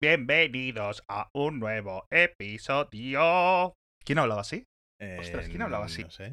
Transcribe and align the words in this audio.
Bienvenidos 0.00 1.02
a 1.08 1.28
un 1.34 1.58
nuevo 1.58 2.06
episodio. 2.10 3.74
¿Quién 4.04 4.20
hablaba 4.20 4.42
así? 4.42 4.64
Ostras, 5.18 5.48
¿quién 5.48 5.62
hablaba 5.62 5.86
así? 5.86 6.02
Eh, 6.02 6.04
No 6.04 6.10
sé. 6.12 6.26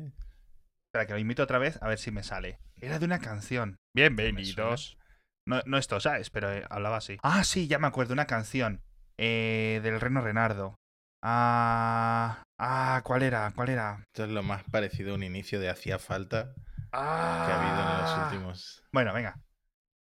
Espera, 0.88 1.08
que 1.08 1.14
lo 1.14 1.18
imito 1.20 1.42
otra 1.42 1.57
vez 1.57 1.81
a 1.81 1.88
ver 1.88 1.97
si 1.97 2.12
me 2.12 2.21
sale. 2.21 2.59
Era 2.79 2.99
de 2.99 3.05
una 3.05 3.17
canción. 3.17 3.78
Bienvenidos. 3.96 4.99
No, 5.47 5.62
no 5.65 5.79
esto, 5.79 5.99
¿sabes? 5.99 6.29
Pero 6.29 6.54
eh, 6.54 6.63
hablaba 6.70 6.97
así. 6.97 7.17
Ah, 7.23 7.43
sí, 7.43 7.67
ya 7.67 7.79
me 7.79 7.88
acuerdo. 7.88 8.13
Una 8.13 8.28
canción. 8.28 8.83
Eh, 9.17 9.79
del 9.82 10.00
Reno 10.00 10.21
Renardo. 10.21 10.75
Ah. 11.23 12.43
Ah, 12.59 13.02
¿cuál 13.04 13.23
era? 13.23 13.52
¿Cuál 13.55 13.70
era? 13.70 14.04
Esto 14.13 14.25
es 14.25 14.29
lo 14.29 14.43
más 14.43 14.63
parecido 14.66 15.13
a 15.13 15.16
un 15.16 15.23
inicio 15.23 15.59
de 15.59 15.70
hacía 15.70 15.97
falta 15.97 16.54
que 16.54 16.89
Ah. 16.91 17.47
ha 17.50 17.61
habido 17.61 17.82
en 17.82 18.02
los 18.04 18.25
últimos. 18.32 18.84
Bueno, 18.93 19.11
venga. 19.11 19.39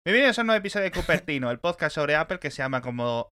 Bienvenidos 0.05 0.37
a 0.37 0.41
un 0.41 0.47
nuevo 0.47 0.59
episodio 0.59 0.83
de 0.85 0.91
Cupertino, 0.91 1.49
el 1.49 1.59
podcast 1.59 1.95
sobre 1.95 2.15
Apple 2.15 2.37
que 2.39 2.51
se 2.51 2.57
llama 2.61 2.81
como 2.81 3.29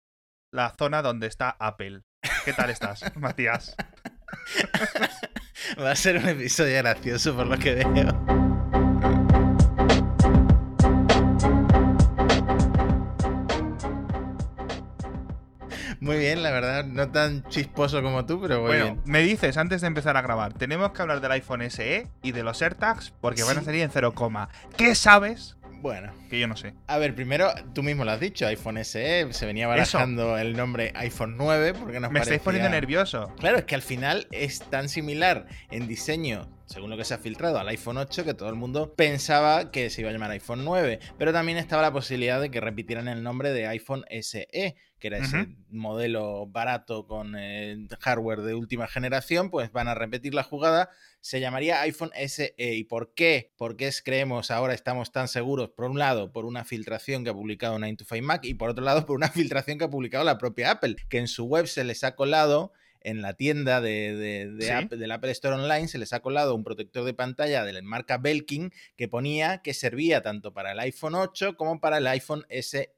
la 0.51 0.73
zona 0.77 1.01
donde 1.01 1.27
está 1.27 1.55
Apple. 1.59 2.01
¿Qué 2.45 2.53
tal 2.53 2.69
estás, 2.69 3.03
Matías? 3.15 3.75
Va 5.79 5.91
a 5.91 5.95
ser 5.95 6.17
un 6.17 6.27
episodio 6.27 6.77
gracioso 6.77 7.35
por 7.35 7.47
lo 7.47 7.57
que 7.57 7.75
veo. 7.75 8.41
Muy 15.99 16.17
bien, 16.17 16.41
la 16.41 16.51
verdad, 16.51 16.83
no 16.85 17.09
tan 17.11 17.43
chisposo 17.43 18.01
como 18.01 18.25
tú, 18.25 18.41
pero 18.41 18.59
muy 18.61 18.67
Bueno, 18.69 18.83
bien. 18.85 19.01
me 19.05 19.21
dices 19.21 19.55
antes 19.57 19.81
de 19.81 19.87
empezar 19.87 20.17
a 20.17 20.21
grabar, 20.21 20.53
tenemos 20.53 20.91
que 20.91 21.01
hablar 21.01 21.21
del 21.21 21.31
iPhone 21.33 21.61
SE 21.69 22.09
y 22.23 22.31
de 22.31 22.43
los 22.43 22.61
AirTags 22.61 23.11
porque 23.21 23.43
van 23.43 23.57
a 23.57 23.59
Sí. 23.59 23.65
salir 23.67 23.81
en 23.83 23.91
0, 23.91 24.13
¿qué 24.77 24.95
sabes? 24.95 25.57
Bueno, 25.81 26.13
Que 26.29 26.39
yo 26.39 26.47
no 26.47 26.55
sé. 26.55 26.73
a 26.87 26.97
ver, 26.97 27.15
primero, 27.15 27.49
tú 27.73 27.81
mismo 27.83 28.05
lo 28.05 28.11
has 28.11 28.19
dicho, 28.19 28.45
iPhone 28.47 28.77
SE, 28.83 29.27
se 29.31 29.45
venía 29.45 29.67
barajando 29.67 30.37
el 30.37 30.55
nombre 30.55 30.91
iPhone 30.95 31.35
9 31.37 31.73
porque 31.73 31.99
nos 31.99 32.11
Me 32.11 32.19
estáis 32.19 32.41
poniendo 32.41 32.69
nervioso. 32.69 33.33
Claro, 33.39 33.57
es 33.57 33.65
que 33.65 33.75
al 33.75 33.81
final 33.81 34.27
es 34.31 34.59
tan 34.59 34.89
similar 34.89 35.47
en 35.71 35.87
diseño, 35.87 36.47
según 36.71 36.89
lo 36.89 36.97
que 36.97 37.03
se 37.03 37.13
ha 37.13 37.17
filtrado, 37.17 37.59
al 37.59 37.67
iPhone 37.67 37.97
8, 37.97 38.23
que 38.23 38.33
todo 38.33 38.49
el 38.49 38.55
mundo 38.55 38.93
pensaba 38.95 39.71
que 39.71 39.89
se 39.89 40.01
iba 40.01 40.09
a 40.09 40.13
llamar 40.13 40.31
iPhone 40.31 40.63
9. 40.63 40.99
Pero 41.17 41.33
también 41.33 41.57
estaba 41.57 41.81
la 41.81 41.91
posibilidad 41.91 42.39
de 42.39 42.49
que 42.49 42.61
repitieran 42.61 43.07
el 43.07 43.23
nombre 43.23 43.51
de 43.51 43.67
iPhone 43.67 44.05
SE, 44.21 44.75
que 44.99 45.07
era 45.07 45.17
ese 45.17 45.47
modelo 45.69 46.47
barato 46.47 47.07
con 47.07 47.35
eh, 47.37 47.87
hardware 47.99 48.41
de 48.41 48.53
última 48.53 48.87
generación, 48.87 49.49
pues 49.49 49.71
van 49.71 49.87
a 49.87 49.95
repetir 49.95 50.33
la 50.33 50.43
jugada. 50.43 50.89
Se 51.19 51.39
llamaría 51.39 51.81
iPhone 51.81 52.11
SE. 52.27 52.53
¿Y 52.57 52.85
por 52.85 53.13
qué? 53.13 53.51
Porque 53.57 53.87
es, 53.87 54.01
creemos 54.01 54.49
ahora 54.49 54.73
estamos 54.73 55.11
tan 55.11 55.27
seguros, 55.27 55.71
por 55.71 55.85
un 55.85 55.99
lado, 55.99 56.31
por 56.31 56.45
una 56.45 56.63
filtración 56.63 57.23
que 57.23 57.31
ha 57.31 57.33
publicado 57.33 57.77
9to5Mac 57.79 58.41
y 58.43 58.53
por 58.53 58.69
otro 58.69 58.85
lado, 58.85 59.05
por 59.05 59.17
una 59.17 59.29
filtración 59.29 59.77
que 59.77 59.85
ha 59.85 59.89
publicado 59.89 60.23
la 60.23 60.37
propia 60.37 60.71
Apple, 60.71 60.95
que 61.09 61.17
en 61.17 61.27
su 61.27 61.45
web 61.45 61.67
se 61.67 61.83
les 61.83 62.03
ha 62.03 62.15
colado 62.15 62.71
en 63.01 63.21
la 63.21 63.33
tienda 63.33 63.81
de, 63.81 64.15
de- 64.15 64.51
de 64.51 64.65
Sí. 64.65 64.71
Apple- 64.71 64.97
del 64.97 65.11
Apple 65.11 65.31
Store 65.31 65.55
Online 65.55 65.87
se 65.87 65.97
les 65.97 66.13
ha 66.13 66.21
colado 66.21 66.55
un 66.55 66.63
protector 66.63 67.03
de 67.03 67.13
pantalla 67.13 67.63
de 67.63 67.73
la 67.73 67.81
marca 67.81 68.17
Belkin 68.17 68.71
que 68.95 69.07
ponía 69.07 69.61
que 69.61 69.73
servía 69.73 70.21
tanto 70.21 70.53
para 70.53 70.71
el 70.71 70.79
iPhone 70.79 71.15
8 71.15 71.55
como 71.57 71.79
para 71.79 71.97
el 71.97 72.07
iPhone 72.07 72.45
SE. 72.49 72.93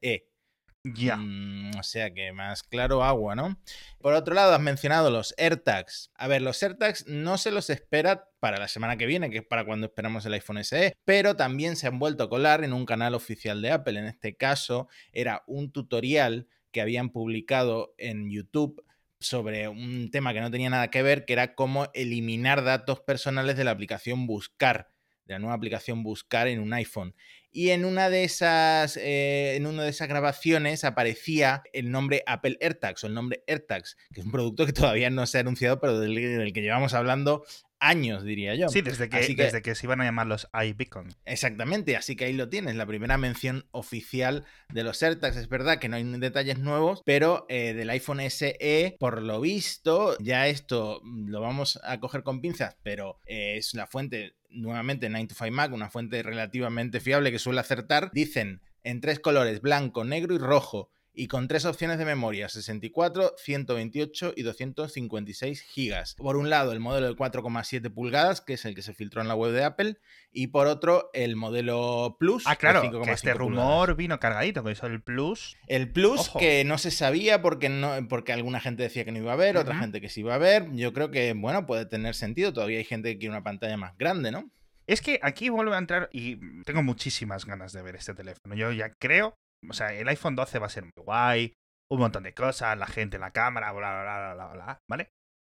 Ya. 0.86 1.16
Mm, 1.16 1.70
o 1.78 1.82
sea 1.82 2.12
que 2.12 2.30
más 2.32 2.62
claro 2.62 3.02
agua, 3.02 3.34
¿no? 3.34 3.58
Por 4.02 4.12
otro 4.12 4.34
lado, 4.34 4.52
has 4.52 4.60
mencionado 4.60 5.10
los 5.10 5.34
AirTags. 5.38 6.10
A 6.14 6.28
ver, 6.28 6.42
los 6.42 6.62
AirTags 6.62 7.06
no 7.06 7.38
se 7.38 7.50
los 7.50 7.70
espera 7.70 8.28
para 8.38 8.58
la 8.58 8.68
semana 8.68 8.98
que 8.98 9.06
viene, 9.06 9.30
que 9.30 9.38
es 9.38 9.46
para 9.46 9.64
cuando 9.64 9.86
esperamos 9.86 10.26
el 10.26 10.34
iPhone 10.34 10.58
SE, 10.62 10.94
pero 11.06 11.36
también 11.36 11.76
se 11.76 11.86
han 11.86 11.98
vuelto 11.98 12.24
a 12.24 12.28
colar 12.28 12.64
en 12.64 12.74
un 12.74 12.84
canal 12.84 13.14
oficial 13.14 13.62
de 13.62 13.70
Apple. 13.70 13.98
En 13.98 14.04
este 14.04 14.36
caso, 14.36 14.88
era 15.12 15.42
un 15.46 15.72
tutorial 15.72 16.48
que 16.70 16.82
habían 16.82 17.08
publicado 17.08 17.94
en 17.96 18.30
YouTube 18.30 18.84
sobre 19.20 19.68
un 19.68 20.10
tema 20.10 20.32
que 20.32 20.40
no 20.40 20.50
tenía 20.50 20.70
nada 20.70 20.90
que 20.90 21.02
ver, 21.02 21.24
que 21.24 21.32
era 21.32 21.54
cómo 21.54 21.88
eliminar 21.94 22.64
datos 22.64 23.00
personales 23.00 23.56
de 23.56 23.64
la 23.64 23.70
aplicación 23.70 24.26
Buscar, 24.26 24.88
de 25.24 25.34
la 25.34 25.38
nueva 25.38 25.54
aplicación 25.54 26.02
Buscar 26.02 26.48
en 26.48 26.60
un 26.60 26.72
iPhone. 26.72 27.14
Y 27.50 27.70
en 27.70 27.84
una 27.84 28.10
de 28.10 28.24
esas, 28.24 28.96
eh, 28.96 29.54
en 29.54 29.66
una 29.66 29.84
de 29.84 29.90
esas 29.90 30.08
grabaciones 30.08 30.82
aparecía 30.82 31.62
el 31.72 31.90
nombre 31.90 32.24
Apple 32.26 32.58
AirTags 32.60 33.04
o 33.04 33.06
el 33.06 33.14
nombre 33.14 33.44
AirTags, 33.46 33.96
que 34.12 34.20
es 34.20 34.26
un 34.26 34.32
producto 34.32 34.66
que 34.66 34.72
todavía 34.96 35.08
no 35.10 35.24
se 35.26 35.38
ha 35.38 35.42
anunciado, 35.42 35.80
pero 35.80 36.00
del, 36.00 36.14
del 36.14 36.52
que 36.52 36.62
llevamos 36.62 36.94
hablando 36.94 37.44
años, 37.84 38.24
diría 38.24 38.54
yo. 38.54 38.68
Sí, 38.68 38.80
desde 38.80 39.08
que, 39.08 39.18
desde 39.34 39.62
que 39.62 39.74
se 39.74 39.86
iban 39.86 40.00
a 40.00 40.04
llamar 40.04 40.26
los 40.26 40.48
iBeacon. 40.52 41.14
Exactamente, 41.24 41.96
así 41.96 42.16
que 42.16 42.26
ahí 42.26 42.32
lo 42.32 42.48
tienes, 42.48 42.76
la 42.76 42.86
primera 42.86 43.18
mención 43.18 43.66
oficial 43.70 44.44
de 44.72 44.84
los 44.84 45.02
AirTags. 45.02 45.36
Es 45.36 45.48
verdad 45.48 45.78
que 45.78 45.88
no 45.88 45.96
hay 45.96 46.04
detalles 46.18 46.58
nuevos, 46.58 47.02
pero 47.04 47.46
eh, 47.48 47.74
del 47.74 47.90
iPhone 47.90 48.20
SE, 48.30 48.96
por 48.98 49.22
lo 49.22 49.40
visto, 49.40 50.16
ya 50.18 50.48
esto 50.48 51.00
lo 51.04 51.40
vamos 51.40 51.78
a 51.84 52.00
coger 52.00 52.22
con 52.22 52.40
pinzas, 52.40 52.76
pero 52.82 53.20
eh, 53.26 53.56
es 53.56 53.74
la 53.74 53.86
fuente, 53.86 54.34
nuevamente 54.50 55.10
9to5Mac, 55.10 55.72
una 55.72 55.90
fuente 55.90 56.22
relativamente 56.22 57.00
fiable 57.00 57.30
que 57.30 57.38
suele 57.38 57.60
acertar. 57.60 58.10
Dicen 58.12 58.62
en 58.82 59.00
tres 59.00 59.18
colores, 59.18 59.60
blanco, 59.60 60.04
negro 60.04 60.34
y 60.34 60.38
rojo. 60.38 60.90
Y 61.16 61.28
con 61.28 61.46
tres 61.46 61.64
opciones 61.64 61.98
de 61.98 62.04
memoria, 62.04 62.48
64, 62.48 63.34
128 63.38 64.32
y 64.36 64.42
256 64.42 65.62
gigas. 65.62 66.14
Por 66.16 66.36
un 66.36 66.50
lado, 66.50 66.72
el 66.72 66.80
modelo 66.80 67.06
de 67.06 67.14
4,7 67.14 67.92
pulgadas, 67.94 68.40
que 68.40 68.54
es 68.54 68.64
el 68.64 68.74
que 68.74 68.82
se 68.82 68.94
filtró 68.94 69.22
en 69.22 69.28
la 69.28 69.36
web 69.36 69.52
de 69.52 69.62
Apple, 69.62 69.98
y 70.32 70.48
por 70.48 70.66
otro, 70.66 71.10
el 71.14 71.36
modelo 71.36 72.16
Plus. 72.18 72.42
Ah, 72.46 72.50
de 72.52 72.56
claro, 72.56 72.82
5,5 72.82 73.04
que 73.04 73.10
este 73.12 73.32
pulgadas. 73.34 73.38
rumor 73.38 73.96
vino 73.96 74.18
cargadito, 74.18 74.64
con 74.64 74.72
eso 74.72 74.86
el 74.86 75.02
Plus. 75.02 75.56
El 75.68 75.92
Plus, 75.92 76.20
Ojo. 76.20 76.38
que 76.40 76.64
no 76.64 76.78
se 76.78 76.90
sabía 76.90 77.40
porque, 77.40 77.68
no, 77.68 77.92
porque 78.08 78.32
alguna 78.32 78.58
gente 78.58 78.82
decía 78.82 79.04
que 79.04 79.12
no 79.12 79.18
iba 79.18 79.30
a 79.30 79.34
haber, 79.34 79.56
otra 79.56 79.76
gente 79.76 80.00
que 80.00 80.08
sí 80.08 80.20
iba 80.20 80.34
a 80.34 80.38
ver. 80.38 80.66
Yo 80.72 80.92
creo 80.92 81.12
que, 81.12 81.32
bueno, 81.34 81.64
puede 81.64 81.86
tener 81.86 82.16
sentido. 82.16 82.52
Todavía 82.52 82.78
hay 82.78 82.84
gente 82.84 83.12
que 83.12 83.18
quiere 83.18 83.30
una 83.34 83.44
pantalla 83.44 83.76
más 83.76 83.96
grande, 83.96 84.32
¿no? 84.32 84.50
Es 84.86 85.00
que 85.00 85.18
aquí 85.22 85.48
vuelve 85.48 85.74
a 85.74 85.78
entrar 85.78 86.10
y 86.12 86.36
tengo 86.64 86.82
muchísimas 86.82 87.46
ganas 87.46 87.72
de 87.72 87.82
ver 87.82 87.96
este 87.96 88.14
teléfono. 88.14 88.54
Yo 88.54 88.70
ya 88.72 88.90
creo, 88.90 89.34
o 89.68 89.72
sea, 89.72 89.92
el 89.92 90.08
iPhone 90.08 90.36
12 90.36 90.58
va 90.58 90.66
a 90.66 90.70
ser 90.70 90.84
muy 90.84 91.04
guay, 91.04 91.52
un 91.90 92.00
montón 92.00 92.22
de 92.22 92.34
cosas, 92.34 92.78
la 92.78 92.86
gente 92.86 93.16
en 93.16 93.22
la 93.22 93.30
cámara, 93.30 93.72
bla, 93.72 93.92
bla, 93.92 94.02
bla, 94.02 94.34
bla, 94.34 94.46
bla, 94.46 94.64
bla, 94.64 94.78
¿vale? 94.88 95.10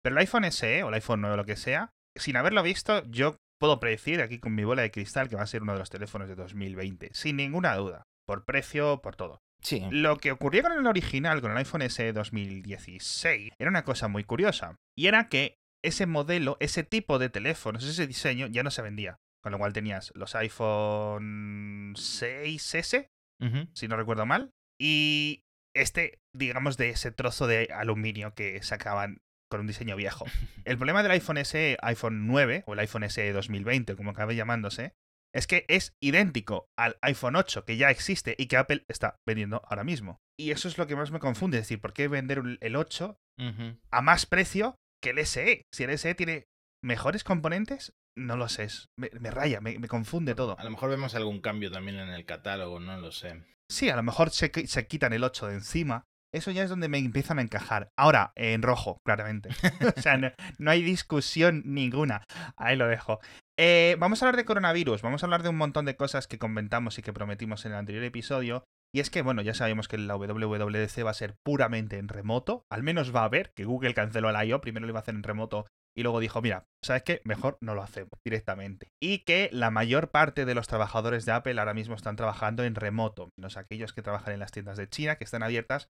Pero 0.03 0.16
el 0.16 0.19
iPhone 0.19 0.51
SE 0.51 0.83
o 0.83 0.89
el 0.89 0.93
iPhone 0.95 1.21
9 1.21 1.33
o 1.33 1.38
lo 1.38 1.45
que 1.45 1.55
sea, 1.55 1.91
sin 2.16 2.38
haberlo 2.38 2.63
visto, 2.63 3.03
yo 3.09 3.38
puedo 3.59 3.79
predecir 3.79 4.21
aquí 4.21 4.39
con 4.39 4.55
mi 4.55 4.63
bola 4.63 4.81
de 4.81 4.91
cristal 4.91 5.29
que 5.29 5.35
va 5.35 5.43
a 5.43 5.47
ser 5.47 5.63
uno 5.63 5.73
de 5.73 5.79
los 5.79 5.89
teléfonos 5.89 6.27
de 6.27 6.35
2020, 6.35 7.09
sin 7.13 7.38
ninguna 7.38 7.75
duda, 7.75 8.03
por 8.27 8.45
precio, 8.45 9.01
por 9.01 9.16
todo. 9.16 9.39
Sí. 9.61 9.83
Lo 9.89 10.17
que 10.17 10.31
ocurrió 10.31 10.61
con 10.61 10.73
el 10.73 10.85
original, 10.85 11.41
con 11.41 11.51
el 11.51 11.57
iPhone 11.57 11.89
SE 11.89 12.13
2016, 12.13 13.53
era 13.57 13.69
una 13.69 13.83
cosa 13.83 14.07
muy 14.07 14.23
curiosa. 14.23 14.75
Y 14.95 15.07
era 15.07 15.27
que 15.27 15.55
ese 15.83 16.05
modelo, 16.05 16.57
ese 16.59 16.83
tipo 16.83 17.17
de 17.17 17.29
teléfonos, 17.29 17.83
ese 17.83 18.05
diseño 18.05 18.47
ya 18.47 18.63
no 18.63 18.72
se 18.72 18.81
vendía. 18.81 19.17
Con 19.41 19.51
lo 19.51 19.59
cual 19.59 19.73
tenías 19.73 20.11
los 20.16 20.35
iPhone 20.35 21.93
6S, 21.95 23.07
Si 23.73 23.88
no 23.88 23.97
recuerdo 23.97 24.25
mal, 24.25 24.51
y 24.79 25.44
este, 25.75 26.19
digamos, 26.34 26.78
de 26.78 26.90
ese 26.90 27.12
trozo 27.12 27.47
de 27.47 27.69
aluminio 27.73 28.34
que 28.34 28.62
sacaban 28.63 29.22
con 29.51 29.62
un 29.62 29.68
diseño 29.68 29.96
viejo. 29.96 30.25
El 30.66 30.78
problema 30.78 31.03
del 31.03 31.12
iPhone 31.12 31.44
SE, 31.46 31.78
iPhone 31.81 32.28
9, 32.28 32.63
o 32.66 32.73
el 32.73 32.79
iPhone 32.79 33.09
SE 33.09 33.31
2020, 33.31 33.96
como 33.96 34.12
acabe 34.12 34.35
llamándose, 34.35 34.94
es 35.34 35.47
que 35.47 35.66
es 35.68 35.94
idéntico 36.01 36.69
al 36.78 36.97
iPhone 37.01 37.35
8 37.35 37.66
que 37.66 37.78
ya 37.78 37.91
existe 37.91 38.35
y 38.38 38.47
que 38.47 38.57
Apple 38.57 38.85
está 38.88 39.18
vendiendo 39.28 39.62
ahora 39.66 39.84
mismo. 39.84 40.17
Y 40.40 40.52
eso 40.52 40.67
es 40.67 40.78
lo 40.78 40.88
que 40.88 40.96
más 40.96 41.12
me 41.12 41.19
confunde, 41.19 41.57
es 41.57 41.63
decir, 41.66 41.81
¿por 41.81 41.94
qué 41.94 42.07
vender 42.07 42.41
el 42.62 42.75
8 42.75 43.17
Ujú. 43.38 43.78
a 43.91 44.02
más 44.02 44.25
precio 44.25 44.75
que 45.03 45.09
el 45.12 45.19
SE? 45.25 45.63
Si 45.73 45.84
el 45.84 45.97
SE 45.97 46.16
tiene 46.16 46.46
mejores 46.84 47.23
componentes, 47.23 47.94
no 48.17 48.35
lo 48.37 48.47
sé, 48.49 48.63
es- 48.65 48.89
me, 48.97 49.09
me 49.19 49.31
raya, 49.31 49.61
me, 49.61 49.77
me 49.79 49.87
confunde 49.87 50.35
todo. 50.35 50.57
A 50.59 50.63
lo 50.63 50.71
mejor 50.71 50.89
vemos 50.89 51.15
algún 51.15 51.41
cambio 51.41 51.71
también 51.71 51.97
en 51.99 52.09
el 52.09 52.25
catálogo, 52.25 52.79
no 52.79 52.97
lo 52.99 53.11
sé. 53.11 53.43
Sí, 53.71 53.89
a 53.89 53.95
lo 53.95 54.03
mejor 54.03 54.29
se, 54.29 54.51
se 54.67 54.87
quitan 54.87 55.13
el 55.13 55.23
8 55.23 55.47
de 55.47 55.55
encima. 55.55 56.03
Eso 56.33 56.51
ya 56.51 56.63
es 56.63 56.69
donde 56.69 56.89
me 56.89 56.97
empiezan 56.97 57.39
a 57.39 57.41
encajar. 57.41 57.87
Ahora, 57.97 58.34
en 58.35 58.61
rojo, 58.61 58.97
claramente. 59.05 59.49
o 59.97 60.01
sea, 60.01 60.17
no, 60.17 60.31
no 60.57 60.69
hay 60.72 60.84
discusión 60.84 61.63
ninguna. 61.66 62.25
Ahí 62.57 62.75
lo 62.75 62.87
dejo. 62.87 63.19
Eh, 63.57 63.95
vamos 63.99 64.22
a 64.22 64.25
hablar 64.25 64.35
de 64.35 64.43
coronavirus. 64.45 65.01
Vamos 65.01 65.23
a 65.23 65.25
hablar 65.28 65.43
de 65.43 65.49
un 65.49 65.55
montón 65.57 65.85
de 65.85 65.95
cosas 65.95 66.28
que 66.28 66.37
comentamos 66.37 66.99
y 66.99 67.01
que 67.01 67.13
prometimos 67.13 67.66
en 67.66 67.72
el 67.72 67.78
anterior 67.78 68.03
episodio. 68.03 68.66
Y 68.93 68.99
es 68.99 69.09
que, 69.09 69.22
bueno, 69.22 69.41
ya 69.41 69.53
sabemos 69.53 69.87
que 69.87 69.97
la 69.97 70.16
WWDC 70.17 71.05
va 71.05 71.11
a 71.11 71.13
ser 71.16 71.35
puramente 71.43 71.97
en 71.99 72.09
remoto. 72.09 72.63
Al 72.69 72.84
menos 72.84 73.16
va 73.16 73.22
a 73.22 73.25
haber, 73.25 73.51
que 73.55 73.63
Google 73.63 73.93
canceló 73.93 74.29
el 74.29 74.47
I.O. 74.47 74.59
Primero 74.61 74.85
lo 74.85 74.91
iba 74.91 74.99
a 74.99 75.03
hacer 75.03 75.16
en 75.16 75.23
remoto 75.23 75.66
y 75.97 76.03
luego 76.03 76.19
dijo, 76.19 76.41
mira, 76.41 76.67
¿sabes 76.83 77.03
qué? 77.03 77.21
Mejor 77.23 77.57
no 77.61 77.73
lo 77.73 77.81
hacemos 77.81 78.11
directamente. 78.25 78.91
Y 79.01 79.19
que 79.19 79.49
la 79.51 79.71
mayor 79.71 80.11
parte 80.11 80.45
de 80.45 80.53
los 80.53 80.67
trabajadores 80.67 81.25
de 81.25 81.31
Apple 81.31 81.57
ahora 81.57 81.73
mismo 81.73 81.95
están 81.95 82.17
trabajando 82.17 82.63
en 82.63 82.75
remoto, 82.75 83.29
menos 83.37 83.57
aquellos 83.57 83.93
que 83.93 84.01
trabajan 84.01 84.33
en 84.33 84.39
las 84.39 84.51
tiendas 84.51 84.77
de 84.77 84.89
China, 84.89 85.15
que 85.15 85.23
están 85.23 85.43
abiertas, 85.43 85.89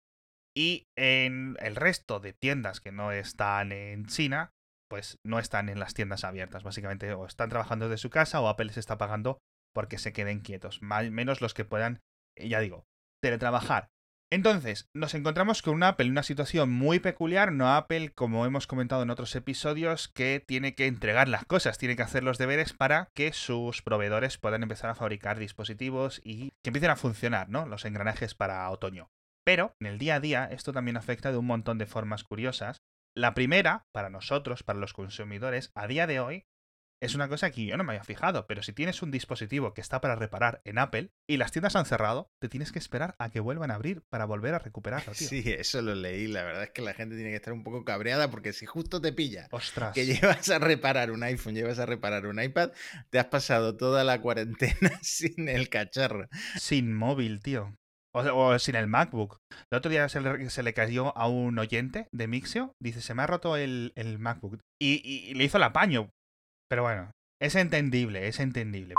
y 0.57 0.89
en 0.97 1.57
el 1.61 1.77
resto 1.77 2.19
de 2.19 2.33
tiendas 2.33 2.81
que 2.81 2.93
no 2.93 3.13
están 3.13 3.73
en 3.73 4.07
China, 4.07 4.53
pues 4.91 5.19
no 5.25 5.39
están 5.39 5.69
en 5.69 5.79
las 5.79 5.95
tiendas 5.95 6.25
abiertas. 6.25 6.65
Básicamente 6.65 7.13
o 7.13 7.27
están 7.27 7.51
trabajando 7.51 7.89
desde 7.89 8.03
su 8.03 8.11
casa 8.11 8.41
o 8.41 8.49
Apple 8.49 8.67
les 8.67 8.79
está 8.79 8.99
pagando 8.99 9.39
porque 9.73 9.99
se 9.99 10.13
queden 10.13 10.41
quietos. 10.41 10.83
Más, 10.83 11.09
menos 11.11 11.41
los 11.41 11.55
que 11.55 11.65
puedan, 11.65 12.01
eh, 12.37 12.49
ya 12.49 12.59
digo, 12.61 12.85
teletrabajar 13.23 13.91
Entonces, 14.33 14.89
nos 14.95 15.15
encontramos 15.15 15.61
con 15.61 15.75
una 15.75 15.89
Apple 15.89 16.07
en 16.07 16.13
una 16.13 16.23
situación 16.23 16.71
muy 16.71 17.01
peculiar, 17.01 17.51
no 17.51 17.75
Apple, 17.75 18.13
como 18.15 18.47
hemos 18.47 18.69
comentado 18.69 19.03
en 19.03 19.11
otros 19.11 19.35
episodios, 19.35 20.07
que 20.07 20.41
tiene 20.47 20.77
que 20.77 20.87
entregar 20.87 21.27
las 21.27 21.45
cosas, 21.45 21.79
tiene 21.79 21.97
que 21.97 22.03
hacer 22.03 22.23
los 22.23 22.39
deberes 22.39 22.73
para 22.73 23.09
que 23.13 23.33
sus 23.33 23.83
proveedores 23.83 24.39
puedan 24.39 24.63
empezar 24.63 24.89
a 24.89 24.95
fabricar 24.95 25.41
dispositivos 25.41 26.21
y 26.23 26.51
que 26.63 26.71
empiecen 26.71 26.91
a 26.91 26.97
funcionar, 26.97 27.49
¿no? 27.49 27.67
Los 27.67 27.85
engranajes 27.85 28.37
para 28.37 28.71
otoño. 28.71 29.11
Pero 29.45 29.75
en 29.81 29.89
el 29.89 29.99
día 29.99 30.15
a 30.15 30.21
día 30.21 30.45
esto 30.45 30.73
también 30.73 30.97
afecta 30.97 31.33
de 31.33 31.39
un 31.39 31.47
montón 31.47 31.79
de 31.79 31.87
formas 31.87 32.23
curiosas. 32.23 32.77
La 33.17 33.35
primera, 33.35 33.87
para 33.93 34.11
nosotros, 34.11 34.63
para 34.63 34.79
los 34.79 34.93
consumidores, 34.93 35.73
a 35.75 35.89
día 35.89 36.07
de 36.07 36.21
hoy, 36.21 36.45
es 37.03 37.15
una 37.15 37.29
cosa 37.29 37.51
que 37.51 37.65
yo 37.65 37.77
no 37.77 37.85
me 37.85 37.93
había 37.93 38.05
fijado, 38.05 38.47
pero 38.47 38.63
si 38.63 38.73
tienes 38.73 39.03
un 39.03 39.11
dispositivo 39.11 39.73
que 39.75 39.81
está 39.81 40.01
para 40.01 40.17
reparar 40.17 40.61
en 40.65 40.79
Apple 40.79 41.11
y 41.29 41.37
las 41.39 41.51
tiendas 41.53 41.77
han 41.77 41.87
cerrado, 41.87 42.29
te 42.41 42.49
tienes 42.49 42.73
que 42.73 42.79
esperar 42.79 43.15
a 43.19 43.31
que 43.31 43.41
vuelvan 43.41 43.71
a 43.71 43.75
abrir 43.77 44.03
para 44.11 44.25
volver 44.27 44.55
a 44.55 44.59
recuperarlo, 44.59 45.13
tío. 45.15 45.29
Sí, 45.29 45.43
eso 45.47 45.81
lo 45.83 45.95
leí. 45.95 46.27
La 46.27 46.45
verdad 46.45 46.65
es 46.65 46.71
que 46.71 46.83
la 46.83 46.95
gente 46.95 47.15
tiene 47.17 47.31
que 47.31 47.37
estar 47.37 47.53
un 47.53 47.65
poco 47.65 47.85
cabreada 47.85 48.31
porque 48.31 48.53
si 48.53 48.67
justo 48.67 49.01
te 49.01 49.13
pilla 49.13 49.49
Ostras. 49.51 49.95
que 49.95 50.05
llevas 50.07 50.49
a 50.51 50.59
reparar 50.59 51.11
un 51.11 51.23
iPhone, 51.23 51.55
llevas 51.55 51.79
a 51.79 51.87
reparar 51.87 52.27
un 52.27 52.41
iPad, 52.43 52.71
te 53.11 53.19
has 53.19 53.27
pasado 53.27 53.77
toda 53.77 54.05
la 54.05 54.21
cuarentena 54.21 54.91
sin 55.03 55.49
el 55.49 55.69
cacharro. 55.71 56.29
Sin 56.57 56.95
móvil, 56.95 57.41
tío. 57.41 57.75
O, 58.13 58.21
o 58.23 58.59
sin 58.59 58.75
el 58.75 58.89
MacBook. 58.89 59.39
El 59.71 59.79
otro 59.79 59.89
día 59.91 60.09
se 60.09 60.21
le, 60.21 60.51
se 60.51 60.63
le 60.65 60.75
cayó 60.75 61.17
a 61.17 61.29
un 61.29 61.59
oyente 61.61 62.09
de 62.13 62.27
Mixio. 62.27 62.75
Dice, 62.81 63.01
se 63.01 63.15
me 63.15 63.23
ha 63.23 63.27
roto 63.29 63.57
el, 63.57 63.93
el 63.95 64.19
MacBook. 64.19 64.59
Y, 64.81 65.01
y- 65.05 65.31
y 65.31 65.35
le 65.35 65.45
hizo 65.45 65.59
el 65.59 65.63
apaño. 65.63 66.11
Pero 66.71 66.85
bueno, 66.85 67.11
es 67.43 67.57
entendible, 67.57 68.29
es 68.29 68.39
entendible. 68.39 68.95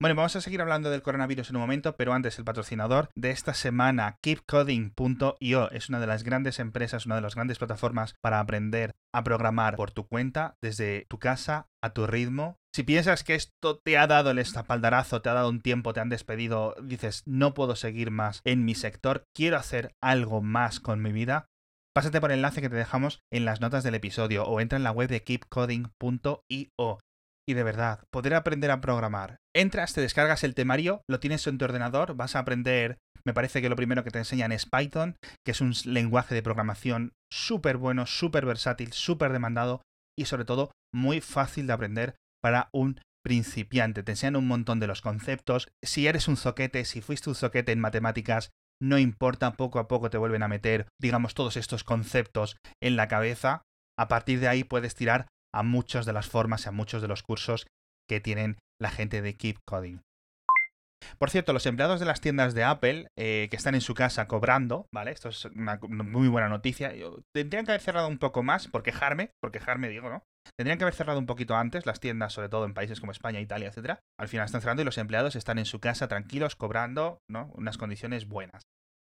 Bueno, 0.00 0.14
vamos 0.14 0.36
a 0.36 0.40
seguir 0.40 0.62
hablando 0.62 0.90
del 0.90 1.02
coronavirus 1.02 1.50
en 1.50 1.56
un 1.56 1.62
momento, 1.62 1.96
pero 1.96 2.14
antes 2.14 2.38
el 2.38 2.44
patrocinador 2.44 3.10
de 3.16 3.32
esta 3.32 3.52
semana, 3.52 4.16
keepcoding.io, 4.22 5.70
es 5.72 5.88
una 5.88 6.00
de 6.00 6.06
las 6.06 6.22
grandes 6.22 6.58
empresas, 6.60 7.04
una 7.04 7.16
de 7.16 7.20
las 7.20 7.34
grandes 7.34 7.58
plataformas 7.58 8.14
para 8.22 8.38
aprender 8.38 8.92
a 9.12 9.24
programar 9.24 9.76
por 9.76 9.90
tu 9.90 10.06
cuenta, 10.06 10.54
desde 10.62 11.04
tu 11.10 11.18
casa, 11.18 11.66
a 11.82 11.90
tu 11.90 12.06
ritmo. 12.06 12.56
Si 12.74 12.84
piensas 12.84 13.24
que 13.24 13.34
esto 13.34 13.80
te 13.84 13.98
ha 13.98 14.06
dado 14.06 14.30
el 14.30 14.38
espaldarazo, 14.38 15.20
te 15.20 15.28
ha 15.28 15.34
dado 15.34 15.50
un 15.50 15.60
tiempo, 15.60 15.92
te 15.92 16.00
han 16.00 16.08
despedido, 16.08 16.76
dices, 16.80 17.24
no 17.26 17.54
puedo 17.54 17.74
seguir 17.74 18.12
más 18.12 18.40
en 18.44 18.64
mi 18.64 18.76
sector, 18.76 19.24
quiero 19.34 19.56
hacer 19.56 19.92
algo 20.00 20.40
más 20.40 20.78
con 20.78 21.02
mi 21.02 21.12
vida, 21.12 21.46
pásate 21.94 22.20
por 22.20 22.30
el 22.30 22.38
enlace 22.38 22.60
que 22.60 22.70
te 22.70 22.76
dejamos 22.76 23.20
en 23.32 23.44
las 23.44 23.60
notas 23.60 23.84
del 23.84 23.94
episodio 23.94 24.44
o 24.44 24.60
entra 24.60 24.76
en 24.76 24.84
la 24.84 24.92
web 24.92 25.08
de 25.08 25.22
keepcoding.io. 25.22 26.98
Y 27.48 27.54
de 27.54 27.62
verdad, 27.64 28.04
poder 28.12 28.34
aprender 28.34 28.70
a 28.70 28.80
programar. 28.80 29.36
Entras, 29.54 29.92
te 29.92 30.00
descargas 30.00 30.44
el 30.44 30.54
temario, 30.54 31.02
lo 31.08 31.18
tienes 31.18 31.46
en 31.46 31.58
tu 31.58 31.64
ordenador, 31.64 32.14
vas 32.14 32.36
a 32.36 32.40
aprender, 32.40 32.98
me 33.24 33.34
parece 33.34 33.60
que 33.60 33.68
lo 33.68 33.76
primero 33.76 34.04
que 34.04 34.10
te 34.10 34.18
enseñan 34.18 34.52
es 34.52 34.66
Python, 34.66 35.16
que 35.44 35.50
es 35.50 35.60
un 35.60 35.72
lenguaje 35.84 36.34
de 36.34 36.42
programación 36.42 37.12
súper 37.32 37.76
bueno, 37.76 38.06
súper 38.06 38.46
versátil, 38.46 38.92
súper 38.92 39.32
demandado 39.32 39.82
y 40.16 40.26
sobre 40.26 40.44
todo 40.44 40.70
muy 40.94 41.20
fácil 41.20 41.66
de 41.66 41.72
aprender 41.72 42.14
para 42.42 42.68
un 42.72 43.00
principiante. 43.24 44.02
Te 44.02 44.12
enseñan 44.12 44.36
un 44.36 44.48
montón 44.48 44.80
de 44.80 44.86
los 44.86 45.02
conceptos. 45.02 45.68
Si 45.82 46.06
eres 46.06 46.28
un 46.28 46.36
zoquete, 46.36 46.84
si 46.84 47.00
fuiste 47.00 47.28
un 47.30 47.34
zoquete 47.34 47.72
en 47.72 47.80
matemáticas, 47.80 48.50
no 48.80 48.98
importa, 48.98 49.52
poco 49.52 49.78
a 49.78 49.88
poco 49.88 50.10
te 50.10 50.18
vuelven 50.18 50.42
a 50.42 50.48
meter, 50.48 50.86
digamos, 51.00 51.34
todos 51.34 51.56
estos 51.56 51.84
conceptos 51.84 52.56
en 52.82 52.96
la 52.96 53.08
cabeza. 53.08 53.62
A 53.98 54.08
partir 54.08 54.40
de 54.40 54.48
ahí 54.48 54.64
puedes 54.64 54.94
tirar 54.94 55.26
a 55.54 55.62
muchas 55.62 56.06
de 56.06 56.12
las 56.12 56.28
formas 56.28 56.64
y 56.64 56.68
a 56.68 56.72
muchos 56.72 57.02
de 57.02 57.08
los 57.08 57.22
cursos 57.22 57.66
que 58.08 58.20
tienen 58.20 58.58
la 58.80 58.90
gente 58.90 59.22
de 59.22 59.36
Keep 59.36 59.58
Coding. 59.66 60.00
Por 61.18 61.30
cierto, 61.30 61.52
los 61.52 61.66
empleados 61.66 62.00
de 62.00 62.06
las 62.06 62.20
tiendas 62.20 62.54
de 62.54 62.64
Apple 62.64 63.08
eh, 63.18 63.48
que 63.50 63.56
están 63.56 63.74
en 63.74 63.80
su 63.80 63.94
casa 63.94 64.26
cobrando, 64.26 64.86
¿vale? 64.92 65.10
Esto 65.10 65.28
es 65.30 65.44
una 65.46 65.78
muy 65.82 66.28
buena 66.28 66.48
noticia. 66.48 66.92
Tendrían 67.34 67.64
que 67.64 67.72
haber 67.72 67.80
cerrado 67.80 68.08
un 68.08 68.18
poco 68.18 68.42
más, 68.42 68.68
por 68.68 68.82
quejarme, 68.82 69.30
por 69.42 69.50
quejarme 69.50 69.88
digo, 69.88 70.10
¿no? 70.10 70.22
Tendrían 70.56 70.78
que 70.78 70.84
haber 70.84 70.94
cerrado 70.94 71.18
un 71.18 71.26
poquito 71.26 71.56
antes 71.56 71.86
las 71.86 72.00
tiendas, 72.00 72.32
sobre 72.32 72.48
todo 72.48 72.64
en 72.64 72.74
países 72.74 73.00
como 73.00 73.12
España, 73.12 73.40
Italia, 73.40 73.68
etcétera. 73.68 74.00
Al 74.18 74.28
final 74.28 74.46
están 74.46 74.60
cerrando 74.60 74.82
y 74.82 74.84
los 74.84 74.98
empleados 74.98 75.36
están 75.36 75.58
en 75.58 75.64
su 75.64 75.80
casa 75.80 76.08
tranquilos, 76.08 76.56
cobrando, 76.56 77.22
¿no? 77.28 77.50
Unas 77.54 77.78
condiciones 77.78 78.26
buenas. 78.26 78.62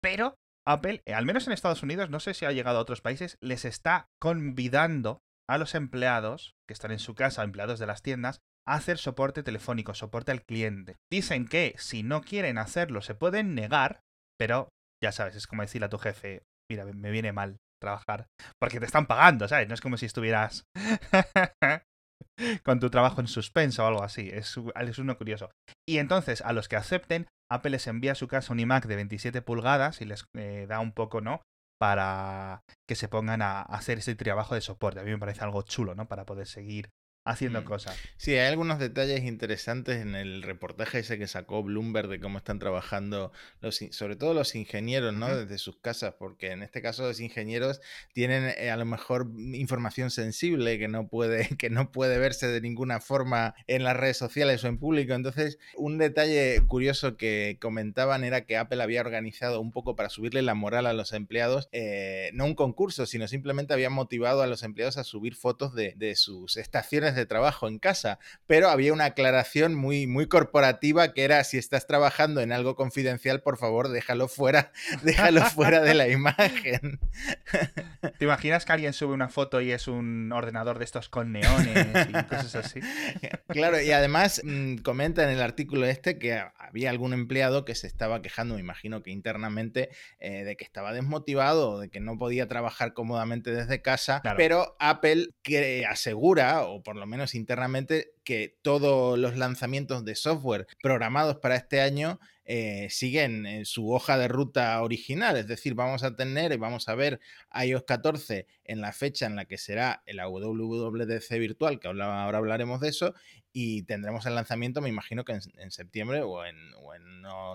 Pero 0.01 0.35
Apple, 0.65 1.01
eh, 1.06 1.13
al 1.13 1.25
menos 1.25 1.47
en 1.47 1.53
Estados 1.53 1.83
Unidos, 1.83 2.09
no 2.09 2.19
sé 2.19 2.33
si 2.33 2.45
ha 2.45 2.51
llegado 2.51 2.77
a 2.77 2.81
otros 2.81 3.01
países, 3.01 3.38
les 3.41 3.65
está 3.65 4.07
convidando 4.19 5.21
a 5.50 5.57
los 5.57 5.75
empleados 5.75 6.56
que 6.68 6.73
están 6.73 6.91
en 6.91 7.00
su 7.00 7.15
casa, 7.15 7.44
empleados 7.44 7.79
de 7.79 7.88
las 7.88 8.01
tiendas, 8.01 8.41
a 8.68 8.75
hacer 8.75 8.97
soporte 8.97 9.44
telefónico, 9.44 9.94
soporte 9.94 10.31
al 10.31 10.44
cliente. 10.44 10.97
Dicen 11.12 11.47
que 11.47 11.73
si 11.77 12.03
no 12.03 12.21
quieren 12.21 12.57
hacerlo 12.57 13.01
se 13.01 13.15
pueden 13.15 13.56
negar, 13.56 14.01
pero 14.38 14.69
ya 15.03 15.12
sabes, 15.12 15.35
es 15.35 15.47
como 15.47 15.63
decirle 15.63 15.88
a 15.88 15.89
tu 15.89 15.97
jefe, 15.97 16.44
mira, 16.69 16.85
me 16.85 17.12
viene 17.12 17.33
mal 17.33 17.57
trabajar, 17.81 18.28
porque 18.62 18.80
te 18.80 18.86
están 18.86 19.07
pagando, 19.07 19.48
¿sabes? 19.48 19.68
No 19.68 19.74
es 19.74 19.81
como 19.81 19.98
si 19.98 20.06
estuvieras 20.06 20.63
con 22.63 22.80
tu 22.80 22.89
trabajo 22.89 23.19
en 23.19 23.28
suspenso 23.28 23.83
o 23.83 23.88
algo 23.88 24.04
así, 24.04 24.30
es, 24.30 24.57
es 24.75 24.98
uno 25.00 25.18
curioso. 25.18 25.50
Y 25.88 25.98
entonces, 25.98 26.42
a 26.42 26.54
los 26.54 26.69
que 26.69 26.78
acepten, 26.78 27.28
Apple 27.51 27.72
les 27.72 27.88
envía 27.88 28.13
a 28.13 28.16
su 28.16 28.28
casa 28.28 28.54
un 28.54 28.60
iMac 28.60 28.86
de 28.86 28.95
27 28.95 29.42
pulgadas 29.42 30.01
y 30.01 30.06
les 30.06 30.24
eh, 30.38 30.66
da 30.69 30.80
un 30.80 30.94
poco, 30.94 31.19
¿no? 31.19 31.42
Para 31.80 32.62
que 32.88 32.95
se 32.95 33.10
pongan 33.10 33.42
a 33.42 33.62
hacer 33.62 33.98
ese 33.98 34.16
trabajo 34.16 34.56
de 34.56 34.62
soporte. 34.62 35.01
A 35.01 35.04
mí 35.04 35.10
me 35.10 35.18
parece 35.18 35.44
algo 35.44 35.63
chulo, 35.63 35.95
¿no? 35.95 36.07
Para 36.07 36.25
poder 36.25 36.48
seguir 36.48 36.89
haciendo 37.23 37.62
Mm. 37.62 37.65
cosas. 37.65 37.97
Sí, 38.18 38.31
hay 38.31 38.47
algunos 38.47 38.79
detalles 38.79 39.23
interesantes 39.23 40.01
en 40.01 40.15
el 40.15 40.41
reportaje 40.41 41.00
ese 41.00 41.18
que 41.18 41.27
sacó 41.27 41.62
Bloomberg 41.63 42.07
de 42.07 42.19
cómo 42.19 42.38
están 42.38 42.59
trabajando, 42.59 43.31
los, 43.62 43.79
sobre 43.91 44.15
todo 44.15 44.33
los 44.33 44.56
ingenieros, 44.56 45.13
¿no? 45.13 45.35
Desde 45.35 45.57
sus 45.57 45.77
casas, 45.77 46.15
porque 46.18 46.51
en 46.51 46.63
este 46.63 46.81
caso 46.81 47.03
los 47.03 47.19
ingenieros 47.19 47.81
tienen 48.13 48.53
eh, 48.57 48.71
a 48.71 48.77
lo 48.77 48.85
mejor 48.85 49.27
información 49.53 50.09
sensible 50.09 50.79
que 50.79 50.88
no, 50.88 51.07
puede, 51.07 51.47
que 51.57 51.69
no 51.69 51.91
puede 51.91 52.18
verse 52.18 52.47
de 52.47 52.62
ninguna 52.62 53.00
forma 53.00 53.53
en 53.68 53.83
las 53.83 53.95
redes 53.95 54.18
sociales 54.18 54.63
o 54.63 54.68
en 54.68 54.77
público. 54.79 55.13
Entonces, 55.13 55.59
un 55.75 55.97
detalle 55.97 56.62
curioso 56.68 57.18
que 57.18 57.57
comentaban 57.62 58.23
era 58.23 58.45
que 58.45 58.57
Apple 58.57 58.81
había 58.81 59.01
organizado 59.01 59.62
un 59.62 59.71
poco 59.71 59.95
para 59.95 60.09
subirle 60.09 60.41
la 60.41 60.56
moral 60.56 60.88
a 60.88 60.94
los 60.94 61.13
empleados, 61.13 61.69
eh, 61.71 62.31
no 62.33 62.45
un 62.45 62.56
concurso, 62.56 63.06
sino 63.06 63.27
simplemente 63.27 63.73
había 63.73 63.89
motivado 63.89 64.41
a 64.41 64.47
los 64.47 64.63
empleados 64.63 64.97
a 64.97 65.03
subir 65.03 65.35
fotos 65.35 65.75
de, 65.75 65.94
de 65.97 66.15
sus 66.15 66.57
estaciones 66.57 67.11
de 67.16 67.25
trabajo 67.25 67.68
en 67.68 67.80
casa, 67.80 68.19
pero 68.48 68.69
había 68.69 68.94
una 68.94 69.06
aclaración 69.06 69.75
muy, 69.75 70.08
muy 70.08 70.28
corporativa 70.28 71.13
que 71.13 71.24
era 71.24 71.44
si 71.44 71.58
estás 71.58 71.88
trabajando 71.88 72.42
en 72.42 72.52
algo 72.52 72.75
confidencial, 72.75 73.42
por 73.42 73.58
favor, 73.58 73.90
déjalo 73.90 74.28
fuera, 74.28 74.72
déjalo 75.04 75.42
fuera 75.46 75.81
de 75.81 75.94
la 75.94 76.08
imagen. 76.08 77.00
¿Te 78.18 78.25
imaginas 78.25 78.66
que 78.66 78.74
alguien 78.74 78.94
sube 78.94 79.14
una 79.14 79.30
foto 79.30 79.62
y 79.62 79.71
es 79.71 79.88
un 79.88 80.31
ordenador 80.31 80.80
de 80.80 80.85
estos 80.85 81.09
con 81.09 81.31
neones 81.31 82.07
y 82.09 82.14
cosas 82.24 82.56
así? 82.56 82.80
Claro, 83.47 83.81
y 83.81 83.92
además 83.92 84.42
mm, 84.44 84.78
comenta 84.78 85.24
en 85.24 85.30
el 85.30 85.42
artículo 85.42 85.85
este 85.85 86.18
que 86.18 86.33
ha- 86.33 86.54
había 86.57 86.90
algún 86.90 87.14
empleado 87.14 87.66
que 87.66 87.76
se 87.76 87.88
estaba 87.88 88.21
quejando, 88.21 88.56
me 88.56 88.62
imagino 88.62 89.02
que 89.04 89.12
internamente, 89.12 89.90
eh, 90.19 90.44
de 90.44 90.56
que 90.56 90.64
estaba 90.64 90.94
desmotivado, 90.94 91.71
o 91.71 91.80
de 91.80 91.90
que 91.90 92.00
no 92.00 92.18
podía 92.18 92.47
trabajar 92.47 92.94
cómodamente 92.94 93.52
desde 93.52 93.81
casa, 93.81 94.21
Claro. 94.21 94.38
pero 94.38 94.76
Apple 94.80 95.30
que 95.44 95.85
asegura, 95.85 96.64
o 96.64 96.81
por 96.83 96.95
lo 97.02 97.08
menos 97.08 97.36
internamente, 97.36 98.14
que 98.24 98.58
todos 98.62 99.20
los 99.20 99.36
lanzamientos 99.36 100.06
de 100.06 100.16
software 100.16 100.68
programados 100.81 101.38
para 101.38 101.58
este 101.58 101.81
año 101.81 102.20
eh, 102.46 102.88
siguen 102.90 103.46
en 103.46 103.66
su 103.66 103.92
hoja 103.92 104.18
de 104.18 104.28
ruta 104.28 104.81
original, 104.81 105.38
es 105.38 105.48
decir, 105.48 105.74
vamos 105.76 106.04
a 106.04 106.16
tener 106.16 106.52
y 106.52 106.58
vamos 106.58 106.90
a 106.90 106.96
ver 106.96 107.20
iOS 107.54 107.84
14 107.84 108.48
en 108.64 108.81
la 108.81 108.94
fecha 108.94 109.26
en 109.26 109.36
la 109.36 109.46
que 109.46 109.58
será 109.58 110.04
el 110.06 110.18
WWDC 110.18 111.30
virtual, 111.40 111.80
que 111.80 111.88
ahora 111.88 112.26
hablaremos 112.26 112.81
de 112.81 112.90
eso, 112.90 113.14
y 113.54 113.84
tendremos 113.84 114.26
el 114.26 114.36
lanzamiento, 114.36 114.81
me 114.81 114.90
imagino 114.90 115.24
que 115.26 115.34
en, 115.34 115.72
septiembre 115.72 116.22
o 116.24 116.44
en, 116.46 116.56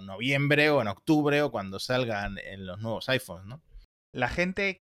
noviembre 0.02 0.70
o 0.70 0.82
en 0.82 0.88
octubre 0.88 1.42
o 1.42 1.50
cuando 1.50 1.78
salgan 1.78 2.38
en 2.38 2.66
los 2.66 2.80
nuevos 2.80 3.08
iPhones, 3.08 3.46
¿no? 3.46 3.62
La 4.12 4.28
gente 4.28 4.82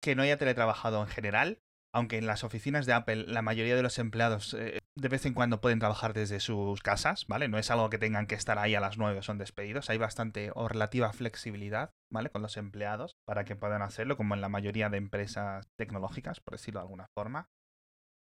que 0.00 0.14
no 0.14 0.22
haya 0.22 0.38
teletrabajado 0.38 1.02
en 1.02 1.08
general, 1.08 1.60
aunque 1.92 2.18
en 2.18 2.26
las 2.26 2.44
oficinas 2.44 2.86
de 2.86 2.92
Apple 2.92 3.24
la 3.26 3.42
mayoría 3.42 3.76
de 3.76 3.82
los 3.82 3.98
empleados 3.98 4.54
eh, 4.54 4.78
de 4.94 5.08
vez 5.08 5.24
en 5.24 5.34
cuando 5.34 5.60
pueden 5.60 5.78
trabajar 5.78 6.12
desde 6.12 6.40
sus 6.40 6.82
casas, 6.82 7.26
¿vale? 7.26 7.48
No 7.48 7.58
es 7.58 7.70
algo 7.70 7.88
que 7.88 7.98
tengan 7.98 8.26
que 8.26 8.34
estar 8.34 8.58
ahí 8.58 8.74
a 8.74 8.80
las 8.80 8.98
9 8.98 9.18
o 9.18 9.22
son 9.22 9.38
despedidos. 9.38 9.88
Hay 9.88 9.98
bastante 9.98 10.50
o 10.54 10.68
relativa 10.68 11.12
flexibilidad, 11.12 11.92
¿vale? 12.10 12.30
Con 12.30 12.42
los 12.42 12.56
empleados 12.56 13.16
para 13.24 13.44
que 13.44 13.56
puedan 13.56 13.82
hacerlo, 13.82 14.16
como 14.16 14.34
en 14.34 14.42
la 14.42 14.50
mayoría 14.50 14.90
de 14.90 14.98
empresas 14.98 15.66
tecnológicas, 15.76 16.40
por 16.40 16.54
decirlo 16.54 16.80
de 16.80 16.84
alguna 16.84 17.06
forma. 17.14 17.48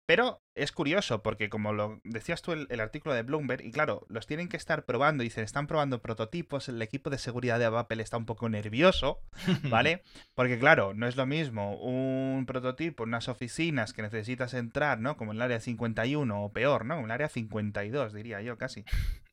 Pero 0.05 0.43
es 0.53 0.71
curioso 0.71 1.23
porque 1.23 1.49
como 1.49 1.73
lo 1.73 1.99
decías 2.03 2.41
tú 2.41 2.51
el, 2.51 2.67
el 2.69 2.79
artículo 2.79 3.15
de 3.15 3.23
Bloomberg, 3.23 3.65
y 3.65 3.71
claro, 3.71 4.05
los 4.07 4.27
tienen 4.27 4.49
que 4.49 4.57
estar 4.57 4.85
probando, 4.85 5.23
dicen, 5.23 5.43
están 5.43 5.67
probando 5.67 6.01
prototipos, 6.01 6.69
el 6.69 6.81
equipo 6.81 7.09
de 7.09 7.17
seguridad 7.17 7.57
de 7.57 7.65
Apple 7.65 8.03
está 8.03 8.17
un 8.17 8.25
poco 8.25 8.47
nervioso, 8.47 9.21
¿vale? 9.69 10.03
Porque 10.35 10.59
claro, 10.59 10.93
no 10.93 11.07
es 11.07 11.15
lo 11.15 11.25
mismo 11.25 11.75
un 11.77 12.45
prototipo 12.45 13.03
en 13.03 13.09
unas 13.09 13.27
oficinas 13.29 13.93
que 13.93 14.03
necesitas 14.03 14.53
entrar, 14.53 14.99
¿no? 14.99 15.17
Como 15.17 15.31
en 15.31 15.37
el 15.37 15.41
área 15.41 15.59
51 15.59 16.43
o 16.43 16.53
peor, 16.53 16.85
¿no? 16.85 16.99
En 16.99 17.05
el 17.05 17.11
área 17.11 17.29
52, 17.29 18.13
diría 18.13 18.41
yo 18.41 18.57
casi. 18.57 18.85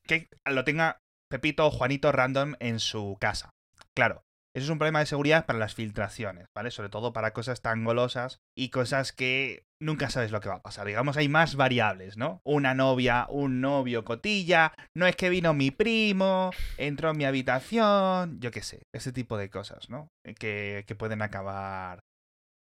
Que 0.06 0.28
lo 0.46 0.64
tenga 0.64 1.00
Pepito 1.28 1.66
o 1.66 1.70
Juanito 1.70 2.12
random 2.12 2.54
en 2.60 2.80
su 2.80 3.16
casa. 3.20 3.50
Claro, 3.94 4.24
Eso 4.54 4.64
es 4.64 4.70
un 4.70 4.78
problema 4.78 4.98
de 4.98 5.06
seguridad 5.06 5.46
para 5.46 5.58
las 5.58 5.74
filtraciones, 5.74 6.46
¿vale? 6.54 6.70
Sobre 6.70 6.90
todo 6.90 7.14
para 7.14 7.32
cosas 7.32 7.62
tan 7.62 7.84
golosas 7.84 8.40
y 8.56 8.68
cosas 8.68 9.12
que 9.12 9.64
nunca 9.80 10.10
sabes 10.10 10.30
lo 10.30 10.40
que 10.40 10.50
va 10.50 10.56
a 10.56 10.62
pasar. 10.62 10.86
Digamos, 10.86 11.16
hay 11.16 11.28
más 11.28 11.56
variables, 11.56 12.18
¿no? 12.18 12.40
Una 12.44 12.74
novia, 12.74 13.26
un 13.30 13.62
novio 13.62 14.04
cotilla, 14.04 14.74
no 14.94 15.06
es 15.06 15.16
que 15.16 15.30
vino 15.30 15.54
mi 15.54 15.70
primo, 15.70 16.50
entró 16.76 17.10
en 17.10 17.16
mi 17.16 17.24
habitación, 17.24 18.40
yo 18.40 18.50
qué 18.50 18.62
sé, 18.62 18.82
ese 18.94 19.12
tipo 19.12 19.38
de 19.38 19.48
cosas, 19.48 19.88
¿no? 19.88 20.08
Que, 20.38 20.84
que 20.86 20.94
pueden 20.94 21.22
acabar 21.22 22.00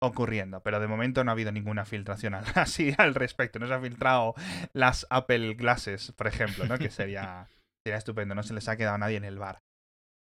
ocurriendo, 0.03 0.63
pero 0.63 0.81
de 0.81 0.89
momento 0.89 1.25
no 1.25 1.31
ha 1.31 1.33
habido 1.33 1.53
ninguna 1.53 1.85
filtración 1.85 2.35
así 2.57 2.95
al 2.99 3.15
respecto. 3.15 3.61
No 3.61 3.69
se 3.69 3.75
ha 3.75 3.81
filtrado 3.81 4.35
las 4.75 5.07
Apple 5.11 5.55
Glasses, 5.55 6.13
por 6.13 6.27
ejemplo, 6.27 6.67
¿no? 6.67 6.79
Que 6.79 6.91
sería, 6.91 7.49
sería 7.87 7.99
estupendo, 7.99 8.35
no 8.35 8.43
se 8.43 8.55
les 8.55 8.69
ha 8.69 8.77
quedado 8.77 8.97
a 8.97 8.99
nadie 8.99 9.17
en 9.17 9.25
el 9.25 9.39
bar. 9.39 9.61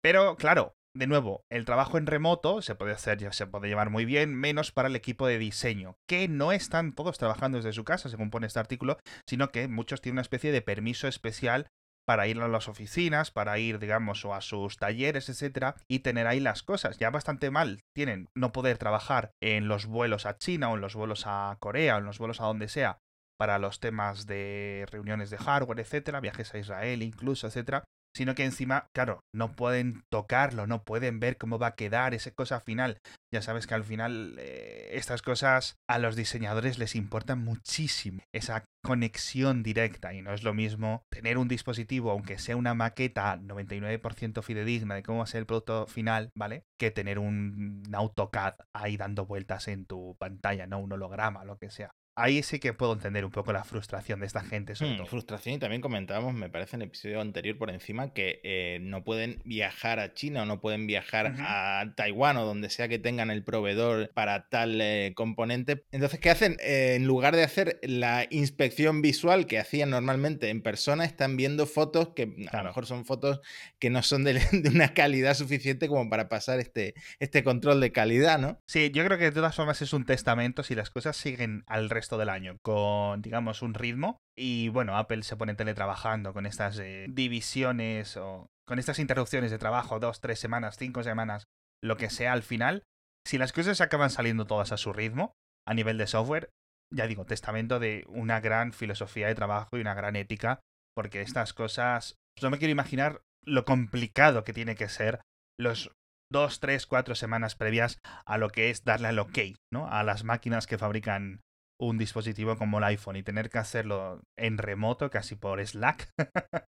Pero 0.04 0.36
claro, 0.36 0.76
de 0.96 1.08
nuevo, 1.08 1.46
el 1.52 1.66
trabajo 1.66 1.98
en 1.98 2.08
remoto 2.08 2.62
se 2.62 2.74
puede 2.74 2.94
hacer, 2.94 3.34
se 3.34 3.48
puede 3.48 3.68
llevar 3.68 3.90
muy 3.90 4.06
bien, 4.06 4.34
menos 4.34 4.72
para 4.72 4.88
el 4.88 4.96
equipo 4.96 5.28
de 5.28 5.38
diseño, 5.38 5.98
que 6.08 6.28
no 6.30 6.54
están 6.54 6.94
todos 6.94 7.18
trabajando 7.18 7.58
desde 7.58 7.74
su 7.74 7.84
casa, 7.84 8.10
según 8.10 8.30
pone 8.30 8.48
este 8.48 8.60
artículo, 8.60 8.98
sino 9.28 9.50
que 9.50 9.68
muchos 9.68 10.00
tienen 10.02 10.16
una 10.16 10.22
especie 10.22 10.54
de 10.54 10.62
permiso 10.62 11.08
especial 11.08 11.68
para 12.08 12.28
ir 12.28 12.40
a 12.40 12.48
las 12.48 12.70
oficinas, 12.70 13.32
para 13.32 13.58
ir, 13.60 13.80
digamos, 13.80 14.24
o 14.24 14.34
a 14.34 14.42
sus 14.42 14.78
talleres, 14.78 15.28
etcétera, 15.28 15.76
y 15.90 16.00
tener 16.00 16.28
ahí 16.28 16.40
las 16.40 16.64
cosas. 16.64 16.98
Ya 16.98 17.10
bastante 17.10 17.50
mal 17.52 17.82
tienen 17.94 18.30
no 18.36 18.52
poder 18.52 18.78
trabajar 18.78 19.32
en 19.42 19.68
los 19.68 19.88
vuelos 19.88 20.26
a 20.26 20.38
China 20.38 20.70
o 20.70 20.76
en 20.76 20.82
los 20.82 20.96
vuelos 20.96 21.24
a 21.26 21.58
Corea 21.60 21.96
o 21.96 22.00
en 22.00 22.06
los 22.06 22.20
vuelos 22.20 22.40
a 22.40 22.46
donde 22.46 22.68
sea 22.70 23.00
para 23.38 23.60
los 23.60 23.80
temas 23.80 24.28
de 24.28 24.86
reuniones 24.92 25.30
de 25.30 25.38
hardware, 25.38 25.80
etcétera, 25.80 26.22
viajes 26.22 26.54
a 26.54 26.58
Israel 26.60 27.02
incluso, 27.02 27.48
etcétera, 27.48 27.84
sino 28.16 28.34
que 28.34 28.46
encima, 28.46 28.88
claro, 28.94 29.20
no 29.34 29.52
pueden 29.56 30.04
tocarlo, 30.10 30.68
no 30.68 30.84
pueden 30.84 31.20
ver 31.20 31.38
cómo 31.38 31.60
va 31.60 31.68
a 31.68 31.76
quedar 31.76 32.14
esa 32.14 32.32
cosa 32.32 32.62
final. 32.62 33.00
Ya 33.34 33.42
sabes 33.42 33.68
que 33.68 33.74
al 33.74 33.84
final 33.84 34.38
eh, 34.40 34.92
estas 34.94 35.22
cosas 35.22 35.76
a 35.90 36.00
los 36.00 36.16
diseñadores 36.16 36.80
les 36.80 36.96
importan 36.96 37.44
muchísimo, 37.44 38.22
esa 38.34 38.64
conexión 38.84 39.64
directa 39.64 40.14
y 40.14 40.22
no 40.22 40.34
es 40.34 40.44
lo 40.44 40.54
mismo 40.54 41.04
tener 41.12 41.38
un 41.38 41.50
dispositivo, 41.50 42.12
aunque 42.12 42.38
sea 42.38 42.56
una 42.56 42.74
maqueta 42.74 43.38
99% 43.38 44.42
fidedigna 44.44 44.96
de 44.96 45.04
cómo 45.04 45.18
va 45.18 45.24
a 45.26 45.28
ser 45.28 45.40
el 45.40 45.46
producto 45.46 45.86
final, 45.88 46.30
¿vale? 46.38 46.64
Que 46.80 46.92
tener 46.92 47.20
un 47.20 47.84
AutoCAD 47.92 48.56
ahí 48.74 48.96
dando 48.96 49.26
vueltas 49.26 49.68
en 49.68 49.86
tu 49.86 50.16
pantalla, 50.18 50.68
no 50.68 50.80
un 50.80 50.94
holograma, 50.94 51.44
lo 51.44 51.58
que 51.58 51.70
sea 51.70 51.92
ahí 52.16 52.42
sí 52.44 52.60
que 52.60 52.74
puedo 52.74 52.94
entender 52.94 53.26
un 53.26 53.32
poco 53.32 53.52
la 53.52 53.64
frustración 53.64 54.22
de 54.22 54.26
esta 54.26 54.42
gente. 54.42 54.76
Sobre 54.76 55.02
hmm, 55.02 55.06
Frustración 55.06 55.56
y 55.56 55.60
también 55.60 55.82
comentábamos, 55.82 56.34
me 56.34 56.50
parece, 56.50 56.78
en 56.78 56.82
el 56.82 56.88
episodio 56.88 57.22
anterior 57.22 57.58
por 57.58 57.70
encima, 57.70 58.14
que 58.14 58.40
eh, 58.44 58.80
no 58.82 59.04
pueden 59.04 59.42
viajar 59.44 60.00
a 60.00 60.14
China 60.14 60.44
o 60.44 60.46
no 60.46 60.62
pueden 60.62 60.88
viajar 60.88 61.36
a 61.40 61.94
Taiwán 61.96 62.38
o 62.38 62.46
donde 62.46 62.70
sea 62.70 62.88
que 62.88 63.00
tengan 63.00 63.32
el 63.32 63.44
proveedor 63.44 64.12
para 64.14 64.48
tal 64.50 64.80
eh, 64.82 65.14
componente. 65.16 65.84
Entonces, 65.92 66.20
¿qué 66.20 66.30
hacen? 66.30 66.58
Eh, 66.62 66.96
en 66.96 67.06
lugar 67.06 67.36
de 67.36 67.44
hacer 67.44 67.80
la 67.84 68.26
inspección 68.30 69.02
visual 69.02 69.46
que 69.46 69.60
hacían 69.60 69.90
normalmente 69.90 70.50
en 70.50 70.62
persona, 70.62 71.04
están 71.04 71.36
viendo 71.36 71.68
fotos 71.68 72.10
que 72.16 72.48
a 72.52 72.58
lo 72.58 72.64
mejor 72.64 72.86
son 72.86 73.06
fotos 73.06 73.42
que 73.80 73.90
no 73.90 74.02
son 74.02 74.24
de, 74.24 74.34
de, 74.52 74.70
una 74.70 74.94
calidad 74.94 75.34
suficiente 75.34 75.88
como 75.90 76.10
para 76.10 76.30
pasar 76.30 76.60
este, 76.60 76.96
este 77.20 77.44
control 77.44 77.82
de 77.82 77.92
calidad, 77.92 78.40
¿no? 78.40 78.62
Sí, 78.68 78.92
yo 78.92 79.04
creo 79.06 79.18
que 79.18 79.26
de 79.26 79.32
todas 79.32 79.56
formas 79.56 79.82
es 79.82 79.92
un 79.92 80.06
testamento 80.06 80.64
si 80.64 80.76
las 80.76 80.90
cosas 80.90 81.18
siguen 81.18 81.64
al 81.68 81.90
resto 81.90 82.05
del 82.12 82.30
año 82.30 82.58
con, 82.62 83.22
digamos, 83.22 83.62
un 83.62 83.74
ritmo. 83.74 84.18
Y 84.38 84.70
bueno, 84.70 84.98
Apple 84.98 85.24
se 85.24 85.36
pone 85.36 85.56
teletrabajando 85.56 86.34
con 86.34 86.46
estas 86.46 86.78
eh, 86.80 87.08
divisiones 87.10 88.18
o 88.18 88.48
con 88.68 88.80
estas 88.80 89.00
interrupciones 89.00 89.52
de 89.52 89.58
trabajo, 89.58 90.00
dos, 90.00 90.22
tres 90.22 90.40
semanas, 90.40 90.78
cinco 90.78 91.04
semanas, 91.04 91.46
lo 91.84 91.98
que 91.98 92.10
sea 92.10 92.34
al 92.34 92.44
final. 92.44 92.84
Si 93.26 93.38
las 93.38 93.54
cosas 93.54 93.82
acaban 93.82 94.10
saliendo 94.10 94.46
todas 94.46 94.72
a 94.72 94.78
su 94.78 94.94
ritmo, 94.94 95.34
a 95.68 95.74
nivel 95.74 95.98
de 95.98 96.08
software, 96.08 96.50
ya 96.94 97.08
digo, 97.08 97.26
testamento 97.26 97.80
de 97.80 98.06
una 98.08 98.40
gran 98.40 98.74
filosofía 98.74 99.28
de 99.28 99.36
trabajo 99.36 99.78
y 99.78 99.82
una 99.82 99.96
gran 99.96 100.16
ética, 100.16 100.60
porque 100.96 101.22
estas 101.22 101.54
cosas, 101.54 102.16
no 102.42 102.50
me 102.50 102.58
quiero 102.58 102.72
imaginar 102.72 103.22
lo 103.44 103.66
complicado 103.66 104.44
que 104.44 104.54
tiene 104.54 104.76
que 104.76 104.90
ser 104.90 105.22
los 105.60 105.92
dos, 106.32 106.60
tres, 106.60 106.86
cuatro 106.86 107.16
semanas 107.16 107.56
previas 107.56 108.00
a 108.26 108.38
lo 108.38 108.50
que 108.50 108.70
es 108.70 108.84
darle 108.84 109.08
al 109.08 109.20
ok, 109.20 109.40
¿no? 109.72 109.88
A 109.88 110.04
las 110.04 110.24
máquinas 110.24 110.68
que 110.68 110.78
fabrican 110.78 111.42
un 111.80 111.98
dispositivo 111.98 112.58
como 112.58 112.78
el 112.78 112.86
iPhone 112.86 113.18
y 113.18 113.24
tener 113.24 113.50
que 113.50 113.58
hacerlo 113.58 114.22
en 114.38 114.58
remoto, 114.58 115.10
casi 115.10 115.36
por 115.36 115.66
Slack, 115.66 116.10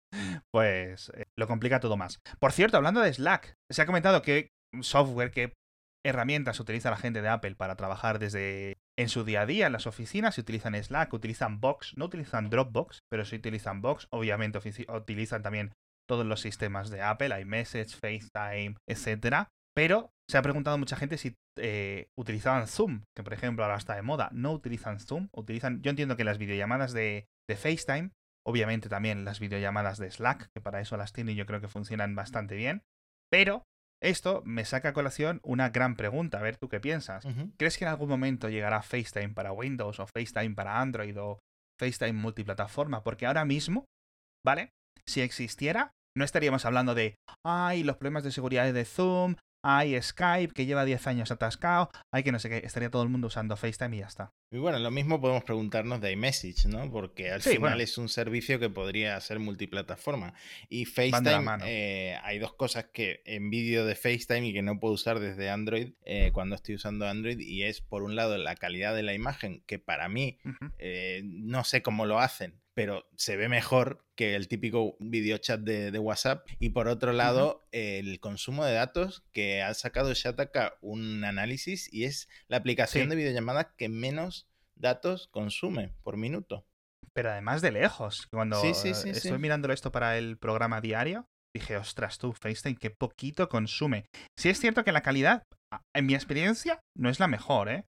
pues 0.53 1.11
eh, 1.15 1.25
lo 1.39 1.47
complica 1.47 1.81
todo 1.81 1.97
más. 1.97 2.21
Por 2.41 2.53
cierto, 2.53 2.77
hablando 2.77 3.01
de 3.01 3.13
Slack, 3.13 3.55
se 3.71 3.83
ha 3.83 3.87
comentado 3.87 4.23
que 4.23 4.49
software, 4.81 5.31
qué 5.31 5.53
herramientas 6.05 6.61
utiliza 6.61 6.91
la 6.91 6.97
gente 6.97 7.23
de 7.23 7.29
Apple 7.29 7.55
para 7.55 7.77
trabajar 7.77 8.19
desde 8.19 8.77
en 8.99 9.09
su 9.09 9.25
día 9.25 9.43
a 9.43 9.47
día 9.47 9.67
en 9.67 9.73
las 9.73 9.87
oficinas. 9.87 10.35
Si 10.35 10.41
utilizan 10.41 10.75
Slack, 10.75 11.13
utilizan 11.13 11.61
Box, 11.61 11.95
no 11.97 12.07
utilizan 12.07 12.51
Dropbox, 12.51 13.01
pero 13.11 13.25
si 13.25 13.37
utilizan 13.37 13.81
Box. 13.81 14.07
Obviamente 14.11 14.59
utilizan 14.89 15.43
también 15.43 15.73
todos 16.09 16.27
los 16.27 16.41
sistemas 16.41 16.91
de 16.91 17.03
Apple, 17.03 17.41
iMessage, 17.41 17.97
FaceTime, 17.97 18.77
etcétera. 18.89 19.49
Pero 19.75 20.11
se 20.31 20.39
ha 20.39 20.43
preguntado 20.43 20.79
mucha 20.79 20.97
gente 20.97 21.19
si 21.19 21.35
eh, 21.59 22.09
utilizaban 22.17 22.67
Zoom, 22.67 23.03
que 23.17 23.23
por 23.23 23.35
ejemplo 23.35 23.65
ahora 23.65 23.77
está 23.77 23.95
de 23.95 24.03
moda. 24.03 24.31
No 24.33 24.53
utilizan 24.53 25.01
Zoom, 25.01 25.29
utilizan. 25.33 25.83
Yo 25.83 25.91
entiendo 25.91 26.17
que 26.17 26.25
las 26.25 26.39
videollamadas 26.39 26.93
de, 26.93 27.27
de 27.49 27.57
FaceTime, 27.57 28.11
obviamente 28.47 28.89
también 28.89 29.25
las 29.25 29.41
videollamadas 29.41 29.99
de 29.99 30.11
Slack, 30.11 30.49
que 30.55 30.61
para 30.61 30.81
eso 30.81 30.97
las 30.97 31.13
tiene 31.13 31.33
y 31.33 31.35
yo 31.35 31.47
creo 31.47 31.61
que 31.61 31.69
funcionan 31.69 32.15
bastante 32.15 32.55
bien. 32.55 32.83
Pero 33.31 33.65
esto 34.03 34.43
me 34.45 34.65
saca 34.65 34.91
a 34.91 34.93
colación 34.93 35.41
una 35.43 35.71
gran 35.71 35.97
pregunta. 35.97 36.39
A 36.39 36.43
ver, 36.43 36.57
¿tú 36.57 36.69
qué 36.69 36.79
piensas? 36.79 37.27
¿Crees 37.57 37.79
que 37.79 37.85
en 37.85 37.91
algún 37.91 38.09
momento 38.09 38.49
llegará 38.49 38.83
FaceTime 38.83 39.31
para 39.31 39.53
Windows 39.53 39.99
o 39.99 40.07
FaceTime 40.07 40.55
para 40.55 40.81
Android 40.81 41.19
o 41.19 41.39
FaceTime 41.81 42.13
multiplataforma? 42.13 43.03
Porque 43.03 43.27
ahora 43.27 43.45
mismo, 43.45 43.87
¿vale? 44.45 44.71
Si 45.07 45.21
existiera, 45.21 45.91
no 46.17 46.25
estaríamos 46.25 46.65
hablando 46.65 46.95
de, 46.95 47.17
ay, 47.45 47.83
los 47.83 47.97
problemas 47.97 48.25
de 48.25 48.31
seguridad 48.31 48.73
de 48.73 48.85
Zoom, 48.85 49.37
hay 49.65 50.01
Skype 50.01 50.53
que 50.53 50.67
lleva 50.67 50.85
10 50.85 51.07
años 51.07 51.31
atascado, 51.31 51.91
hay 52.13 52.23
que 52.23 52.31
no 52.33 52.39
sé 52.39 52.51
qué, 52.51 52.59
estaría 52.59 52.91
todo 52.91 53.03
el 53.03 53.09
mundo 53.09 53.29
usando 53.29 53.57
FaceTime 53.57 53.97
y 53.97 54.01
ya 54.01 54.07
está. 54.07 54.35
Y 54.51 54.59
bueno, 54.59 54.79
lo 54.79 54.91
mismo 54.91 55.21
podemos 55.21 55.43
preguntarnos 55.43 56.03
de 56.03 56.13
iMessage, 56.13 56.67
¿no? 56.67 56.91
Porque 56.91 57.31
al 57.31 57.41
final 57.41 57.81
es 57.81 57.97
un 57.97 58.11
servicio 58.11 58.61
que 58.61 58.69
podría 58.69 59.19
ser 59.21 59.41
multiplataforma. 59.41 60.35
Y 60.69 60.85
FaceTime, 60.85 61.57
eh, 61.65 62.19
hay 62.23 62.39
dos 62.39 62.55
cosas 62.55 62.87
que 62.93 63.23
envidio 63.25 63.87
de 63.87 63.95
FaceTime 63.95 64.49
y 64.49 64.53
que 64.53 64.63
no 64.63 64.79
puedo 64.79 64.95
usar 64.95 65.19
desde 65.19 65.49
Android 65.49 65.95
eh, 66.05 66.31
cuando 66.33 66.55
estoy 66.55 66.75
usando 66.75 67.09
Android. 67.09 67.41
Y 67.41 67.65
es, 67.65 67.81
por 67.81 68.03
un 68.03 68.15
lado, 68.15 68.37
la 68.37 68.55
calidad 68.55 68.95
de 68.95 69.03
la 69.03 69.15
imagen, 69.15 69.65
que 69.67 69.79
para 69.79 70.09
mí 70.09 70.39
eh, 70.79 71.23
no 71.25 71.65
sé 71.65 71.83
cómo 71.83 72.07
lo 72.07 72.21
hacen, 72.21 72.61
pero 72.75 73.09
se 73.17 73.37
ve 73.37 73.49
mejor 73.49 74.05
que 74.17 74.35
el 74.35 74.49
típico 74.49 74.97
video 74.99 75.39
chat 75.39 75.61
de, 75.61 75.99
WhatsApp. 75.99 76.47
Y 76.59 76.71
por 76.71 76.89
otro 76.89 77.13
lado, 77.13 77.67
el 77.73 78.21
consumo 78.21 78.65
de 78.65 78.75
datos, 78.75 79.25
que 79.33 79.63
ha 79.63 79.73
sacado 79.75 80.13
Shataka 80.13 80.77
un 80.81 81.25
análisis 81.25 81.93
y 81.93 82.05
es 82.05 82.29
la 82.49 82.59
aplicación 82.59 83.09
de 83.09 83.17
videollamadas 83.17 83.69
que 83.77 83.89
menos 83.89 84.49
datos 84.75 85.29
consume 85.29 85.95
por 86.03 86.17
minuto. 86.17 86.67
Pero 87.13 87.31
además 87.31 87.63
de 87.63 87.71
lejos. 87.71 88.27
Cuando 88.27 88.63
estoy 88.63 89.39
mirando 89.39 89.73
esto 89.73 89.93
para 89.93 90.19
el 90.19 90.37
programa 90.37 90.81
diario, 90.81 91.29
dije, 91.55 91.77
ostras, 91.77 92.19
tú, 92.19 92.33
FaceTime, 92.33 92.77
qué 92.77 92.91
poquito 92.91 93.49
consume. 93.49 94.07
Sí 94.37 94.49
es 94.49 94.59
cierto 94.59 94.83
que 94.85 94.91
la 94.91 95.03
calidad, 95.03 95.45
en 95.95 96.07
mi 96.07 96.15
experiencia, 96.15 96.81
no 96.97 97.09
es 97.09 97.21
la 97.21 97.29
mejor, 97.29 97.69
¿eh? 97.69 97.87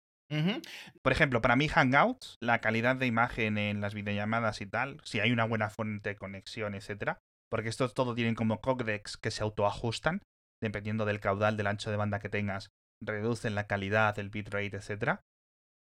Por 1.02 1.12
ejemplo, 1.12 1.40
para 1.40 1.56
mí 1.56 1.68
Hangouts, 1.68 2.37
la 2.40 2.61
calidad 2.61 2.97
de 2.97 3.06
imagen 3.06 3.56
en 3.56 3.80
las 3.80 3.94
videollamadas 3.94 4.61
y 4.61 4.66
tal, 4.66 5.00
si 5.04 5.20
hay 5.20 5.32
una 5.32 5.44
buena 5.44 5.70
fuente 5.70 6.11
de 6.11 6.16
conexión, 6.16 6.75
etcétera, 6.75 7.18
porque 7.50 7.70
estos 7.70 7.94
todo 7.94 8.14
tienen 8.14 8.35
como 8.35 8.61
codecs 8.61 9.16
que 9.16 9.30
se 9.30 9.42
autoajustan, 9.42 10.20
dependiendo 10.62 11.06
del 11.06 11.20
caudal, 11.20 11.56
del 11.56 11.66
ancho 11.66 11.90
de 11.90 11.97
banda 11.97 12.18
que 12.18 12.28
tengas, 12.28 12.68
reducen 13.02 13.54
la 13.54 13.66
calidad, 13.66 14.18
el 14.18 14.30
bitrate, 14.30 14.76
etcétera. 14.76 15.23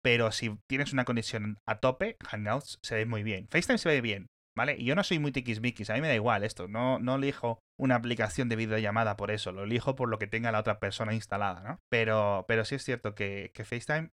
Pero 0.02 0.32
si 0.32 0.58
tienes 0.66 0.94
una 0.94 1.04
conexión 1.04 1.58
a 1.66 1.80
tope, 1.80 2.16
Hangouts 2.26 2.78
se 2.82 2.94
ve 2.94 3.04
muy 3.04 3.22
bien. 3.22 3.46
FaceTime 3.48 3.76
se 3.76 3.90
ve 3.90 4.00
bien, 4.00 4.28
¿vale? 4.56 4.76
Y 4.78 4.86
yo 4.86 4.94
no 4.94 5.04
soy 5.04 5.18
muy 5.18 5.32
tiquismiquis, 5.32 5.90
a 5.90 5.94
mí 5.94 6.00
me 6.00 6.08
da 6.08 6.14
igual 6.14 6.44
esto. 6.44 6.68
No, 6.68 6.98
no 6.98 7.16
elijo 7.16 7.58
una 7.78 7.96
aplicación 7.96 8.48
de 8.48 8.56
videollamada 8.56 9.18
por 9.18 9.30
eso, 9.30 9.52
lo 9.52 9.64
elijo 9.64 9.96
por 9.96 10.08
lo 10.08 10.18
que 10.18 10.26
tenga 10.26 10.52
la 10.52 10.60
otra 10.60 10.80
persona 10.80 11.12
instalada, 11.12 11.60
¿no? 11.60 11.80
Pero, 11.90 12.46
pero 12.48 12.64
sí 12.64 12.76
es 12.76 12.84
cierto 12.84 13.14
que, 13.14 13.50
que 13.54 13.64
FaceTime 13.64 14.10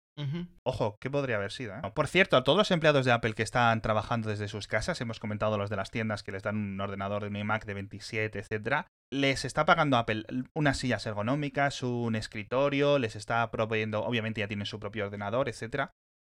Ojo, 0.64 0.98
¿qué 1.00 1.10
podría 1.10 1.36
haber 1.36 1.52
sido? 1.52 1.74
Eh? 1.74 1.80
Por 1.94 2.06
cierto, 2.06 2.36
a 2.36 2.44
todos 2.44 2.58
los 2.58 2.70
empleados 2.70 3.04
de 3.04 3.12
Apple 3.12 3.34
que 3.34 3.42
están 3.42 3.80
trabajando 3.80 4.28
desde 4.28 4.48
sus 4.48 4.66
casas, 4.66 5.00
hemos 5.00 5.18
comentado 5.18 5.58
los 5.58 5.70
de 5.70 5.76
las 5.76 5.90
tiendas 5.90 6.22
que 6.22 6.32
les 6.32 6.42
dan 6.42 6.56
un 6.56 6.80
ordenador 6.80 7.22
de 7.22 7.28
un 7.28 7.36
iMac 7.36 7.64
de 7.64 7.74
27, 7.74 8.38
etcétera, 8.38 8.86
les 9.10 9.44
está 9.44 9.64
pagando 9.64 9.96
Apple 9.96 10.24
unas 10.54 10.78
sillas 10.78 11.06
ergonómicas, 11.06 11.82
un 11.82 12.14
escritorio, 12.14 12.98
les 12.98 13.16
está 13.16 13.50
proveyendo, 13.50 14.04
obviamente 14.04 14.40
ya 14.40 14.48
tienen 14.48 14.66
su 14.66 14.78
propio 14.78 15.06
ordenador, 15.06 15.48
etcétera. 15.48 15.92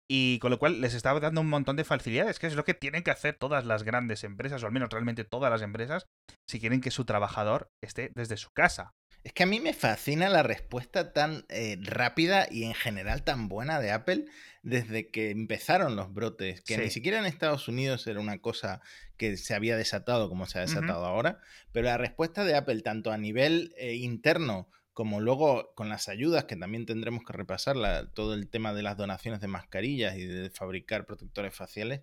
Y 0.09 0.39
con 0.41 0.51
lo 0.51 0.59
cual 0.59 0.81
les 0.81 0.93
está 0.93 1.19
dando 1.19 1.41
un 1.41 1.49
montón 1.49 1.77
de 1.77 1.85
facilidades, 1.85 2.39
que 2.39 2.47
es 2.47 2.57
lo 2.57 2.65
que 2.65 2.75
tienen 2.75 3.03
que 3.03 3.11
hacer 3.11 3.37
todas 3.39 3.65
las 3.65 3.85
grandes 3.85 4.23
empresas, 4.23 4.63
o 4.63 4.67
al 4.67 4.73
menos 4.73 4.91
realmente 4.91 5.25
todas 5.25 5.51
las 5.51 5.63
empresas, 5.63 6.07
si 6.49 6.61
quieren 6.61 6.81
que 6.81 6.91
su 6.91 7.05
trabajador 7.05 7.69
esté 7.83 8.11
desde 8.15 8.37
su 8.37 8.51
casa. 8.51 8.93
Es 9.25 9.33
que 9.33 9.43
a 9.43 9.47
mí 9.47 9.59
me 9.59 9.73
fascina 9.73 10.29
la 10.29 10.43
respuesta 10.43 11.15
tan 11.15 11.47
eh, 11.49 11.79
rápida 11.81 12.47
y 12.51 12.65
en 12.65 12.75
general 12.75 13.25
tan 13.25 13.49
buena 13.49 13.81
de 13.81 13.91
Apple 13.91 14.27
desde 14.63 15.11
que 15.11 15.31
empezaron 15.31 15.97
los 15.97 16.13
brotes, 16.13 16.61
que 16.61 16.77
ni 16.77 16.91
siquiera 16.91 17.19
en 17.19 17.25
Estados 17.25 17.67
Unidos 17.67 18.07
era 18.07 18.21
una 18.21 18.39
cosa 18.39 18.83
que 19.17 19.39
se 19.39 19.55
había 19.55 19.79
desatado 19.79 20.29
como 20.29 20.45
se 20.45 20.59
ha 20.59 20.63
desatado 20.63 21.07
ahora, 21.07 21.41
pero 21.73 21.87
la 21.87 21.97
respuesta 21.97 22.45
de 22.45 22.55
Apple 22.55 22.83
tanto 22.83 23.13
a 23.13 23.19
nivel 23.19 23.75
eh, 23.79 23.95
interno 23.95 24.69
como 24.93 25.21
luego 25.21 25.73
con 25.75 25.89
las 25.89 26.09
ayudas, 26.09 26.45
que 26.45 26.57
también 26.57 26.87
tendremos 26.87 27.25
que 27.25 27.33
repasar 27.33 27.77
todo 28.13 28.35
el 28.35 28.49
tema 28.49 28.75
de 28.75 28.83
las 28.83 28.97
donaciones 28.97 29.41
de 29.41 29.49
mascarillas 29.49 30.17
y 30.17 30.25
de 30.25 30.51
fabricar 30.51 31.05
protectores 31.05 31.55
faciales, 31.55 32.03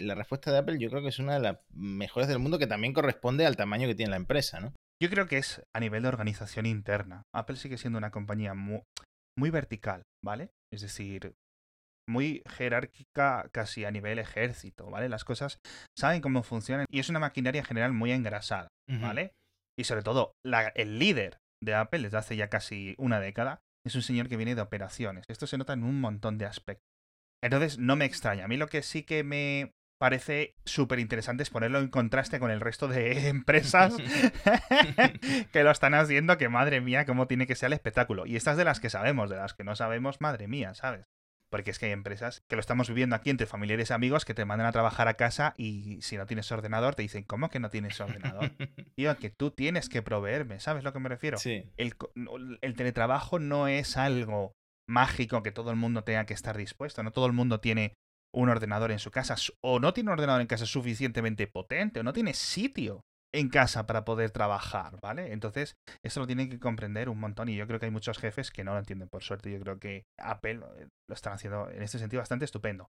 la 0.00 0.14
respuesta 0.14 0.50
de 0.52 0.58
Apple 0.58 0.78
yo 0.78 0.88
creo 0.88 1.02
que 1.02 1.08
es 1.08 1.18
una 1.18 1.34
de 1.34 1.40
las 1.40 1.58
mejores 1.74 2.28
del 2.28 2.38
mundo 2.38 2.58
que 2.58 2.66
también 2.66 2.94
corresponde 2.94 3.44
al 3.44 3.56
tamaño 3.56 3.88
que 3.88 3.94
tiene 3.94 4.10
la 4.10 4.16
empresa, 4.16 4.60
¿no? 4.60 4.72
Yo 5.02 5.10
creo 5.10 5.26
que 5.26 5.38
es 5.38 5.62
a 5.74 5.80
nivel 5.80 6.02
de 6.02 6.08
organización 6.08 6.66
interna. 6.66 7.24
Apple 7.34 7.56
sigue 7.56 7.78
siendo 7.78 7.98
una 7.98 8.10
compañía 8.10 8.54
muy, 8.54 8.82
muy 9.38 9.50
vertical, 9.50 10.02
¿vale? 10.24 10.50
Es 10.72 10.82
decir, 10.82 11.34
muy 12.08 12.42
jerárquica 12.46 13.48
casi 13.52 13.84
a 13.84 13.90
nivel 13.90 14.18
ejército, 14.18 14.90
¿vale? 14.90 15.08
Las 15.08 15.24
cosas 15.24 15.58
saben 15.98 16.20
cómo 16.20 16.42
funcionan 16.42 16.86
y 16.90 17.00
es 17.00 17.08
una 17.08 17.18
maquinaria 17.18 17.60
en 17.60 17.66
general 17.66 17.92
muy 17.92 18.12
engrasada, 18.12 18.68
¿vale? 19.00 19.32
Y 19.78 19.84
sobre 19.84 20.02
todo, 20.02 20.32
el 20.74 20.98
líder 20.98 21.38
de 21.62 21.74
Apple 21.74 22.02
desde 22.02 22.18
hace 22.18 22.36
ya 22.36 22.48
casi 22.48 22.94
una 22.98 23.20
década 23.20 23.60
es 23.86 23.94
un 23.94 24.02
señor 24.02 24.28
que 24.28 24.36
viene 24.36 24.54
de 24.54 24.60
operaciones. 24.60 25.24
Esto 25.28 25.46
se 25.46 25.58
nota 25.58 25.72
en 25.72 25.82
un 25.82 26.00
montón 26.00 26.38
de 26.38 26.46
aspectos. 26.46 26.86
Entonces, 27.42 27.78
no 27.78 27.96
me 27.96 28.04
extraña. 28.04 28.44
A 28.44 28.48
mí 28.48 28.56
lo 28.56 28.68
que 28.68 28.82
sí 28.82 29.02
que 29.02 29.24
me 29.24 29.72
parece 29.98 30.54
súper 30.64 30.98
interesante 30.98 31.42
es 31.42 31.50
ponerlo 31.50 31.78
en 31.78 31.88
contraste 31.88 32.38
con 32.38 32.50
el 32.50 32.60
resto 32.60 32.88
de 32.88 33.28
empresas 33.28 33.96
que 35.52 35.64
lo 35.64 35.70
están 35.70 35.94
haciendo, 35.94 36.38
que 36.38 36.48
madre 36.48 36.80
mía, 36.80 37.06
cómo 37.06 37.26
tiene 37.26 37.46
que 37.46 37.54
ser 37.54 37.68
el 37.68 37.74
espectáculo. 37.74 38.26
Y 38.26 38.36
estas 38.36 38.56
de 38.56 38.64
las 38.64 38.80
que 38.80 38.90
sabemos, 38.90 39.30
de 39.30 39.36
las 39.36 39.54
que 39.54 39.64
no 39.64 39.76
sabemos, 39.76 40.20
madre 40.20 40.48
mía, 40.48 40.74
¿sabes? 40.74 41.06
Porque 41.50 41.70
es 41.70 41.78
que 41.78 41.86
hay 41.86 41.92
empresas 41.92 42.42
que 42.48 42.56
lo 42.56 42.60
estamos 42.60 42.88
viviendo 42.88 43.14
aquí 43.14 43.30
entre 43.30 43.46
familiares 43.46 43.90
y 43.90 43.92
amigos 43.92 44.24
que 44.24 44.34
te 44.34 44.44
mandan 44.44 44.66
a 44.66 44.72
trabajar 44.72 45.06
a 45.06 45.14
casa 45.14 45.54
y 45.56 46.02
si 46.02 46.16
no 46.16 46.26
tienes 46.26 46.50
ordenador 46.50 46.96
te 46.96 47.02
dicen, 47.02 47.22
¿cómo 47.22 47.48
que 47.48 47.60
no 47.60 47.70
tienes 47.70 48.00
ordenador? 48.00 48.50
Tío, 48.96 49.16
que 49.18 49.30
tú 49.30 49.52
tienes 49.52 49.88
que 49.88 50.02
proveerme, 50.02 50.58
¿sabes 50.58 50.82
lo 50.82 50.92
que 50.92 50.98
me 50.98 51.08
refiero? 51.08 51.38
Sí. 51.38 51.70
El, 51.76 51.94
el 52.60 52.74
teletrabajo 52.74 53.38
no 53.38 53.68
es 53.68 53.96
algo 53.96 54.52
mágico 54.88 55.42
que 55.42 55.52
todo 55.52 55.70
el 55.70 55.76
mundo 55.76 56.02
tenga 56.02 56.26
que 56.26 56.34
estar 56.34 56.56
dispuesto, 56.56 57.02
no 57.02 57.12
todo 57.12 57.26
el 57.26 57.32
mundo 57.32 57.60
tiene 57.60 57.94
un 58.34 58.48
ordenador 58.48 58.90
en 58.90 58.98
su 58.98 59.10
casa 59.10 59.36
o 59.62 59.80
no 59.80 59.94
tiene 59.94 60.10
un 60.10 60.14
ordenador 60.14 60.40
en 60.40 60.46
casa 60.46 60.66
suficientemente 60.66 61.46
potente 61.46 62.00
o 62.00 62.02
no 62.02 62.12
tiene 62.12 62.34
sitio 62.34 63.00
en 63.32 63.48
casa 63.48 63.86
para 63.86 64.04
poder 64.04 64.30
trabajar, 64.30 64.98
¿vale? 65.00 65.32
Entonces, 65.32 65.74
eso 66.04 66.20
lo 66.20 66.26
tienen 66.26 66.48
que 66.48 66.60
comprender 66.60 67.08
un 67.08 67.18
montón 67.18 67.48
y 67.48 67.56
yo 67.56 67.66
creo 67.66 67.80
que 67.80 67.86
hay 67.86 67.92
muchos 67.92 68.18
jefes 68.18 68.52
que 68.52 68.62
no 68.62 68.72
lo 68.72 68.78
entienden, 68.78 69.08
por 69.08 69.24
suerte. 69.24 69.50
Yo 69.50 69.58
creo 69.58 69.80
que 69.80 70.04
Apple 70.18 70.60
eh, 70.78 70.86
lo 71.08 71.14
están 71.14 71.32
haciendo 71.32 71.68
en 71.70 71.82
este 71.82 71.98
sentido 71.98 72.20
bastante 72.20 72.44
estupendo. 72.44 72.88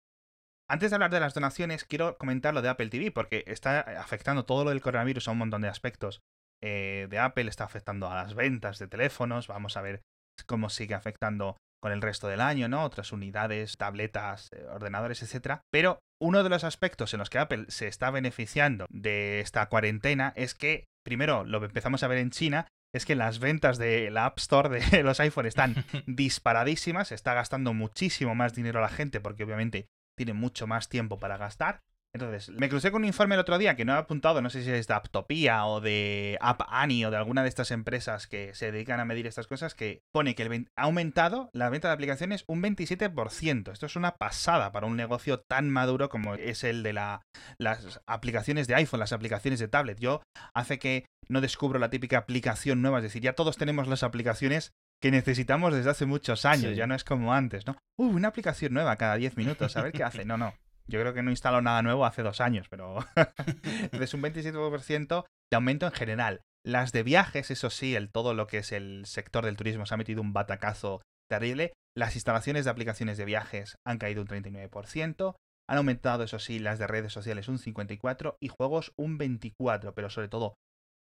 Antes 0.69 0.91
de 0.91 0.95
hablar 0.95 1.11
de 1.11 1.19
las 1.19 1.33
donaciones, 1.33 1.83
quiero 1.83 2.17
comentar 2.17 2.53
lo 2.53 2.61
de 2.61 2.69
Apple 2.69 2.89
TV, 2.89 3.11
porque 3.11 3.43
está 3.47 3.79
afectando 3.79 4.45
todo 4.45 4.63
lo 4.63 4.69
del 4.69 4.81
coronavirus 4.81 5.27
a 5.27 5.31
un 5.31 5.39
montón 5.39 5.61
de 5.61 5.67
aspectos 5.67 6.21
eh, 6.63 7.07
de 7.09 7.19
Apple, 7.19 7.49
está 7.49 7.63
afectando 7.63 8.09
a 8.09 8.15
las 8.15 8.33
ventas 8.33 8.79
de 8.79 8.87
teléfonos, 8.87 9.47
vamos 9.47 9.77
a 9.77 9.81
ver 9.81 10.01
cómo 10.45 10.69
sigue 10.69 10.95
afectando 10.95 11.57
con 11.85 11.91
el 11.91 12.01
resto 12.01 12.27
del 12.27 12.41
año, 12.41 12.67
¿no? 12.67 12.83
Otras 12.83 13.11
unidades, 13.11 13.77
tabletas, 13.77 14.49
eh, 14.51 14.65
ordenadores, 14.73 15.21
etcétera. 15.21 15.61
Pero 15.71 15.99
uno 16.19 16.41
de 16.41 16.49
los 16.49 16.63
aspectos 16.63 17.13
en 17.13 17.19
los 17.19 17.29
que 17.29 17.37
Apple 17.37 17.65
se 17.67 17.87
está 17.87 18.09
beneficiando 18.09 18.87
de 18.89 19.39
esta 19.39 19.67
cuarentena 19.67 20.33
es 20.35 20.55
que, 20.55 20.85
primero, 21.05 21.43
lo 21.43 21.59
que 21.59 21.67
empezamos 21.67 22.01
a 22.01 22.07
ver 22.07 22.17
en 22.17 22.31
China, 22.31 22.67
es 22.91 23.05
que 23.05 23.13
las 23.13 23.37
ventas 23.37 23.77
de 23.77 24.09
la 24.09 24.25
App 24.25 24.39
Store 24.39 24.79
de 24.79 25.03
los 25.03 25.19
iPhone 25.19 25.45
están 25.45 25.75
disparadísimas, 26.07 27.09
se 27.09 27.15
está 27.15 27.35
gastando 27.35 27.71
muchísimo 27.75 28.33
más 28.33 28.55
dinero 28.55 28.79
a 28.79 28.81
la 28.81 28.89
gente 28.89 29.19
porque 29.19 29.43
obviamente 29.43 29.85
tiene 30.17 30.33
mucho 30.33 30.65
más 30.65 30.89
tiempo 30.89 31.19
para 31.19 31.37
gastar. 31.37 31.81
Entonces, 32.15 32.49
me 32.49 32.69
crucé 32.69 32.91
con 32.91 33.01
un 33.01 33.07
informe 33.07 33.35
el 33.35 33.41
otro 33.41 33.57
día 33.57 33.75
que 33.75 33.83
no 33.83 33.93
he 33.93 33.97
apuntado, 33.97 34.41
no 34.41 34.49
sé 34.49 34.63
si 34.63 34.71
es 34.71 34.87
de 34.87 34.93
Aptopia 34.93 35.65
o 35.65 35.81
de 35.81 36.37
App 36.39 36.61
Annie 36.69 37.05
o 37.05 37.11
de 37.11 37.17
alguna 37.17 37.43
de 37.43 37.49
estas 37.49 37.71
empresas 37.71 38.25
que 38.25 38.55
se 38.55 38.71
dedican 38.71 39.01
a 39.01 39.05
medir 39.05 39.27
estas 39.27 39.47
cosas, 39.47 39.75
que 39.75 39.99
pone 40.13 40.33
que 40.33 40.65
ha 40.77 40.81
aumentado 40.81 41.49
la 41.51 41.69
venta 41.69 41.89
de 41.89 41.93
aplicaciones 41.93 42.45
un 42.47 42.63
27%. 42.63 43.73
Esto 43.73 43.85
es 43.85 43.97
una 43.97 44.15
pasada 44.15 44.71
para 44.71 44.87
un 44.87 44.95
negocio 44.95 45.41
tan 45.41 45.69
maduro 45.69 46.07
como 46.07 46.35
es 46.35 46.63
el 46.63 46.83
de 46.83 46.93
la, 46.93 47.21
las 47.59 47.99
aplicaciones 48.07 48.67
de 48.67 48.75
iPhone, 48.75 49.01
las 49.01 49.11
aplicaciones 49.11 49.59
de 49.59 49.67
tablet. 49.67 49.99
Yo 49.99 50.21
hace 50.53 50.79
que 50.79 51.05
no 51.27 51.41
descubro 51.41 51.79
la 51.79 51.89
típica 51.89 52.19
aplicación 52.19 52.81
nueva, 52.81 52.99
es 52.99 53.03
decir, 53.03 53.23
ya 53.23 53.33
todos 53.33 53.57
tenemos 53.57 53.89
las 53.89 54.03
aplicaciones 54.03 54.71
que 55.01 55.11
necesitamos 55.11 55.73
desde 55.73 55.89
hace 55.89 56.05
muchos 56.05 56.45
años, 56.45 56.77
ya 56.77 56.87
no 56.87 56.95
es 56.95 57.03
como 57.03 57.33
antes, 57.33 57.67
¿no? 57.67 57.75
Uh, 57.99 58.07
una 58.07 58.29
aplicación 58.29 58.73
nueva 58.73 58.95
cada 58.95 59.17
10 59.17 59.35
minutos, 59.35 59.75
a 59.75 59.81
ver 59.81 59.91
qué 59.91 60.03
hace. 60.03 60.23
No, 60.23 60.37
no. 60.37 60.53
Yo 60.87 60.99
creo 60.99 61.13
que 61.13 61.23
no 61.23 61.31
instaló 61.31 61.61
nada 61.61 61.81
nuevo 61.81 62.05
hace 62.05 62.21
dos 62.21 62.41
años, 62.41 62.67
pero 62.69 62.99
es 63.91 64.13
un 64.13 64.21
27% 64.21 65.25
de 65.51 65.55
aumento 65.55 65.85
en 65.85 65.91
general. 65.91 66.41
Las 66.65 66.91
de 66.91 67.03
viajes, 67.03 67.51
eso 67.51 67.69
sí, 67.69 67.95
el 67.95 68.09
todo 68.11 68.33
lo 68.33 68.47
que 68.47 68.59
es 68.59 68.71
el 68.71 69.05
sector 69.05 69.45
del 69.45 69.57
turismo 69.57 69.85
se 69.85 69.93
ha 69.93 69.97
metido 69.97 70.21
un 70.21 70.33
batacazo 70.33 71.01
terrible. 71.29 71.73
Las 71.95 72.15
instalaciones 72.15 72.65
de 72.65 72.71
aplicaciones 72.71 73.17
de 73.17 73.25
viajes 73.25 73.75
han 73.85 73.97
caído 73.97 74.21
un 74.21 74.27
39%. 74.27 75.35
Han 75.67 75.77
aumentado, 75.77 76.23
eso 76.23 76.39
sí, 76.39 76.59
las 76.59 76.77
de 76.77 76.87
redes 76.87 77.13
sociales 77.13 77.47
un 77.47 77.57
54% 77.57 78.37
y 78.39 78.49
juegos 78.49 78.93
un 78.97 79.17
24%. 79.17 79.93
Pero 79.95 80.09
sobre 80.09 80.27
todo, 80.27 80.55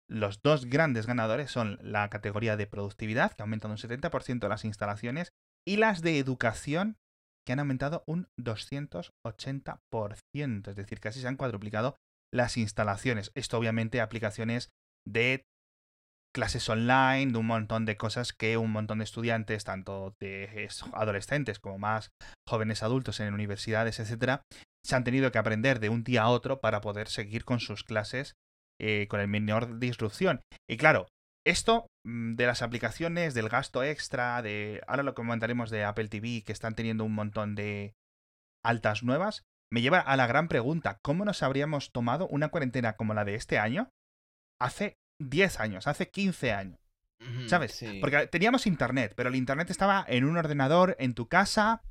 los 0.09 0.41
dos 0.41 0.65
grandes 0.65 1.07
ganadores 1.07 1.51
son 1.51 1.79
la 1.81 2.09
categoría 2.09 2.57
de 2.57 2.67
productividad, 2.67 3.33
que 3.33 3.41
ha 3.41 3.45
aumentado 3.45 3.73
un 3.73 3.77
70% 3.77 4.47
las 4.47 4.65
instalaciones, 4.65 5.29
y 5.65 5.77
las 5.77 6.01
de 6.01 6.19
educación, 6.19 6.97
que 7.45 7.53
han 7.53 7.59
aumentado 7.59 8.03
un 8.07 8.27
280%, 8.39 10.69
es 10.69 10.75
decir, 10.75 10.99
casi 10.99 11.21
se 11.21 11.27
han 11.27 11.37
cuadruplicado 11.37 11.95
las 12.33 12.57
instalaciones. 12.57 13.31
Esto 13.35 13.57
obviamente 13.57 14.01
aplicaciones 14.01 14.69
de 15.07 15.43
clases 16.33 16.67
online, 16.67 17.31
de 17.31 17.37
un 17.37 17.45
montón 17.45 17.85
de 17.85 17.95
cosas 17.95 18.33
que 18.33 18.57
un 18.57 18.71
montón 18.71 18.97
de 18.97 19.03
estudiantes, 19.03 19.63
tanto 19.63 20.15
de 20.19 20.67
adolescentes 20.93 21.59
como 21.59 21.77
más 21.77 22.09
jóvenes 22.47 22.81
adultos 22.81 23.19
en 23.19 23.33
universidades, 23.33 23.99
etcétera, 23.99 24.41
se 24.83 24.95
han 24.95 25.03
tenido 25.03 25.31
que 25.31 25.37
aprender 25.37 25.79
de 25.79 25.89
un 25.89 26.03
día 26.03 26.23
a 26.23 26.29
otro 26.29 26.59
para 26.59 26.81
poder 26.81 27.07
seguir 27.07 27.45
con 27.45 27.59
sus 27.59 27.83
clases 27.83 28.33
eh, 28.81 29.07
con 29.07 29.19
el 29.19 29.27
menor 29.27 29.79
disrupción. 29.79 30.41
Y 30.67 30.77
claro, 30.77 31.07
esto 31.45 31.85
de 32.03 32.45
las 32.45 32.61
aplicaciones, 32.61 33.33
del 33.33 33.49
gasto 33.49 33.83
extra, 33.83 34.41
de. 34.41 34.81
Ahora 34.87 35.03
lo 35.03 35.13
comentaremos 35.13 35.69
de 35.69 35.83
Apple 35.83 36.09
TV, 36.09 36.43
que 36.45 36.51
están 36.51 36.75
teniendo 36.75 37.05
un 37.05 37.13
montón 37.13 37.55
de 37.55 37.95
altas 38.63 39.03
nuevas, 39.03 39.45
me 39.69 39.81
lleva 39.81 39.99
a 39.99 40.15
la 40.15 40.27
gran 40.27 40.47
pregunta: 40.47 40.99
¿cómo 41.01 41.25
nos 41.25 41.43
habríamos 41.43 41.91
tomado 41.91 42.27
una 42.27 42.49
cuarentena 42.49 42.93
como 42.93 43.13
la 43.13 43.25
de 43.25 43.35
este 43.35 43.57
año 43.57 43.89
hace 44.59 44.97
10 45.19 45.59
años, 45.59 45.87
hace 45.87 46.09
15 46.09 46.53
años? 46.53 46.79
¿Sabes? 47.47 47.81
Porque 48.01 48.27
teníamos 48.27 48.67
internet, 48.67 49.13
pero 49.15 49.29
el 49.29 49.35
internet 49.35 49.69
estaba 49.69 50.03
en 50.09 50.25
un 50.25 50.35
ordenador 50.35 50.97
en 50.99 51.13
tu 51.13 51.29
casa, 51.29 51.81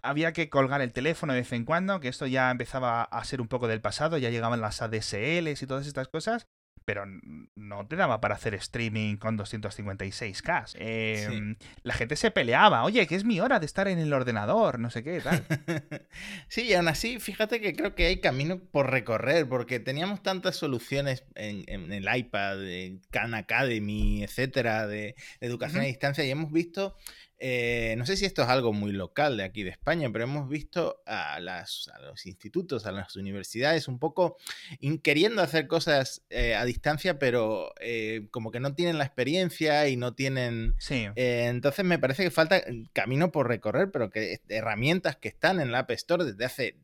había 0.00 0.32
que 0.32 0.48
colgar 0.48 0.80
el 0.80 0.92
teléfono 0.92 1.32
de 1.32 1.40
vez 1.40 1.52
en 1.52 1.64
cuando, 1.64 1.98
que 1.98 2.06
esto 2.06 2.26
ya 2.28 2.52
empezaba 2.52 3.02
a 3.02 3.24
ser 3.24 3.40
un 3.40 3.48
poco 3.48 3.66
del 3.66 3.80
pasado, 3.80 4.16
ya 4.16 4.30
llegaban 4.30 4.60
las 4.60 4.82
ADSLs 4.82 5.60
y 5.60 5.66
todas 5.66 5.88
estas 5.88 6.06
cosas, 6.06 6.46
pero 6.86 7.04
no 7.56 7.86
te 7.88 7.96
daba 7.96 8.20
para 8.20 8.36
hacer 8.36 8.54
streaming 8.54 9.16
con 9.16 9.36
256K. 9.36 10.76
Em, 10.78 11.56
la 11.82 11.94
gente 11.94 12.14
se 12.14 12.30
peleaba, 12.30 12.84
oye, 12.84 13.08
que 13.08 13.16
es 13.16 13.24
mi 13.24 13.40
hora 13.40 13.58
de 13.58 13.66
estar 13.66 13.88
en 13.88 13.98
el 13.98 14.12
ordenador, 14.12 14.78
no 14.78 14.88
sé 14.88 15.02
qué, 15.02 15.20
tal. 15.20 15.44
sí, 16.48 16.62
y 16.62 16.74
aún 16.74 16.86
así, 16.86 17.18
fíjate 17.18 17.60
que 17.60 17.74
creo 17.74 17.96
que 17.96 18.06
hay 18.06 18.20
camino 18.20 18.60
por 18.60 18.88
recorrer, 18.90 19.48
porque 19.48 19.80
teníamos 19.80 20.22
tantas 20.22 20.54
soluciones 20.54 21.24
en, 21.34 21.92
el 21.92 22.06
iPad, 22.16 22.56
de 22.58 23.00
Khan 23.10 23.34
Academy, 23.34 24.22
etcétera, 24.22 24.86
de, 24.86 25.16
educación 25.40 25.82
a 25.82 25.86
distancia, 25.86 26.24
y 26.24 26.30
hemos 26.30 26.52
visto 26.52 26.96
eh, 27.38 27.94
no 27.98 28.06
sé 28.06 28.16
si 28.16 28.24
esto 28.24 28.42
es 28.42 28.48
algo 28.48 28.72
muy 28.72 28.92
local 28.92 29.36
de 29.36 29.44
aquí 29.44 29.62
de 29.62 29.70
España, 29.70 30.08
pero 30.10 30.24
hemos 30.24 30.48
visto 30.48 31.02
a, 31.06 31.38
las, 31.40 31.90
los 32.02 32.26
institutos, 32.26 32.86
a 32.86 32.92
las 32.92 33.16
universidades 33.16 33.88
un 33.88 33.98
poco 33.98 34.36
queriendo 35.02 35.42
hacer 35.42 35.66
cosas 35.66 36.22
eh, 36.30 36.54
a 36.54 36.64
distancia, 36.64 37.18
pero 37.18 37.72
eh, 37.80 38.28
como 38.30 38.50
que 38.50 38.60
no 38.60 38.74
tienen 38.74 38.98
la 38.98 39.04
experiencia 39.04 39.88
y 39.88 39.96
no 39.96 40.14
tienen... 40.14 40.74
Sí. 40.78 41.06
entonces 41.16 41.84
me 41.84 41.98
parece 41.98 42.24
que 42.24 42.30
falta 42.30 42.62
camino 42.92 43.32
por 43.32 43.48
recorrer, 43.48 43.90
pero 43.90 44.10
que 44.10 44.40
herramientas 44.48 45.16
que 45.16 45.28
están 45.28 45.60
en 45.60 45.72
la 45.72 45.80
App 45.80 45.90
Store 45.90 46.24
desde 46.24 46.44
hace 46.44 46.76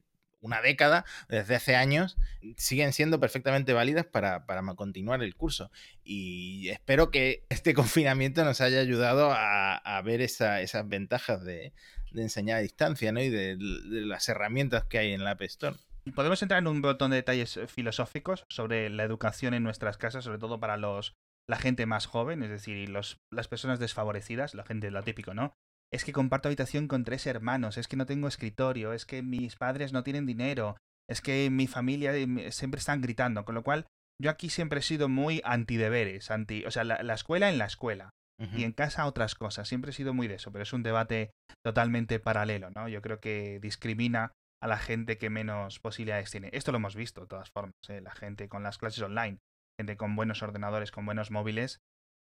una 0.43 0.61
década, 0.61 1.07
desde 1.29 1.55
hace 1.55 1.77
años, 1.77 2.19
siguen 2.57 2.93
siendo 2.93 3.21
perfectamente 3.21 3.73
válidas 3.73 4.05
para, 4.05 4.45
continuar 4.77 5.23
el 5.23 5.35
curso. 5.35 5.71
Y 6.05 6.69
espero 6.69 7.11
que 7.11 7.47
este 7.49 7.73
confinamiento 7.75 8.45
nos 8.45 8.61
haya 8.61 8.81
ayudado 8.81 9.31
a, 9.33 10.03
ver 10.05 10.21
esas 10.21 10.89
ventajas 10.89 11.43
de, 11.45 11.73
enseñar 12.15 12.59
a 12.59 12.63
distancia 12.63 13.13
¿no? 13.13 13.23
y 13.23 13.31
de, 13.31 13.57
las 13.59 14.29
herramientas 14.29 14.85
que 14.85 14.99
hay 14.99 15.13
en 15.13 15.25
la 15.25 15.31
App 15.31 15.43
Store. 15.43 15.77
Podemos 16.15 16.43
entrar 16.43 16.59
en 16.59 16.67
un 16.67 16.81
montón 16.81 17.13
de 17.13 17.17
detalles 17.17 17.61
filosóficos 17.69 18.45
sobre 18.49 18.91
la 18.91 19.05
educación 19.05 19.55
en 19.55 19.63
nuestras 19.63 19.97
casas, 19.97 20.25
sobre 20.25 20.39
todo 20.39 20.59
para 20.59 20.77
los 20.77 21.15
la 21.49 21.57
gente 21.57 21.87
más 21.87 22.07
joven, 22.07 22.43
es 22.43 22.51
decir, 22.51 22.89
los, 22.89 23.21
las 23.31 23.49
personas 23.49 23.79
desfavorecidas, 23.79 24.55
la 24.55 24.65
gente, 24.65 24.91
lo 24.91 25.03
típico, 25.03 25.35
¿no? 25.35 25.57
Es 25.93 26.05
que 26.05 26.13
comparto 26.13 26.49
habitación 26.49 26.89
con 26.89 27.05
tres 27.05 27.27
hermanos, 27.27 27.77
es 27.77 27.87
que 27.87 27.97
no 27.97 28.07
tengo 28.07 28.27
escritorio, 28.27 28.93
es 28.93 29.05
que 29.05 29.23
mis 29.23 29.57
padres 29.57 29.93
no 29.93 30.03
tienen 30.03 30.25
dinero, 30.25 30.77
es 31.09 31.21
que 31.21 31.51
mi 31.51 31.67
familia 31.67 32.15
siempre 32.51 32.79
están 32.79 33.03
gritando, 33.03 33.45
con 33.45 33.55
lo 33.55 33.63
cual 33.63 33.87
yo 34.21 34.31
aquí 34.31 34.49
siempre 34.49 34.81
he 34.81 34.83
sido 34.83 35.09
muy 35.09 35.43
antideberes, 35.45 36.31
anti, 36.31 36.65
o 36.65 36.71
sea, 36.71 36.85
la, 36.85 37.15
escuela 37.15 37.51
en 37.51 37.59
la 37.59 37.67
escuela 37.67 38.11
y 38.57 38.65
en 38.65 38.73
casa 38.73 39.07
otras 39.07 39.37
cosas, 39.37 39.69
siempre 39.69 39.93
he 39.93 39.95
sido 39.95 40.15
muy 40.15 40.27
de 40.27 40.35
eso, 40.35 40.51
pero 40.51 40.65
es 40.65 40.73
un 40.73 40.83
debate 40.83 41.31
totalmente 41.65 42.19
paralelo, 42.19 42.71
¿no? 42.75 42.89
Yo 42.89 43.01
creo 43.01 43.21
que 43.21 43.61
discrimina 43.61 44.33
a 44.61 44.67
la 44.67 44.79
gente 44.79 45.17
que 45.17 45.31
menos 45.31 45.79
posibilidades 45.79 46.31
tiene. 46.33 46.51
Esto 46.53 46.73
lo 46.73 46.79
hemos 46.79 46.97
visto 46.97 47.21
de 47.21 47.29
todas 47.29 47.51
formas, 47.51 47.75
¿eh? 47.89 48.01
la 48.01 48.11
gente 48.11 48.49
con 48.49 48.65
las 48.65 48.79
clases 48.79 49.03
online, 49.03 49.39
gente 49.79 49.97
con 49.97 50.17
buenos 50.17 50.43
ordenadores, 50.43 50.91
con 50.91 51.07
buenos 51.07 51.31
móviles, 51.31 51.79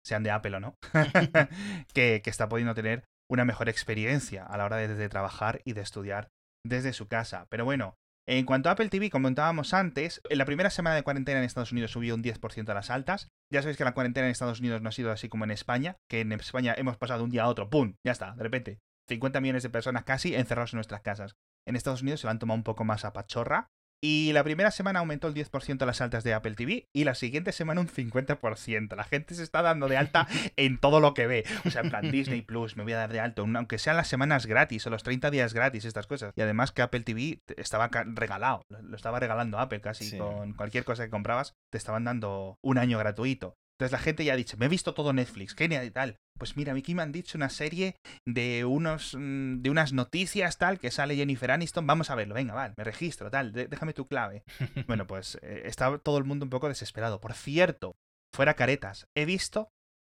sean 0.07 0.23
de 0.23 0.31
Apple 0.31 0.57
o 0.57 0.61
no, 0.61 0.75
que, 1.93 2.23
que 2.23 2.31
está 2.31 2.49
pudiendo 2.49 2.75
tener 2.75 3.05
una 3.29 3.45
mejor 3.45 3.69
experiencia 3.69 4.45
a 4.45 4.57
la 4.57 4.65
hora 4.65 4.77
de, 4.77 5.09
trabajar 5.09 5.61
y 5.65 5.73
de 5.73 5.81
estudiar 5.81 6.31
desde 6.65 6.93
su 6.93 7.09
casa. 7.09 7.47
Pero 7.51 7.65
bueno, 7.65 7.97
en 8.29 8.45
cuanto 8.45 8.69
a 8.69 8.73
Apple 8.73 8.89
TV, 8.89 9.11
como 9.11 9.25
comentábamos 9.25 9.73
antes, 9.75 10.21
en 10.29 10.39
la 10.39 10.45
primera 10.45 10.71
semana 10.71 10.97
de 10.97 11.03
cuarentena 11.03 11.39
en 11.39 11.45
Estados 11.45 11.73
Unidos 11.73 11.93
subió 11.93 12.15
un 12.15 12.23
10% 12.23 12.69
a 12.69 12.75
las 12.75 12.91
altas. 12.91 13.29
Ya 13.53 13.63
sabéis 13.63 13.77
que 13.77 13.85
la 13.85 13.95
cuarentena 13.95 14.27
en 14.27 14.33
Estados 14.33 14.61
Unidos 14.61 14.83
no 14.83 14.89
ha 14.89 14.93
sido 14.93 15.13
así 15.13 15.29
como 15.29 15.45
en 15.45 15.51
España, 15.51 15.97
que 16.09 16.21
en 16.21 16.33
España 16.33 16.75
hemos 16.77 16.97
pasado 16.97 17.25
un 17.25 17.31
día 17.31 17.45
a 17.45 17.49
otro, 17.49 17.71
¡pum! 17.71 17.95
Ya 18.05 18.13
está, 18.13 18.33
de 18.33 18.43
repente. 18.43 18.79
50 19.09 19.41
millones 19.41 19.63
de 19.63 19.71
personas 19.71 20.05
casi 20.05 20.35
encerrados 20.35 20.73
en 20.73 20.79
nuestras 20.79 21.03
casas. 21.03 21.37
En 21.65 21.77
Estados 21.77 22.03
Unidos 22.03 22.21
se 22.21 22.27
lo 22.27 22.33
han 22.33 22.39
tomado 22.41 22.57
un 22.57 22.65
poco 22.65 22.85
más 22.85 23.05
a 23.05 23.13
pachorra 23.13 23.71
y 24.03 24.33
la 24.33 24.45
primera 24.45 24.71
semana 24.71 25.01
aumentó 25.01 25.29
el 25.29 25.35
10% 25.35 25.85
las 25.87 26.01
altas 26.01 26.23
de 26.23 26.35
Apple 26.35 26.55
TV 26.55 26.89
y 26.93 27.05
la 27.05 27.15
siguiente 27.15 27.53
semana 27.53 27.81
un 27.81 27.89
50%. 27.89 28.95
La 28.95 29.05
gente 29.05 29.35
se 29.35 29.43
está 29.43 29.63
dando 29.63 29.89
de 29.89 29.97
alta 29.97 30.27
en 30.57 30.79
todo 30.79 31.01
lo 31.01 31.15
que 31.15 31.27
ve. 31.27 31.45
O 31.65 31.71
sea, 31.71 31.83
en 31.83 31.91
plan 31.91 32.11
Disney 32.11 32.43
Plus, 32.43 32.77
me 32.77 32.83
voy 32.83 32.93
a 32.93 32.99
dar 32.99 33.13
de 33.13 33.21
alto, 33.21 33.47
aunque 33.55 33.79
sean 33.79 33.97
las 33.97 34.09
semanas 34.09 34.47
gratis 34.47 34.87
o 34.87 34.91
los 34.91 35.03
30 35.03 35.31
días 35.31 35.55
gratis, 35.55 35.85
estas 35.85 36.07
cosas. 36.07 36.33
Y 36.37 36.41
además 36.43 36.73
que 36.73 36.83
Apple 36.83 37.01
TV 37.01 37.41
estaba 37.57 37.89
regalado, 37.89 38.63
lo 38.69 38.97
estaba 38.97 39.21
regalando 39.21 39.59
Apple 39.59 39.81
casi 39.81 40.19
con 40.19 40.53
cualquier 40.55 40.85
cosa 40.85 41.05
que 41.05 41.11
comprabas, 41.11 41.55
te 41.71 41.79
estaban 41.79 42.05
dando 42.05 42.59
un 42.63 42.79
año 42.79 42.99
gratuito. 42.99 43.57
Entonces 43.77 43.93
la 43.93 43.99
gente 43.99 44.25
ya 44.25 44.33
ha 44.33 44.37
dicho, 44.37 44.57
me 44.57 44.67
he 44.67 44.71
visto 44.71 44.95
todo 44.95 45.13
Netflix, 45.13 45.55
¿qué 45.55 45.65
y 45.65 45.91
tal? 45.91 46.17
Pues 46.39 46.57
mira, 46.57 46.73
a 46.73 46.75
mí 46.75 46.83
me 46.95 47.03
han 47.03 47.13
dicho 47.13 47.37
una 47.37 47.51
serie 47.51 47.97
de 48.27 48.65
unos 48.65 49.15
mm, 49.15 49.61
de 49.61 49.69
unas 49.69 49.93
noticias 49.93 50.57
tal 50.57 50.79
que 50.79 50.91
sale 50.91 51.15
Jennifer 51.15 51.51
Aniston, 51.51 51.87
vamos 51.87 52.09
a 52.09 52.15
verlo, 52.15 52.35
venga, 52.35 52.55
vale, 52.55 52.73
me 52.79 52.85
registro, 52.85 53.31
tal, 53.31 53.53
déjame 53.53 53.93
tu 53.93 54.07
clave. 54.07 54.45
bueno, 54.87 55.07
pues 55.07 55.39
eh, 55.43 55.63
está 55.67 55.99
todo 55.99 56.17
el 56.17 56.25
mundo 56.25 56.47
un 56.47 56.51
poco 56.51 56.69
desesperado. 56.69 57.21
Por 57.21 57.35
cierto, 57.35 57.97
fuera 58.35 58.55
caretas, 58.55 59.09
he 59.15 59.27
visto 59.27 59.69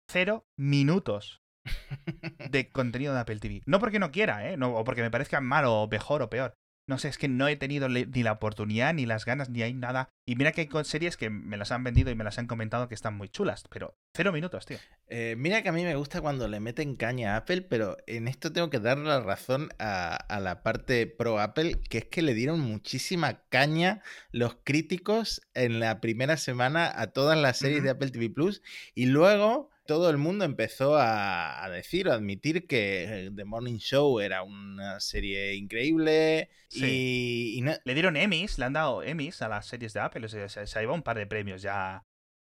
cero 0.10 0.46
minutos 0.58 1.42
de 2.50 2.70
contenido 2.70 3.14
de 3.14 3.20
Apple 3.20 3.40
TV. 3.40 3.64
No 3.66 3.80
porque 3.80 4.00
no 4.00 4.12
quiera, 4.12 4.50
¿eh? 4.50 4.56
No, 4.56 4.76
o 4.78 4.86
porque 4.86 5.02
me 5.02 5.12
parezca 5.12 5.42
mal 5.42 5.66
o 5.66 5.90
mejor 5.90 6.22
o 6.22 6.30
peor. 6.30 6.54
No 6.88 6.98
sé, 6.98 7.10
es 7.10 7.18
que 7.18 7.28
no 7.28 7.50
he 7.50 7.58
tenido 7.58 7.90
ni 7.90 8.24
la 8.24 8.32
oportunidad, 8.32 8.94
ni 8.94 9.06
las 9.06 9.26
ganas, 9.26 9.50
ni 9.50 9.62
hay 9.62 9.74
nada. 9.74 10.10
Y 10.26 10.38
mira 10.38 10.54
que 10.54 10.62
hay 10.62 10.70
series 10.86 11.18
que 11.18 11.30
me 11.30 11.58
las 11.58 11.74
han 11.74 11.84
vendido 11.84 12.12
y 12.12 12.16
me 12.16 12.24
las 12.24 12.40
han 12.40 12.48
comentado 12.48 12.88
que 12.88 12.96
están 12.96 13.18
muy 13.18 13.28
chulas, 13.28 13.66
pero 13.70 13.98
cero 14.14 14.32
minutos, 14.32 14.66
tío. 14.66 14.78
Eh, 15.08 15.36
mira 15.38 15.62
que 15.62 15.68
a 15.68 15.74
mí 15.74 15.84
me 15.84 15.96
gusta 15.96 16.22
cuando 16.22 16.48
le 16.48 16.62
meten 16.62 16.96
caña 16.96 17.34
a 17.34 17.38
Apple, 17.38 17.64
pero 17.64 17.98
en 18.08 18.30
esto 18.30 18.54
tengo 18.54 18.70
que 18.70 18.80
darle 18.80 19.04
la 19.04 19.20
razón 19.20 19.70
a, 19.80 20.40
la 20.40 20.64
parte 20.64 21.08
pro 21.08 21.40
Apple, 21.40 21.82
que 21.90 21.98
es 21.98 22.06
que 22.06 22.22
le 22.22 22.34
dieron 22.34 22.62
muchísima 22.62 23.44
caña 23.50 24.02
los 24.32 24.56
críticos 24.64 25.42
en 25.54 25.82
la 25.82 26.00
primera 26.00 26.38
semana 26.38 26.90
a 26.96 27.08
todas 27.08 27.38
las 27.38 27.58
series 27.58 27.84
de 27.84 27.90
Apple 27.90 28.12
TV 28.12 28.30
Plus 28.30 28.62
y 28.96 29.08
luego 29.08 29.72
todo 29.88 30.10
el 30.10 30.18
mundo 30.18 30.46
empezó 30.46 30.96
a, 30.98 31.68
decir 31.72 32.08
o 32.08 32.14
admitir 32.14 32.68
que 32.68 33.32
The 33.36 33.46
Morning 33.46 33.78
Show 33.78 34.20
era 34.20 34.44
una 34.44 35.00
serie 35.00 35.56
increíble 35.56 36.50
y, 36.72 37.62
le 37.62 37.94
dieron 37.94 38.16
Emmys, 38.16 38.60
le 38.60 38.66
han 38.66 38.74
dado 38.74 39.02
Emmys 39.02 39.42
a 39.42 39.50
las 39.50 39.66
series 39.66 39.94
de 39.94 40.02
Apple, 40.02 40.26
o 40.26 40.30
sea, 40.30 40.48
se, 40.50 40.60
ha 40.60 40.82
llevado 40.82 40.96
un 40.96 41.04
par 41.04 41.18
de 41.18 41.26
premios 41.26 41.62
ya 41.62 42.04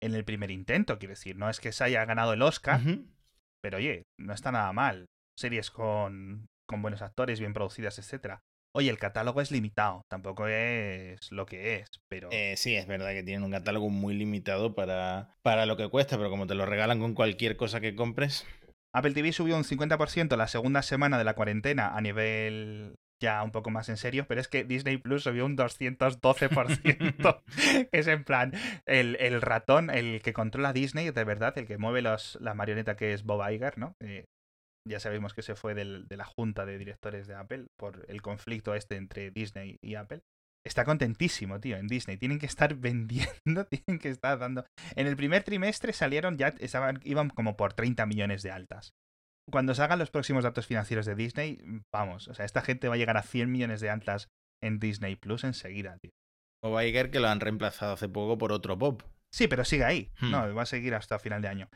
en 0.01 0.14
el 0.14 0.25
primer 0.25 0.51
intento, 0.51 0.99
quiero 0.99 1.12
decir, 1.12 1.37
no 1.37 1.51
es 1.51 1.61
que 1.61 1.73
se 1.73 1.85
haya 1.85 2.05
ganado 2.05 2.33
el 2.33 2.42
Oscar, 2.42 2.81
pero 3.61 3.79
oye, 3.79 4.05
no 4.18 4.33
está 4.33 4.53
nada 4.53 4.73
mal. 4.73 5.07
Series 5.37 5.70
con, 5.70 6.47
con 6.66 6.83
buenos 6.83 7.03
actores, 7.03 7.40
bien 7.40 7.55
producidas, 7.55 7.99
etcétera. 7.99 8.42
Oye, 8.76 8.90
el 8.90 8.98
catálogo 8.98 9.40
es 9.40 9.52
limitado, 9.52 10.02
tampoco 10.08 10.48
es 10.48 11.30
lo 11.30 11.46
que 11.46 11.76
es, 11.76 11.88
pero... 12.08 12.28
Eh, 12.32 12.54
sí, 12.56 12.74
es 12.74 12.88
verdad 12.88 13.12
que 13.12 13.22
tienen 13.22 13.44
un 13.44 13.52
catálogo 13.52 13.88
muy 13.88 14.14
limitado 14.14 14.74
para, 14.74 15.37
para 15.42 15.64
lo 15.64 15.76
que 15.76 15.88
cuesta, 15.88 16.16
pero 16.16 16.28
como 16.28 16.48
te 16.48 16.56
lo 16.56 16.66
regalan 16.66 16.98
con 16.98 17.14
cualquier 17.14 17.56
cosa 17.56 17.80
que 17.80 17.94
compres... 17.94 18.44
Apple 18.92 19.12
TV 19.12 19.32
subió 19.32 19.56
un 19.56 19.64
50% 19.64 20.37
la 20.37 20.46
segunda 20.46 20.82
semana 20.82 21.18
de 21.18 21.24
la 21.24 21.34
cuarentena 21.34 21.96
a 21.96 22.00
nivel 22.00 22.94
ya 23.20 23.42
un 23.42 23.50
poco 23.52 23.70
más 23.70 23.88
en 23.88 23.96
serio, 23.96 24.26
pero 24.28 24.40
es 24.40 24.48
que 24.48 24.64
Disney 24.64 24.98
Plus 24.98 25.22
subió 25.24 25.46
un 25.46 25.56
212%. 25.56 27.42
es 27.92 28.06
en 28.06 28.24
plan, 28.24 28.52
el, 28.87 29.40
ratón, 29.40 29.90
el 29.90 30.20
que 30.22 30.32
controla 30.32 30.72
Disney, 30.72 31.10
de 31.10 31.24
verdad, 31.24 31.56
el 31.56 31.66
que 31.66 31.78
mueve 31.78 32.02
los, 32.02 32.38
la 32.40 32.54
marioneta 32.54 32.96
que 32.96 33.12
es 33.12 33.24
Bob 33.24 33.48
Iger, 33.50 33.78
¿no? 33.78 33.96
Eh, 34.00 34.26
ya 34.87 35.01
sabemos 35.01 35.35
que 35.35 35.42
se 35.42 35.55
fue 35.55 35.75
de 35.75 36.16
la 36.16 36.25
junta 36.25 36.66
de 36.66 36.79
directores 36.79 37.27
de 37.27 37.35
Apple 37.35 37.66
por 37.79 38.05
el 38.09 38.23
conflicto 38.23 38.75
este 38.75 38.97
entre 38.97 39.31
Disney 39.31 39.79
y 39.83 39.94
Apple. 39.94 40.23
Está 40.66 40.85
contentísimo, 40.85 41.61
tío, 41.61 41.77
en 41.77 41.87
Disney. 41.87 42.16
Tienen 42.16 42.38
que 42.38 42.47
estar 42.47 42.75
vendiendo, 42.77 43.66
tienen 43.70 43.99
que 43.99 44.09
estar 44.09 44.38
dando... 44.38 44.64
En 44.97 45.07
el 45.07 45.16
primer 45.16 45.42
trimestre 45.44 45.92
salieron 45.92 46.38
ya, 46.38 46.49
estaban, 46.59 47.01
iban 47.05 47.31
como 47.31 47.57
por 47.57 47.75
30 47.75 48.07
millones 48.07 48.42
de 48.42 48.51
altas. 48.51 48.92
Cuando 49.51 49.75
salgan 49.75 49.99
los 49.99 50.11
próximos 50.11 50.44
datos 50.44 50.66
financieros 50.66 51.05
de 51.05 51.14
Disney, 51.14 51.59
vamos, 51.92 52.29
o 52.29 52.35
sea, 52.35 52.47
esta 52.47 52.62
gente 52.62 52.88
va 52.88 52.94
a 52.94 52.97
llegar 52.97 53.18
a 53.18 53.23
100 53.23 53.53
millones 53.53 53.83
de 53.83 53.90
altas 53.90 54.29
en 54.62 54.79
Disney 54.79 55.16
Plus 55.16 55.44
enseguida, 55.44 55.99
tío. 55.99 56.12
O 56.62 56.70
va 56.70 56.81
a 56.81 56.85
llegar 56.85 57.11
que 57.11 57.20
lo 57.20 57.29
han 57.29 57.40
reemplazado 57.40 57.92
hace 57.92 58.09
poco 58.09 58.38
por 58.38 58.53
otro 58.53 58.79
pop. 58.79 59.03
Sí, 59.31 59.49
pero 59.49 59.66
sigue 59.66 59.85
ahí. 59.85 60.11
Hmm. 60.18 60.31
No, 60.31 60.55
va 60.55 60.62
a 60.62 60.66
seguir 60.66 60.94
hasta 60.94 61.18
final 61.18 61.42
de 61.42 61.49
año. 61.49 61.68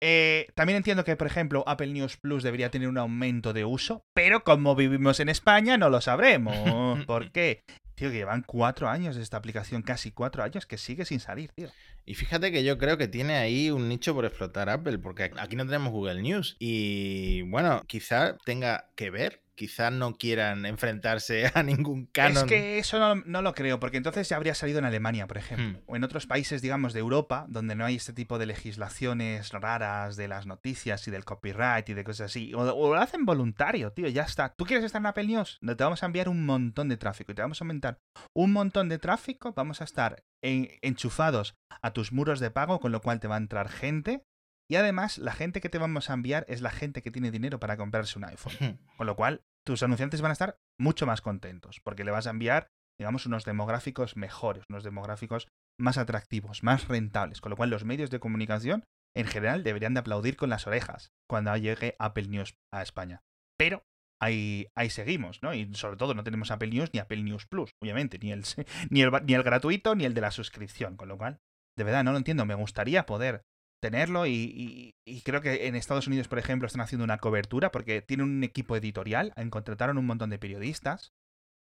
Eh, 0.00 0.48
también 0.54 0.76
entiendo 0.76 1.04
que, 1.04 1.16
por 1.16 1.26
ejemplo, 1.26 1.64
Apple 1.66 1.88
News 1.88 2.16
Plus 2.16 2.42
debería 2.42 2.70
tener 2.70 2.88
un 2.88 2.98
aumento 2.98 3.52
de 3.52 3.64
uso, 3.64 4.04
pero 4.14 4.44
como 4.44 4.76
vivimos 4.76 5.20
en 5.20 5.28
España 5.28 5.76
no 5.76 5.90
lo 5.90 6.00
sabremos. 6.00 6.54
¿Por 7.06 7.30
qué? 7.32 7.64
Tío, 7.94 8.10
que 8.10 8.18
llevan 8.18 8.44
cuatro 8.46 8.88
años 8.88 9.16
de 9.16 9.22
esta 9.22 9.36
aplicación, 9.36 9.82
casi 9.82 10.12
cuatro 10.12 10.44
años 10.44 10.66
que 10.66 10.78
sigue 10.78 11.04
sin 11.04 11.18
salir, 11.18 11.50
tío. 11.50 11.68
Y 12.06 12.14
fíjate 12.14 12.52
que 12.52 12.62
yo 12.62 12.78
creo 12.78 12.96
que 12.96 13.08
tiene 13.08 13.36
ahí 13.38 13.70
un 13.70 13.88
nicho 13.88 14.14
por 14.14 14.24
explotar 14.24 14.70
Apple, 14.70 14.98
porque 14.98 15.32
aquí 15.36 15.56
no 15.56 15.66
tenemos 15.66 15.92
Google 15.92 16.22
News. 16.22 16.56
Y 16.60 17.42
bueno, 17.42 17.82
quizá 17.88 18.36
tenga 18.44 18.88
que 18.94 19.10
ver 19.10 19.42
quizás 19.58 19.92
no 19.92 20.16
quieran 20.16 20.64
enfrentarse 20.64 21.50
a 21.54 21.62
ningún 21.62 22.06
canon. 22.06 22.44
Es 22.44 22.44
que 22.44 22.78
eso 22.78 23.16
no, 23.16 23.42
lo 23.42 23.54
creo, 23.54 23.78
porque 23.78 23.98
entonces 23.98 24.28
ya 24.28 24.36
habría 24.36 24.54
salido 24.54 24.78
en 24.78 24.86
Alemania, 24.86 25.26
por 25.26 25.36
ejemplo, 25.36 25.80
hmm. 25.80 25.82
o 25.86 25.96
en 25.96 26.04
otros 26.04 26.26
países, 26.26 26.62
digamos, 26.62 26.94
de 26.94 27.00
Europa, 27.00 27.44
donde 27.48 27.74
no 27.74 27.84
hay 27.84 27.96
este 27.96 28.12
tipo 28.14 28.38
de 28.38 28.46
legislaciones 28.46 29.50
raras 29.50 30.16
de 30.16 30.28
las 30.28 30.46
noticias 30.46 31.06
y 31.08 31.10
del 31.10 31.24
copyright 31.24 31.88
y 31.88 31.94
de 31.94 32.04
cosas 32.04 32.30
así. 32.30 32.54
O, 32.54 32.64
lo 32.64 33.00
hacen 33.00 33.26
voluntario, 33.26 33.92
tío, 33.92 34.08
ya 34.08 34.22
está. 34.22 34.54
¿Tú 34.54 34.64
quieres 34.64 34.84
estar 34.84 35.02
en 35.02 35.06
Apple 35.06 35.26
News? 35.26 35.58
Te 35.60 35.84
vamos 35.84 36.02
a 36.02 36.06
enviar 36.06 36.28
un 36.28 36.46
montón 36.46 36.88
de 36.88 36.96
tráfico 36.96 37.32
y 37.32 37.34
te 37.34 37.42
vamos 37.42 37.60
a 37.60 37.64
aumentar 37.64 37.98
un 38.34 38.52
montón 38.52 38.88
de 38.88 38.98
tráfico. 38.98 39.52
Vamos 39.52 39.80
a 39.80 39.84
estar 39.84 40.22
enchufados 40.40 41.56
a 41.82 41.92
tus 41.92 42.12
muros 42.12 42.38
de 42.38 42.52
pago, 42.52 42.78
con 42.78 42.92
lo 42.92 43.02
cual 43.02 43.18
te 43.18 43.28
va 43.28 43.34
a 43.34 43.38
entrar 43.38 43.68
gente 43.68 44.22
y 44.70 44.76
además, 44.76 45.16
la 45.16 45.32
gente 45.32 45.62
que 45.62 45.70
te 45.70 45.78
vamos 45.78 46.10
a 46.10 46.14
enviar 46.14 46.44
es 46.46 46.60
la 46.60 46.70
gente 46.70 47.00
que 47.00 47.10
tiene 47.10 47.30
dinero 47.30 47.58
para 47.58 47.78
comprarse 47.78 48.18
un 48.18 48.26
iPhone. 48.26 48.78
Con 48.98 49.06
lo 49.06 49.16
cual, 49.16 49.42
tus 49.68 49.82
anunciantes 49.82 50.22
van 50.22 50.30
a 50.30 50.32
estar 50.32 50.56
mucho 50.80 51.04
más 51.04 51.20
contentos, 51.20 51.80
porque 51.84 52.02
le 52.02 52.10
vas 52.10 52.26
a 52.26 52.30
enviar, 52.30 52.70
digamos, 52.98 53.26
unos 53.26 53.44
demográficos 53.44 54.16
mejores, 54.16 54.64
unos 54.70 54.82
demográficos 54.82 55.46
más 55.78 55.98
atractivos, 55.98 56.62
más 56.62 56.88
rentables. 56.88 57.42
Con 57.42 57.50
lo 57.50 57.56
cual, 57.56 57.68
los 57.68 57.84
medios 57.84 58.08
de 58.08 58.18
comunicación, 58.18 58.84
en 59.14 59.26
general, 59.26 59.64
deberían 59.64 59.92
de 59.92 60.00
aplaudir 60.00 60.36
con 60.36 60.48
las 60.48 60.66
orejas 60.66 61.10
cuando 61.28 61.54
llegue 61.54 61.96
Apple 61.98 62.28
News 62.28 62.54
a 62.72 62.82
España. 62.82 63.20
Pero 63.58 63.82
Ahí, 64.20 64.66
ahí, 64.76 64.90
seguimos, 64.90 65.44
¿no? 65.44 65.54
Y 65.54 65.72
sobre 65.74 65.96
todo 65.96 66.12
no 66.12 66.24
tenemos 66.24 66.50
Apple 66.50 66.70
News 66.70 66.90
ni 66.92 66.98
Apple 66.98 67.22
News 67.22 67.46
Plus, 67.46 67.70
obviamente, 67.80 68.18
ni 68.18 68.32
el, 68.32 68.42
ni 68.90 69.02
el, 69.02 69.12
ni 69.24 69.34
el 69.34 69.44
gratuito 69.44 69.94
ni 69.94 70.06
el 70.06 70.14
de 70.14 70.20
la 70.20 70.32
suscripción, 70.32 70.96
con 70.96 71.06
lo 71.06 71.16
cual, 71.16 71.38
de 71.76 71.84
verdad, 71.84 72.02
no 72.02 72.10
lo 72.10 72.18
entiendo. 72.18 72.44
Me 72.44 72.56
gustaría 72.56 73.06
poder 73.06 73.44
tenerlo 73.80 74.26
y, 74.26 74.94
creo 75.24 75.40
que 75.40 75.66
en 75.66 75.76
Estados 75.76 76.06
Unidos, 76.06 76.28
por 76.28 76.38
ejemplo, 76.38 76.66
están 76.66 76.80
haciendo 76.80 77.04
una 77.04 77.18
cobertura 77.18 77.70
porque 77.70 78.02
tienen 78.02 78.26
un 78.26 78.44
equipo 78.44 78.76
editorial, 78.76 79.32
contrataron 79.50 79.98
un 79.98 80.06
montón 80.06 80.30
de 80.30 80.38
periodistas 80.38 81.12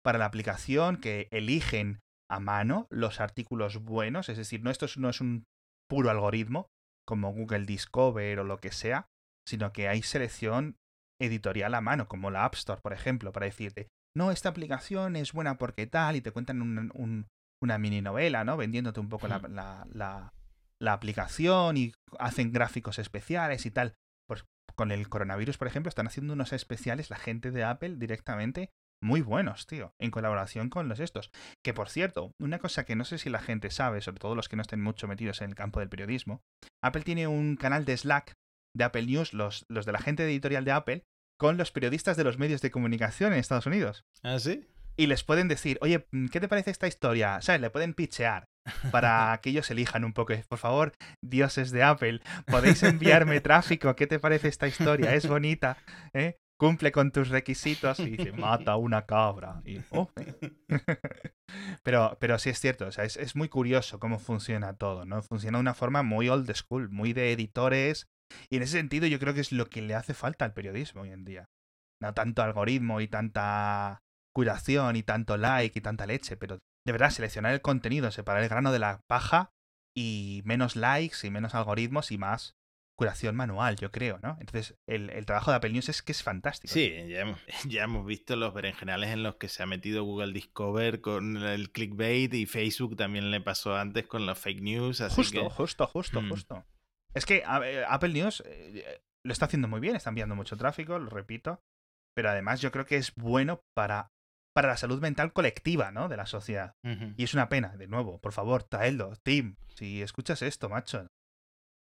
para 0.03 0.17
la 0.17 0.25
aplicación 0.25 0.97
que 0.97 1.27
eligen 1.31 1.99
a 2.29 2.39
mano 2.39 2.87
los 2.89 3.19
artículos 3.19 3.83
buenos, 3.83 4.29
es 4.29 4.37
decir, 4.37 4.61
no 4.63 4.71
esto 4.71 4.87
no 4.97 5.09
es 5.09 5.21
un 5.21 5.45
puro 5.89 6.09
algoritmo 6.09 6.67
como 7.07 7.31
Google 7.31 7.65
Discover 7.65 8.39
o 8.39 8.43
lo 8.43 8.57
que 8.57 8.71
sea, 8.71 9.07
sino 9.47 9.71
que 9.71 9.87
hay 9.87 10.01
selección 10.01 10.75
editorial 11.21 11.73
a 11.73 11.81
mano, 11.81 12.07
como 12.07 12.31
la 12.31 12.45
App 12.45 12.55
Store, 12.55 12.81
por 12.81 12.93
ejemplo, 12.93 13.31
para 13.31 13.45
decirte, 13.45 13.87
no, 14.15 14.31
esta 14.31 14.49
aplicación 14.49 15.15
es 15.15 15.31
buena 15.31 15.57
porque 15.57 15.87
tal, 15.87 16.15
y 16.15 16.21
te 16.21 16.31
cuentan 16.31 16.91
una 17.61 17.77
mini 17.77 18.01
novela, 18.01 18.43
¿no? 18.43 18.57
Vendiéndote 18.57 18.99
un 18.99 19.09
poco 19.09 19.27
la, 19.27 19.39
la 19.93 20.33
aplicación 20.79 21.77
y 21.77 21.93
hacen 22.19 22.51
gráficos 22.51 22.99
especiales 22.99 23.65
y 23.65 23.71
tal. 23.71 23.95
Pues 24.27 24.45
con 24.75 24.91
el 24.91 25.09
coronavirus, 25.09 25.57
por 25.57 25.67
ejemplo, 25.67 25.89
están 25.89 26.07
haciendo 26.07 26.33
unos 26.33 26.53
especiales 26.53 27.09
la 27.09 27.17
gente 27.17 27.51
de 27.51 27.63
Apple 27.63 27.95
directamente 27.97 28.69
muy 29.01 29.21
buenos, 29.21 29.67
tío, 29.67 29.93
en 29.99 30.11
colaboración 30.11 30.69
con 30.69 30.89
los 30.89 30.99
estos. 30.99 31.31
Que 31.63 31.73
por 31.73 31.89
cierto, 31.89 32.31
una 32.41 32.59
cosa 32.59 32.83
que 32.85 32.95
no 32.95 33.05
sé 33.05 33.17
si 33.17 33.29
la 33.29 33.39
gente 33.39 33.69
sabe, 33.69 34.01
sobre 34.01 34.19
todo 34.19 34.35
los 34.35 34.49
que 34.49 34.55
no 34.55 34.61
estén 34.61 34.81
mucho 34.81 35.07
metidos 35.07 35.41
en 35.41 35.49
el 35.49 35.55
campo 35.55 35.79
del 35.79 35.89
periodismo, 35.89 36.41
Apple 36.83 37.03
tiene 37.03 37.27
un 37.27 37.55
canal 37.55 37.85
de 37.85 37.95
Slack 37.95 38.33
de 38.75 38.83
Apple 38.83 39.05
News, 39.05 39.33
los, 39.33 39.65
los 39.69 39.85
de 39.85 39.91
la 39.91 39.99
gente 39.99 40.23
editorial 40.23 40.65
de 40.65 40.71
Apple, 40.71 41.03
con 41.39 41.57
los 41.57 41.71
periodistas 41.71 42.17
de 42.17 42.23
los 42.23 42.37
medios 42.37 42.61
de 42.61 42.71
comunicación 42.71 43.33
en 43.33 43.39
Estados 43.39 43.65
Unidos. 43.65 44.03
¿Ah, 44.23 44.39
sí? 44.39 44.67
Y 44.97 45.05
les 45.05 45.23
pueden 45.23 45.47
decir, 45.47 45.77
oye, 45.81 46.07
¿qué 46.31 46.39
te 46.39 46.47
parece 46.47 46.71
esta 46.71 46.87
historia? 46.87 47.39
¿Sabes? 47.41 47.61
Le 47.61 47.69
pueden 47.69 47.93
pitchear 47.93 48.45
para 48.91 49.39
que 49.41 49.51
ellos 49.51 49.69
elijan 49.69 50.03
un 50.03 50.13
poco. 50.13 50.33
Por 50.49 50.57
favor, 50.57 50.93
dioses 51.23 51.71
de 51.71 51.83
Apple, 51.83 52.21
podéis 52.47 52.81
enviarme 52.83 53.39
tráfico. 53.41 53.95
¿Qué 53.95 54.07
te 54.07 54.19
parece 54.19 54.47
esta 54.47 54.67
historia? 54.67 55.13
Es 55.13 55.27
bonita. 55.27 55.77
¿eh? 56.13 56.37
Cumple 56.59 56.91
con 56.91 57.11
tus 57.11 57.29
requisitos 57.29 57.99
y 57.99 58.09
dice, 58.09 58.31
mata 58.31 58.75
una 58.75 59.05
cabra. 59.05 59.61
Y, 59.63 59.79
oh. 59.91 60.09
pero, 61.83 62.17
pero 62.19 62.39
sí 62.39 62.49
es 62.49 62.59
cierto, 62.59 62.87
o 62.87 62.91
sea, 62.91 63.03
es, 63.03 63.15
es 63.17 63.35
muy 63.35 63.47
curioso 63.47 63.99
cómo 63.99 64.17
funciona 64.17 64.73
todo, 64.73 65.05
¿no? 65.05 65.21
Funciona 65.21 65.59
de 65.59 65.61
una 65.61 65.75
forma 65.75 66.01
muy 66.01 66.29
old 66.29 66.51
school, 66.55 66.89
muy 66.89 67.13
de 67.13 67.31
editores. 67.31 68.07
Y 68.49 68.57
en 68.57 68.63
ese 68.63 68.73
sentido 68.73 69.05
yo 69.05 69.19
creo 69.19 69.35
que 69.35 69.41
es 69.41 69.51
lo 69.51 69.67
que 69.67 69.83
le 69.83 69.93
hace 69.93 70.15
falta 70.15 70.45
al 70.45 70.53
periodismo 70.53 71.01
hoy 71.01 71.11
en 71.11 71.25
día. 71.25 71.45
No 72.01 72.13
tanto 72.15 72.41
algoritmo 72.41 73.01
y 73.01 73.07
tanta 73.07 74.01
curación 74.37 74.95
y 74.95 75.01
tanto 75.01 75.35
like 75.35 75.79
y 75.79 75.81
tanta 75.81 76.05
leche, 76.05 76.37
pero 76.37 76.59
de 76.85 76.91
verdad 76.91 77.09
seleccionar 77.09 77.53
el 77.53 77.61
contenido, 77.61 78.11
separar 78.11 78.43
el 78.43 78.49
grano 78.49 78.71
de 78.71 78.77
la 78.77 79.01
paja 79.07 79.49
y 79.95 80.43
menos 80.45 80.75
likes 80.75 81.25
y 81.25 81.31
menos 81.31 81.55
algoritmos 81.55 82.11
y 82.11 82.19
más 82.19 82.55
curación 82.95 83.35
manual, 83.35 83.77
yo 83.77 83.91
creo, 83.91 84.19
¿no? 84.21 84.37
Entonces, 84.39 84.77
el, 84.87 85.25
trabajo 85.25 85.49
de 85.49 85.57
Apple 85.57 85.71
News 85.71 85.89
es 85.89 86.03
que 86.03 86.11
es 86.11 86.21
fantástico. 86.21 86.71
Sí, 86.71 86.87
ya 87.09 87.21
hemos, 87.21 87.39
ya 87.67 87.85
hemos 87.85 88.05
visto 88.05 88.35
los 88.35 88.53
berenjenales 88.53 89.09
en 89.09 89.23
los 89.23 89.37
que 89.37 89.47
se 89.47 89.63
ha 89.63 89.65
metido 89.65 90.03
Google 90.03 90.33
Discover 90.33 91.01
con 91.01 91.37
el 91.37 91.71
clickbait 91.71 92.31
y 92.35 92.45
Facebook 92.45 92.95
también 92.95 93.31
le 93.31 93.41
pasó 93.41 93.75
antes 93.75 94.05
con 94.05 94.27
los 94.27 94.37
fake 94.37 94.61
news. 94.61 95.01
Así 95.01 95.15
justo, 95.15 95.49
justo, 95.49 95.87
justo, 95.87 96.21
mm. 96.21 96.29
justo. 96.29 96.65
Es 97.15 97.25
que 97.25 97.41
Apple 97.43 98.13
News 98.13 98.43
eh, 98.45 99.01
lo 99.25 99.33
está 99.33 99.45
haciendo 99.45 99.67
muy 99.67 99.79
bien, 99.79 99.95
está 99.95 100.11
enviando 100.11 100.35
mucho 100.35 100.57
tráfico, 100.57 100.99
lo 100.99 101.09
repito, 101.09 101.59
pero 102.15 102.29
además 102.29 102.61
yo 102.61 102.71
creo 102.71 102.85
que 102.85 102.97
es 102.97 103.15
bueno 103.15 103.63
para 103.73 104.11
para 104.57 104.69
la 104.69 104.77
salud 104.77 104.99
mental 104.99 105.33
colectiva, 105.33 105.91
¿no? 105.91 106.09
De 106.09 106.17
la 106.17 106.25
sociedad. 106.25 106.73
Y 107.15 107.23
es 107.23 107.35
una 107.35 107.47
pena, 107.47 107.77
de 107.77 107.85
nuevo, 107.85 108.19
por 108.19 108.33
favor, 108.33 108.63
traedlo, 108.63 109.13
Tim, 109.21 109.55
si 109.75 110.01
escuchas 110.01 110.41
esto, 110.41 110.67
macho, 110.67 111.05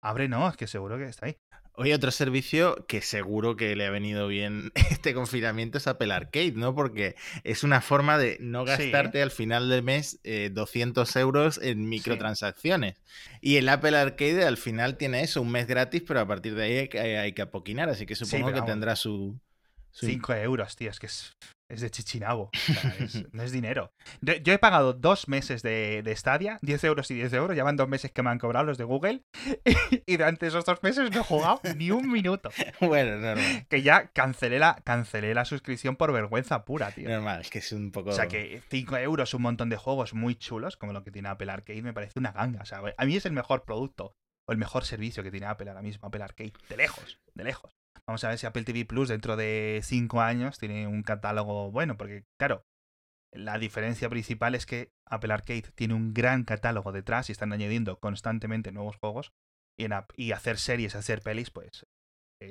ábrenos, 0.02 0.58
que 0.58 0.68
seguro 0.68 0.98
que 0.98 1.06
está 1.06 1.28
ahí. 1.28 1.38
Oye, 1.76 1.96
otro 1.96 2.12
servicio 2.12 2.86
que 2.86 3.00
seguro 3.00 3.56
que 3.56 3.78
le 3.78 3.86
ha 3.86 3.92
venido 3.92 4.28
bien 4.28 4.74
este 4.92 5.14
confinamiento 5.14 5.78
es 5.78 5.88
Apple 5.88 6.14
Arcade, 6.14 6.52
¿no? 6.52 6.76
Porque 6.76 7.16
es 7.46 7.64
una 7.64 7.80
forma 7.80 8.18
de 8.18 8.36
no 8.42 8.66
gastarte 8.66 9.22
al 9.22 9.32
final 9.32 9.70
del 9.70 9.82
mes 9.82 10.20
200 10.52 11.16
eh, 11.16 11.20
euros 11.22 11.62
en 11.64 11.88
microtransacciones. 11.88 13.02
Y 13.40 13.56
el 13.56 13.70
Apple 13.70 13.98
Arcade 13.98 14.44
al 14.44 14.58
final 14.58 14.98
tiene 14.98 15.22
eso, 15.22 15.42
un 15.42 15.50
mes 15.50 15.66
gratis, 15.66 16.04
pero 16.06 16.20
a 16.20 16.28
partir 16.28 16.56
de 16.56 16.64
ahí 16.64 16.90
hay, 17.00 17.32
que 17.32 17.42
apoquinar, 17.42 17.88
así 17.88 18.06
que 18.06 18.16
supongo 18.16 18.52
que 18.52 18.64
tendrá 18.64 18.98
su... 18.98 19.40
5 19.94 20.34
euros, 20.34 20.76
tío, 20.76 20.92
es 20.92 21.00
que 21.00 21.06
es 21.06 21.34
es 21.70 21.82
de 21.82 21.90
chichinabo. 21.90 22.52
no 23.32 23.44
es 23.44 23.52
dinero. 23.52 23.92
Yo, 24.22 24.54
he 24.54 24.60
pagado 24.60 24.94
dos 24.94 25.28
meses 25.28 25.62
de, 25.62 26.02
de 26.04 26.16
Stadia, 26.16 26.60
10 26.62 26.84
euros 26.84 27.10
y 27.12 27.16
10 27.16 27.34
euros. 27.34 27.58
Ya 27.58 27.64
van 27.64 27.76
dos 27.76 27.88
meses 27.88 28.12
que 28.12 28.22
me 28.22 28.30
han 28.30 28.40
cobrado 28.40 28.66
los 28.66 28.78
de 28.78 28.84
Google. 28.84 29.24
Y, 30.08 30.18
durante 30.18 30.48
esos 30.48 30.66
dos 30.66 30.82
meses 30.84 31.12
no 31.12 31.22
he 31.22 31.24
jugado 31.24 31.62
ni 31.76 31.92
un 31.92 32.12
minuto. 32.12 32.50
Bueno, 32.80 33.18
normal. 33.18 33.66
Que 33.70 33.82
ya 33.82 34.08
cancelé 34.08 34.60
la, 34.60 34.76
cancelé 34.84 35.34
la 35.34 35.46
suscripción 35.46 35.96
por 35.96 36.12
vergüenza 36.12 36.66
pura, 36.66 36.92
tío. 36.92 37.10
Normal, 37.10 37.42
es 37.42 37.50
que 37.50 37.60
es 37.60 37.72
un 37.72 37.92
poco. 37.92 38.12
O 38.12 38.14
sea, 38.14 38.28
que 38.28 38.62
5 38.70 38.98
euros, 38.98 39.34
un 39.34 39.42
montón 39.42 39.70
de 39.70 39.78
juegos 39.78 40.14
muy 40.14 40.36
chulos, 40.36 40.78
como 40.78 40.94
lo 40.94 41.04
que 41.04 41.12
tiene 41.12 41.30
Apple 41.30 41.52
Arcade, 41.52 41.82
me 41.82 41.94
parece 41.94 42.20
una 42.20 42.32
ganga. 42.32 42.62
O 42.62 42.66
sea, 42.66 42.82
a 42.98 43.06
mí 43.06 43.16
es 43.16 43.26
el 43.26 43.34
mejor 43.34 43.64
producto 43.64 44.16
o 44.48 44.52
el 44.52 44.58
mejor 44.58 44.86
servicio 44.86 45.24
que 45.24 45.32
tiene 45.32 45.48
Apple 45.48 45.70
ahora 45.70 45.82
mismo, 45.82 46.08
Apple 46.08 46.24
Arcade. 46.24 46.54
De 46.70 46.78
lejos, 46.78 47.20
de 47.34 47.44
lejos. 47.44 47.76
Vamos 48.08 48.24
a 48.24 48.30
ver 48.30 48.38
si 48.38 48.46
Apple 48.46 48.64
TV 48.64 48.86
Plus 48.86 49.10
dentro 49.10 49.36
de 49.36 49.82
cinco 49.84 50.22
años 50.22 50.60
tiene 50.60 50.88
un 50.88 51.02
catálogo 51.02 51.72
bueno, 51.72 51.98
porque 51.98 52.26
claro, 52.38 52.66
la 53.32 53.58
diferencia 53.58 54.10
principal 54.10 54.56
es 54.56 54.66
que 54.66 54.92
Apple 55.06 55.34
Arcade 55.34 55.72
tiene 55.76 55.94
un 55.96 56.14
gran 56.14 56.44
catálogo 56.44 56.92
detrás 56.92 57.30
y 57.30 57.32
están 57.32 57.52
añadiendo 57.52 58.00
constantemente 58.00 58.72
nuevos 58.72 58.98
juegos. 58.98 59.34
Y, 59.78 59.88
y 60.16 60.32
hacer 60.32 60.58
series, 60.58 60.96
hacer 60.96 61.22
pelis, 61.22 61.52
pues 61.52 61.86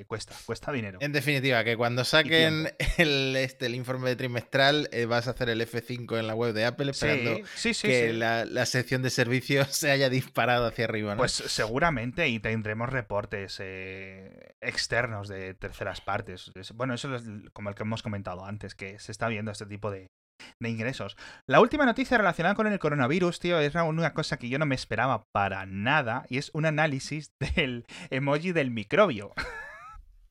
cuesta, 0.06 0.34
cuesta 0.44 0.72
dinero. 0.72 0.98
En 1.00 1.12
definitiva, 1.12 1.62
que 1.64 1.76
cuando 1.76 2.04
saquen 2.04 2.70
el, 2.98 3.36
este, 3.36 3.66
el 3.66 3.74
informe 3.74 4.10
de 4.10 4.16
trimestral 4.16 4.88
eh, 4.92 5.06
vas 5.06 5.28
a 5.28 5.30
hacer 5.30 5.48
el 5.48 5.60
F5 5.60 6.18
en 6.18 6.26
la 6.26 6.34
web 6.34 6.52
de 6.52 6.64
Apple 6.64 6.90
esperando 6.90 7.40
que 7.82 8.12
la, 8.12 8.66
sección 8.66 9.02
de 9.02 9.10
servicios 9.10 9.68
se 9.70 9.90
haya 9.90 10.08
disparado 10.08 10.66
hacia 10.66 10.84
arriba. 10.84 11.14
¿no? 11.14 11.18
Pues 11.18 11.32
seguramente 11.32 12.28
y 12.28 12.40
tendremos 12.40 12.88
reportes 12.88 13.58
eh, 13.60 14.54
externos 14.60 15.28
de 15.28 15.54
terceras 15.54 16.00
partes. 16.00 16.52
Bueno, 16.74 16.94
eso 16.94 17.14
es 17.14 17.22
como 17.52 17.68
el 17.68 17.74
que 17.74 17.82
hemos 17.82 18.02
comentado 18.02 18.44
antes, 18.44 18.74
que 18.74 18.98
se 18.98 19.12
está 19.12 19.28
viendo 19.28 19.50
este 19.50 19.66
tipo 19.66 19.90
de, 19.90 20.08
de 20.60 20.68
ingresos. 20.68 21.16
La 21.46 21.60
última 21.60 21.86
noticia 21.86 22.18
relacionada 22.18 22.54
con 22.54 22.66
el 22.66 22.78
coronavirus, 22.78 23.40
tío, 23.40 23.60
es 23.60 23.74
una 23.74 24.14
cosa 24.14 24.38
que 24.38 24.48
yo 24.48 24.58
no 24.58 24.66
me 24.66 24.74
esperaba 24.74 25.24
para 25.32 25.66
nada 25.66 26.24
y 26.28 26.38
es 26.38 26.50
un 26.54 26.66
análisis 26.66 27.32
del 27.56 27.86
emoji 28.10 28.52
del 28.52 28.70
microbio. 28.70 29.32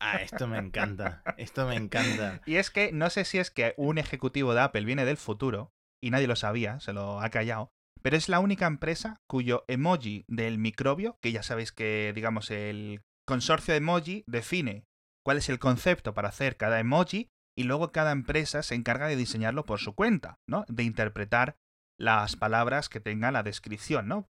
Ah, 0.03 0.21
esto 0.21 0.47
me 0.47 0.57
encanta. 0.57 1.23
Esto 1.37 1.65
me 1.65 1.75
encanta. 1.75 2.41
Y 2.45 2.55
es 2.57 2.69
que 2.69 2.91
no 2.91 3.09
sé 3.09 3.23
si 3.23 3.37
es 3.37 3.51
que 3.51 3.73
un 3.77 3.97
ejecutivo 3.97 4.53
de 4.53 4.61
Apple 4.61 4.85
viene 4.85 5.05
del 5.05 5.17
futuro 5.17 5.71
y 6.01 6.11
nadie 6.11 6.27
lo 6.27 6.35
sabía, 6.35 6.79
se 6.81 6.91
lo 6.91 7.21
ha 7.21 7.29
callado, 7.29 7.71
pero 8.01 8.17
es 8.17 8.27
la 8.27 8.41
única 8.41 8.67
empresa 8.67 9.21
cuyo 9.27 9.63
emoji 9.67 10.25
del 10.27 10.57
microbio, 10.57 11.17
que 11.21 11.31
ya 11.31 11.41
sabéis 11.41 11.71
que, 11.71 12.11
digamos, 12.13 12.51
el 12.51 13.01
consorcio 13.25 13.73
de 13.73 13.77
emoji 13.77 14.23
define 14.27 14.83
cuál 15.25 15.37
es 15.37 15.47
el 15.47 15.59
concepto 15.59 16.13
para 16.13 16.27
hacer 16.27 16.57
cada 16.57 16.81
emoji 16.81 17.29
y 17.57 17.63
luego 17.63 17.93
cada 17.93 18.11
empresa 18.11 18.61
se 18.61 18.75
encarga 18.75 19.07
de 19.07 19.15
diseñarlo 19.15 19.65
por 19.65 19.79
su 19.79 19.95
cuenta, 19.95 20.39
¿no? 20.47 20.65
De 20.67 20.83
interpretar 20.83 21.55
las 21.97 22.35
palabras 22.35 22.89
que 22.89 22.99
tenga 22.99 23.31
la 23.31 23.43
descripción, 23.43 24.07
¿no? 24.09 24.27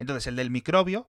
Entonces, 0.00 0.26
el 0.28 0.36
del 0.36 0.50
microbio 0.50 1.10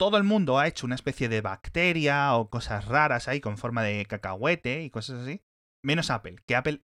todo 0.00 0.16
el 0.16 0.24
mundo 0.24 0.58
ha 0.58 0.66
hecho 0.66 0.86
una 0.86 0.94
especie 0.94 1.28
de 1.28 1.42
bacteria 1.42 2.34
o 2.34 2.48
cosas 2.48 2.86
raras 2.86 3.28
ahí 3.28 3.42
con 3.42 3.58
forma 3.58 3.82
de 3.82 4.06
cacahuete 4.06 4.82
y 4.82 4.88
cosas 4.88 5.20
así. 5.20 5.42
Menos 5.84 6.08
Apple, 6.08 6.36
que 6.46 6.56
Apple 6.56 6.80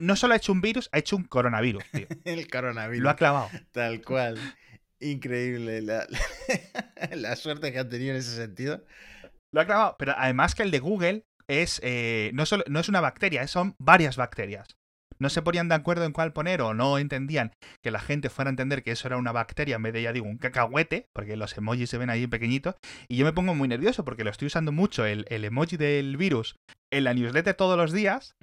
no 0.00 0.16
solo 0.16 0.34
ha 0.34 0.38
hecho 0.38 0.50
un 0.50 0.60
virus, 0.60 0.88
ha 0.90 0.98
hecho 0.98 1.14
un 1.14 1.22
coronavirus, 1.22 1.84
tío. 1.92 2.08
el 2.24 2.50
coronavirus. 2.50 3.04
Lo 3.04 3.10
ha 3.10 3.14
clavado. 3.14 3.48
Tal 3.70 4.02
cual. 4.02 4.40
Increíble 4.98 5.82
la, 7.12 7.36
suerte 7.36 7.70
que 7.70 7.78
ha 7.78 7.88
tenido 7.88 8.10
en 8.10 8.16
ese 8.16 8.34
sentido. 8.34 8.84
Lo 9.54 9.60
ha 9.60 9.64
clavado. 9.64 9.94
Pero 9.96 10.14
además 10.16 10.56
que 10.56 10.64
el 10.64 10.72
de 10.72 10.80
Google 10.80 11.26
es 11.46 11.80
eh, 11.84 12.32
no, 12.34 12.44
solo, 12.44 12.64
no 12.66 12.80
es 12.80 12.88
una 12.88 13.00
bacteria, 13.00 13.46
son 13.46 13.76
varias 13.78 14.16
bacterias 14.16 14.77
no 15.18 15.28
se 15.28 15.42
ponían 15.42 15.68
de 15.68 15.74
acuerdo 15.74 16.04
en 16.04 16.12
cuál 16.12 16.32
poner 16.32 16.62
o 16.62 16.74
no 16.74 16.98
entendían 16.98 17.52
que 17.82 17.90
la 17.90 18.00
gente 18.00 18.30
fuera 18.30 18.48
a 18.48 18.52
entender 18.52 18.82
que 18.82 18.92
eso 18.92 19.08
era 19.08 19.16
una 19.16 19.32
bacteria 19.32 19.76
en 19.76 19.82
vez 19.82 19.92
de, 19.92 20.02
ya 20.02 20.12
digo, 20.12 20.26
un 20.26 20.38
cacahuete, 20.38 21.08
porque 21.12 21.36
los 21.36 21.56
emojis 21.56 21.90
se 21.90 21.98
ven 21.98 22.10
ahí 22.10 22.26
pequeñitos, 22.26 22.76
y 23.08 23.16
yo 23.16 23.24
me 23.24 23.32
pongo 23.32 23.54
muy 23.54 23.68
nervioso 23.68 24.04
porque 24.04 24.24
lo 24.24 24.30
estoy 24.30 24.46
usando 24.46 24.72
mucho, 24.72 25.04
el, 25.04 25.26
emoji 25.28 25.76
del 25.76 26.16
virus, 26.16 26.56
en 26.90 27.04
la 27.04 27.14
newsletter 27.14 27.54
todos 27.54 27.76
los 27.76 27.92
días, 27.92 28.36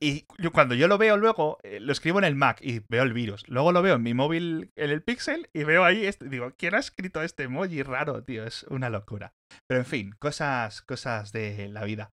y 0.00 0.22
cuando 0.52 0.74
yo 0.74 0.88
lo 0.88 0.98
veo 0.98 1.16
luego, 1.16 1.58
eh, 1.62 1.80
lo 1.80 1.92
escribo 1.92 2.18
en 2.18 2.24
el 2.24 2.36
Mac 2.36 2.58
y 2.62 2.82
veo 2.88 3.02
el 3.02 3.12
virus, 3.12 3.48
luego 3.48 3.72
lo 3.72 3.82
veo 3.82 3.96
en 3.96 4.02
mi 4.02 4.14
móvil, 4.14 4.70
en 4.76 4.90
el 4.90 5.02
Pixel, 5.02 5.48
y 5.52 5.64
veo 5.64 5.84
ahí, 5.84 6.06
este, 6.06 6.28
digo, 6.28 6.52
¿quién 6.56 6.74
ha 6.74 6.78
escrito 6.78 7.22
este 7.22 7.44
emoji 7.44 7.82
raro, 7.82 8.22
tío? 8.22 8.44
Es 8.44 8.64
una 8.64 8.90
locura. 8.90 9.34
Pero 9.66 9.80
en 9.80 9.86
fin, 9.86 10.14
cosas, 10.18 10.82
cosas 10.82 11.32
de 11.32 11.68
la 11.68 11.84
vida. 11.84 12.12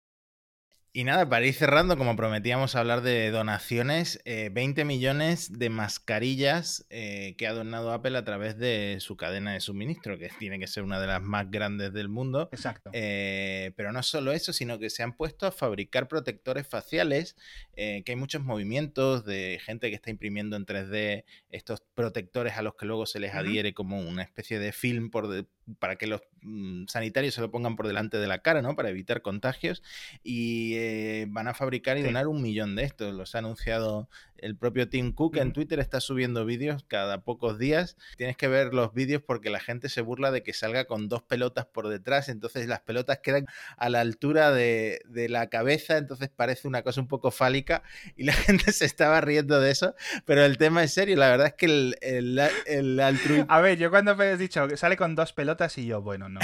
Y 0.96 1.04
nada, 1.04 1.28
para 1.28 1.44
ir 1.44 1.52
cerrando, 1.52 1.98
como 1.98 2.16
prometíamos 2.16 2.74
hablar 2.74 3.02
de 3.02 3.30
donaciones, 3.30 4.18
20 4.24 4.80
eh, 4.80 4.84
millones 4.86 5.58
de 5.58 5.68
mascarillas 5.68 6.86
eh, 6.88 7.34
que 7.36 7.46
ha 7.46 7.52
donado 7.52 7.92
Apple 7.92 8.16
a 8.16 8.24
través 8.24 8.56
de 8.56 8.96
su 9.00 9.14
cadena 9.14 9.52
de 9.52 9.60
suministro, 9.60 10.16
que 10.16 10.30
tiene 10.38 10.58
que 10.58 10.66
ser 10.66 10.84
una 10.84 10.98
de 10.98 11.06
las 11.06 11.20
más 11.20 11.50
grandes 11.50 11.92
del 11.92 12.08
mundo. 12.08 12.48
Exacto. 12.50 12.88
Eh, 12.94 13.74
pero 13.76 13.92
no 13.92 14.02
solo 14.02 14.32
eso, 14.32 14.54
sino 14.54 14.78
que 14.78 14.88
se 14.88 15.02
han 15.02 15.12
puesto 15.12 15.46
a 15.46 15.52
fabricar 15.52 16.08
protectores 16.08 16.66
faciales, 16.66 17.36
que 17.74 18.04
hay 18.06 18.16
muchos 18.16 18.42
movimientos 18.42 19.26
de 19.26 19.60
gente 19.62 19.90
que 19.90 19.96
está 19.96 20.08
imprimiendo 20.08 20.56
en 20.56 20.64
3D 20.64 21.24
estos 21.50 21.82
protectores 21.94 22.54
a 22.54 22.62
los 22.62 22.74
que 22.74 22.86
luego 22.86 23.04
se 23.04 23.20
les 23.20 23.34
adhiere 23.34 23.74
como 23.74 24.00
una 24.00 24.22
especie 24.22 24.58
de 24.58 24.72
film 24.72 25.10
por 25.10 25.46
para 25.78 25.96
que 25.96 26.06
los 26.06 26.22
mm, 26.42 26.86
sanitarios 26.86 27.34
se 27.34 27.40
lo 27.40 27.50
pongan 27.50 27.76
por 27.76 27.86
delante 27.86 28.18
de 28.18 28.26
la 28.26 28.38
cara, 28.38 28.62
¿no? 28.62 28.76
Para 28.76 28.90
evitar 28.90 29.22
contagios. 29.22 29.82
Y 30.22 30.74
eh, 30.86 31.26
van 31.28 31.48
a 31.48 31.54
fabricar 31.54 31.96
y 31.96 32.00
Sí. 32.00 32.06
donar 32.06 32.26
un 32.28 32.42
millón 32.42 32.76
de 32.76 32.84
estos. 32.84 33.14
Los 33.14 33.34
ha 33.34 33.38
anunciado 33.38 34.08
el 34.38 34.54
propio 34.56 34.88
Tim 34.88 35.12
Cook. 35.12 35.36
En 35.36 35.48
Ujú. 35.48 35.54
Twitter 35.54 35.78
está 35.80 36.00
subiendo 36.00 36.44
vídeos 36.44 36.84
cada 36.88 37.22
pocos 37.22 37.58
días. 37.58 37.96
Tienes 38.16 38.36
que 38.36 38.48
ver 38.48 38.74
los 38.74 38.92
vídeos 38.92 39.22
porque 39.26 39.48
la 39.50 39.60
gente 39.60 39.88
se 39.88 40.02
burla 40.02 40.30
de 40.30 40.42
que 40.42 40.52
salga 40.52 40.84
con 40.84 41.08
dos 41.08 41.22
pelotas 41.22 41.64
por 41.66 41.88
detrás. 41.88 42.28
Entonces 42.28 42.66
las 42.68 42.80
pelotas 42.80 43.18
quedan 43.22 43.46
a 43.78 43.88
la 43.88 44.00
altura 44.00 44.50
de, 44.52 45.00
de 45.06 45.28
la 45.28 45.48
cabeza. 45.48 45.96
Entonces 45.96 46.28
parece 46.28 46.68
una 46.68 46.82
cosa 46.82 47.00
un 47.00 47.08
poco 47.08 47.30
fálica. 47.30 47.82
Y 48.14 48.24
la 48.24 48.32
gente 48.34 48.72
se 48.72 48.84
estaba 48.84 49.20
riendo 49.20 49.58
de 49.60 49.70
eso. 49.70 49.94
Pero 50.24 50.44
el 50.44 50.58
tema 50.58 50.82
es 50.84 50.92
serio. 50.92 51.16
La 51.16 51.30
verdad 51.30 51.46
es 51.48 51.54
que 51.54 51.66
el, 51.66 51.96
el, 52.02 52.40
el 52.66 53.00
altruismo... 53.00 53.46
A 53.48 53.60
ver, 53.60 53.78
yo 53.78 53.90
cuando 53.90 54.14
me 54.16 54.26
has 54.26 54.38
dicho 54.38 54.66
que 54.68 54.76
sale 54.76 54.96
con 54.96 55.14
dos 55.14 55.32
pelotas 55.32 55.78
y 55.78 55.86
yo, 55.86 56.02
bueno, 56.02 56.28
no. 56.28 56.40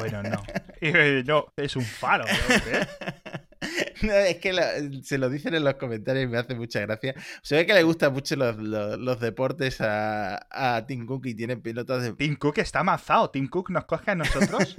Bueno, 0.00 0.22
no. 0.22 0.42
Y 0.82 1.22
no, 1.24 1.52
es 1.58 1.76
un 1.76 1.84
faro. 1.84 2.24
¿no? 2.24 2.54
¿Qué? 2.64 2.86
No, 4.02 4.12
es 4.12 4.36
que 4.36 4.52
lo- 4.52 4.62
se 5.02 5.18
lo 5.18 5.28
dicen 5.28 5.54
en 5.54 5.64
los 5.64 5.74
comentarios 5.74 6.24
y 6.24 6.28
me 6.28 6.38
hace 6.38 6.54
mucha 6.54 6.80
gracia. 6.80 7.14
Se 7.42 7.56
ve 7.56 7.66
que 7.66 7.74
le 7.74 7.82
gustan 7.82 8.12
mucho 8.12 8.36
los, 8.36 8.56
los- 8.56 8.98
los 8.98 9.20
deportes 9.20 9.80
a, 9.80 10.46
a 10.50 10.86
Tim 10.86 11.06
Cook 11.06 11.26
y 11.26 11.34
tiene 11.34 11.56
pilotos 11.56 12.02
de... 12.02 12.12
Tim 12.14 12.36
Cook 12.36 12.58
está 12.58 12.80
amazado. 12.80 13.30
Tim 13.30 13.48
Cook 13.48 13.70
nos 13.70 13.84
coge 13.84 14.12
a 14.12 14.14
nosotros 14.14 14.74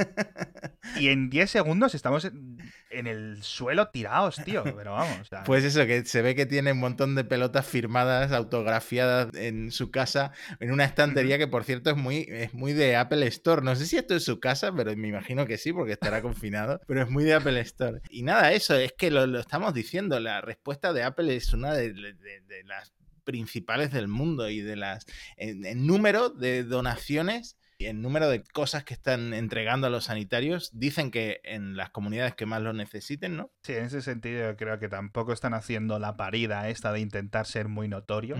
y 0.97 1.09
en 1.09 1.29
10 1.29 1.49
segundos 1.49 1.93
estamos 1.95 2.25
en, 2.25 2.57
en 2.89 3.07
el 3.07 3.43
suelo 3.43 3.89
tirados, 3.89 4.37
tío. 4.43 4.63
Pero 4.63 4.93
vamos. 4.93 5.19
o 5.21 5.25
sea, 5.25 5.43
Pues 5.43 5.63
eso, 5.63 5.85
que 5.85 6.03
se 6.05 6.21
ve 6.21 6.33
que 6.35 6.45
tiene 6.45 6.71
un 6.71 6.79
montón 6.79 7.15
de 7.15 7.23
pelotas 7.23 7.65
firmadas, 7.67 8.31
autografiadas 8.31 9.33
en 9.35 9.71
su 9.71 9.91
casa, 9.91 10.31
en 10.59 10.71
una 10.71 10.85
estantería 10.85 11.37
que 11.37 11.47
por 11.47 11.63
cierto 11.63 11.91
es 11.91 11.97
muy, 11.97 12.25
es 12.29 12.53
muy 12.53 12.73
de 12.73 12.95
Apple 12.95 13.27
Store. 13.27 13.61
No 13.61 13.75
sé 13.75 13.85
si 13.85 13.97
esto 13.97 14.15
es 14.15 14.23
su 14.23 14.39
casa, 14.39 14.73
pero 14.75 14.95
me 14.95 15.07
imagino 15.09 15.45
que 15.45 15.57
sí, 15.57 15.71
porque 15.73 15.93
estará 15.93 16.21
confinado, 16.21 16.81
pero 16.87 17.03
es 17.03 17.09
muy 17.09 17.23
de 17.23 17.33
Apple 17.35 17.59
Store. 17.61 18.01
Y 18.09 18.23
nada, 18.23 18.51
eso, 18.53 18.75
es 18.75 18.93
que 18.93 19.10
lo, 19.11 19.27
lo 19.27 19.39
estamos 19.39 19.73
diciendo, 19.73 20.19
la 20.19 20.41
respuesta 20.41 20.93
de 20.93 21.03
Apple 21.03 21.35
es 21.35 21.53
una 21.53 21.73
de, 21.73 21.93
de- 21.93 22.13
de 22.41 22.63
las 22.65 22.93
principales 23.23 23.91
del 23.91 24.07
mundo 24.07 24.49
y 24.49 24.61
de 24.61 24.75
las 24.75 25.05
en, 25.37 25.63
en 25.65 25.85
número 25.85 26.29
de 26.29 26.63
donaciones 26.63 27.57
y 27.77 27.85
en 27.85 28.01
número 28.01 28.29
de 28.29 28.43
cosas 28.43 28.83
que 28.83 28.93
están 28.93 29.33
entregando 29.33 29.87
a 29.87 29.89
los 29.89 30.05
sanitarios, 30.05 30.69
dicen 30.73 31.09
que 31.11 31.39
en 31.43 31.75
las 31.77 31.89
comunidades 31.91 32.35
que 32.35 32.45
más 32.45 32.61
lo 32.61 32.73
necesiten, 32.73 33.37
¿no? 33.37 33.51
sí, 33.63 33.73
en 33.73 33.85
ese 33.85 34.01
sentido 34.01 34.51
yo 34.51 34.57
creo 34.57 34.79
que 34.79 34.87
tampoco 34.89 35.33
están 35.33 35.53
haciendo 35.53 35.97
la 35.99 36.15
parida 36.17 36.69
esta 36.69 36.91
de 36.91 36.99
intentar 36.99 37.45
ser 37.47 37.67
muy 37.67 37.87
notorio. 37.87 38.35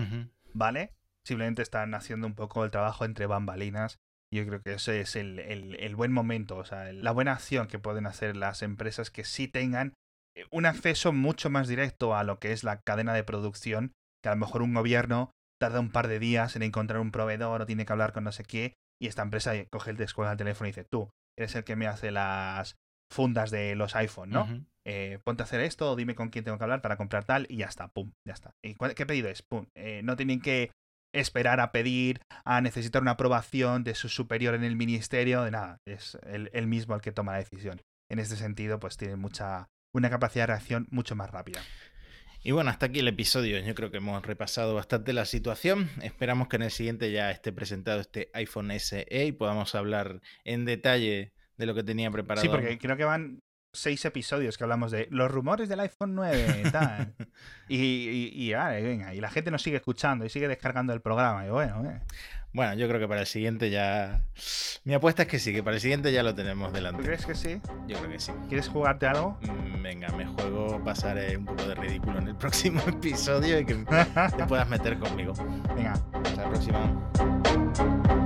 ¿vale? 0.54 0.94
Simplemente 1.24 1.62
están 1.62 1.94
haciendo 1.94 2.26
un 2.26 2.34
poco 2.34 2.64
el 2.64 2.70
trabajo 2.70 3.04
entre 3.04 3.26
bambalinas. 3.26 3.98
Yo 4.30 4.46
creo 4.46 4.62
que 4.62 4.74
ese 4.74 5.00
es 5.00 5.14
el, 5.16 5.38
el- 5.38 5.74
el 5.80 5.94
buen 5.96 6.12
momento, 6.12 6.56
o 6.56 6.64
sea, 6.64 6.92
la 6.92 7.10
buena 7.10 7.32
acción 7.32 7.66
que 7.68 7.78
pueden 7.78 8.06
hacer 8.06 8.36
las 8.36 8.62
empresas 8.62 9.10
que 9.10 9.24
sí 9.24 9.46
tengan 9.48 9.94
un 10.50 10.66
acceso 10.66 11.12
mucho 11.12 11.50
más 11.50 11.68
directo 11.68 12.16
a 12.16 12.24
lo 12.24 12.38
que 12.38 12.52
es 12.52 12.64
la 12.64 12.80
cadena 12.80 13.14
de 13.14 13.24
producción, 13.24 13.92
que 14.22 14.28
a 14.28 14.34
lo 14.34 14.38
mejor 14.38 14.62
un 14.62 14.74
gobierno 14.74 15.30
tarda 15.60 15.80
un 15.80 15.90
par 15.90 16.08
de 16.08 16.18
días 16.18 16.56
en 16.56 16.62
encontrar 16.62 17.00
un 17.00 17.10
proveedor 17.12 17.62
o 17.62 17.66
tiene 17.66 17.86
que 17.86 17.92
hablar 17.92 18.12
con 18.12 18.24
no 18.24 18.32
sé 18.32 18.44
qué, 18.44 18.74
y 19.00 19.06
esta 19.06 19.22
empresa 19.22 19.52
coge 19.70 19.90
el 19.90 19.96
descuelga 19.96 20.32
el 20.32 20.38
teléfono 20.38 20.68
y 20.68 20.70
dice, 20.70 20.84
tú, 20.84 21.10
eres 21.38 21.54
el 21.54 21.64
que 21.64 21.76
me 21.76 21.86
hace 21.86 22.10
las 22.10 22.76
fundas 23.12 23.50
de 23.50 23.74
los 23.74 23.94
iPhone, 23.94 24.30
¿no? 24.30 24.46
Eh, 24.84 25.20
ponte 25.24 25.42
a 25.42 25.44
hacer 25.44 25.60
esto, 25.60 25.94
dime 25.94 26.14
con 26.16 26.30
quién 26.30 26.44
tengo 26.44 26.58
que 26.58 26.64
hablar 26.64 26.82
para 26.82 26.96
comprar 26.96 27.24
tal, 27.24 27.46
y 27.48 27.58
ya 27.58 27.66
está, 27.66 27.88
pum, 27.88 28.12
ya 28.26 28.32
está. 28.34 28.52
¿Y 28.64 28.74
cuál- 28.74 28.94
qué 28.94 29.06
pedido 29.06 29.28
es? 29.28 29.42
Pum. 29.42 29.66
Eh, 29.76 30.00
no 30.02 30.16
tienen 30.16 30.40
que 30.40 30.72
esperar 31.14 31.60
a 31.60 31.70
pedir, 31.72 32.20
a 32.44 32.60
necesitar 32.62 33.02
una 33.02 33.12
aprobación 33.12 33.84
de 33.84 33.94
su 33.94 34.08
superior 34.08 34.54
en 34.54 34.64
el 34.64 34.76
ministerio, 34.76 35.42
de 35.42 35.50
nada. 35.52 35.76
Es 35.86 36.18
el, 36.24 36.50
el 36.52 36.66
mismo 36.66 36.94
el 36.94 37.00
que 37.02 37.12
toma 37.12 37.32
la 37.32 37.38
decisión. 37.38 37.80
En 38.10 38.18
este 38.18 38.34
sentido, 38.36 38.80
pues 38.80 38.96
tiene 38.96 39.16
mucha, 39.16 39.68
una 39.92 40.10
capacidad 40.10 40.44
de 40.44 40.48
reacción 40.48 40.88
mucho 40.90 41.14
más 41.14 41.30
rápida. 41.30 41.60
Y 42.44 42.50
bueno, 42.50 42.70
hasta 42.70 42.86
aquí 42.86 42.98
el 42.98 43.08
episodio. 43.08 43.58
Yo 43.60 43.74
creo 43.74 43.90
que 43.90 43.98
hemos 43.98 44.24
repasado 44.26 44.74
bastante 44.74 45.12
la 45.12 45.24
situación. 45.24 45.88
Esperamos 46.02 46.48
que 46.48 46.56
en 46.56 46.62
el 46.62 46.70
siguiente 46.72 47.12
ya 47.12 47.30
esté 47.30 47.52
presentado 47.52 48.00
este 48.00 48.30
iPhone 48.34 48.72
SE 48.80 49.06
y 49.08 49.32
podamos 49.32 49.74
hablar 49.76 50.20
en 50.44 50.64
detalle 50.64 51.32
de 51.56 51.66
lo 51.66 51.74
que 51.74 51.84
tenía 51.84 52.10
preparado. 52.10 52.42
Sí, 52.42 52.48
porque 52.48 52.78
creo 52.78 52.96
que 52.96 53.04
van 53.04 53.42
seis 53.72 54.04
episodios 54.04 54.58
que 54.58 54.64
hablamos 54.64 54.90
de 54.90 55.08
los 55.10 55.30
rumores 55.30 55.68
del 55.68 55.80
iPhone 55.80 56.14
9 56.14 56.64
tal. 56.72 57.14
y, 57.68 57.76
y, 57.76 58.50
y, 58.50 58.52
venga, 58.82 59.14
y 59.14 59.20
la 59.20 59.30
gente 59.30 59.50
nos 59.50 59.62
sigue 59.62 59.76
escuchando 59.76 60.24
y 60.24 60.28
sigue 60.28 60.48
descargando 60.48 60.92
el 60.92 61.00
programa. 61.00 61.46
Y 61.46 61.50
bueno, 61.50 61.90
eh. 61.90 62.00
Bueno, 62.54 62.74
yo 62.74 62.86
creo 62.86 63.00
que 63.00 63.08
para 63.08 63.20
el 63.22 63.26
siguiente 63.26 63.70
ya. 63.70 64.20
Mi 64.84 64.92
apuesta 64.92 65.22
es 65.22 65.28
que 65.28 65.38
sí, 65.38 65.54
que 65.54 65.62
para 65.62 65.76
el 65.76 65.80
siguiente 65.80 66.12
ya 66.12 66.22
lo 66.22 66.34
tenemos 66.34 66.68
¿tú 66.68 66.74
delante. 66.74 67.02
crees 67.02 67.24
que 67.24 67.34
sí? 67.34 67.62
Yo 67.88 67.96
creo 67.98 68.10
que 68.10 68.20
sí. 68.20 68.30
¿Quieres 68.48 68.68
jugarte 68.68 69.06
algo? 69.06 69.38
Mm, 69.40 69.82
Venga, 69.82 70.08
me 70.10 70.26
juego 70.26 70.82
pasar 70.84 71.18
un 71.36 71.46
poco 71.46 71.66
de 71.66 71.74
ridículo 71.74 72.18
en 72.18 72.28
el 72.28 72.36
próximo 72.36 72.82
episodio 72.86 73.58
y 73.58 73.64
que 73.64 73.74
te 74.36 74.44
puedas 74.46 74.68
meter 74.68 74.98
conmigo. 74.98 75.32
Venga, 75.74 75.94
Hasta 76.12 76.42
la 76.42 76.48
próxima. 76.50 78.21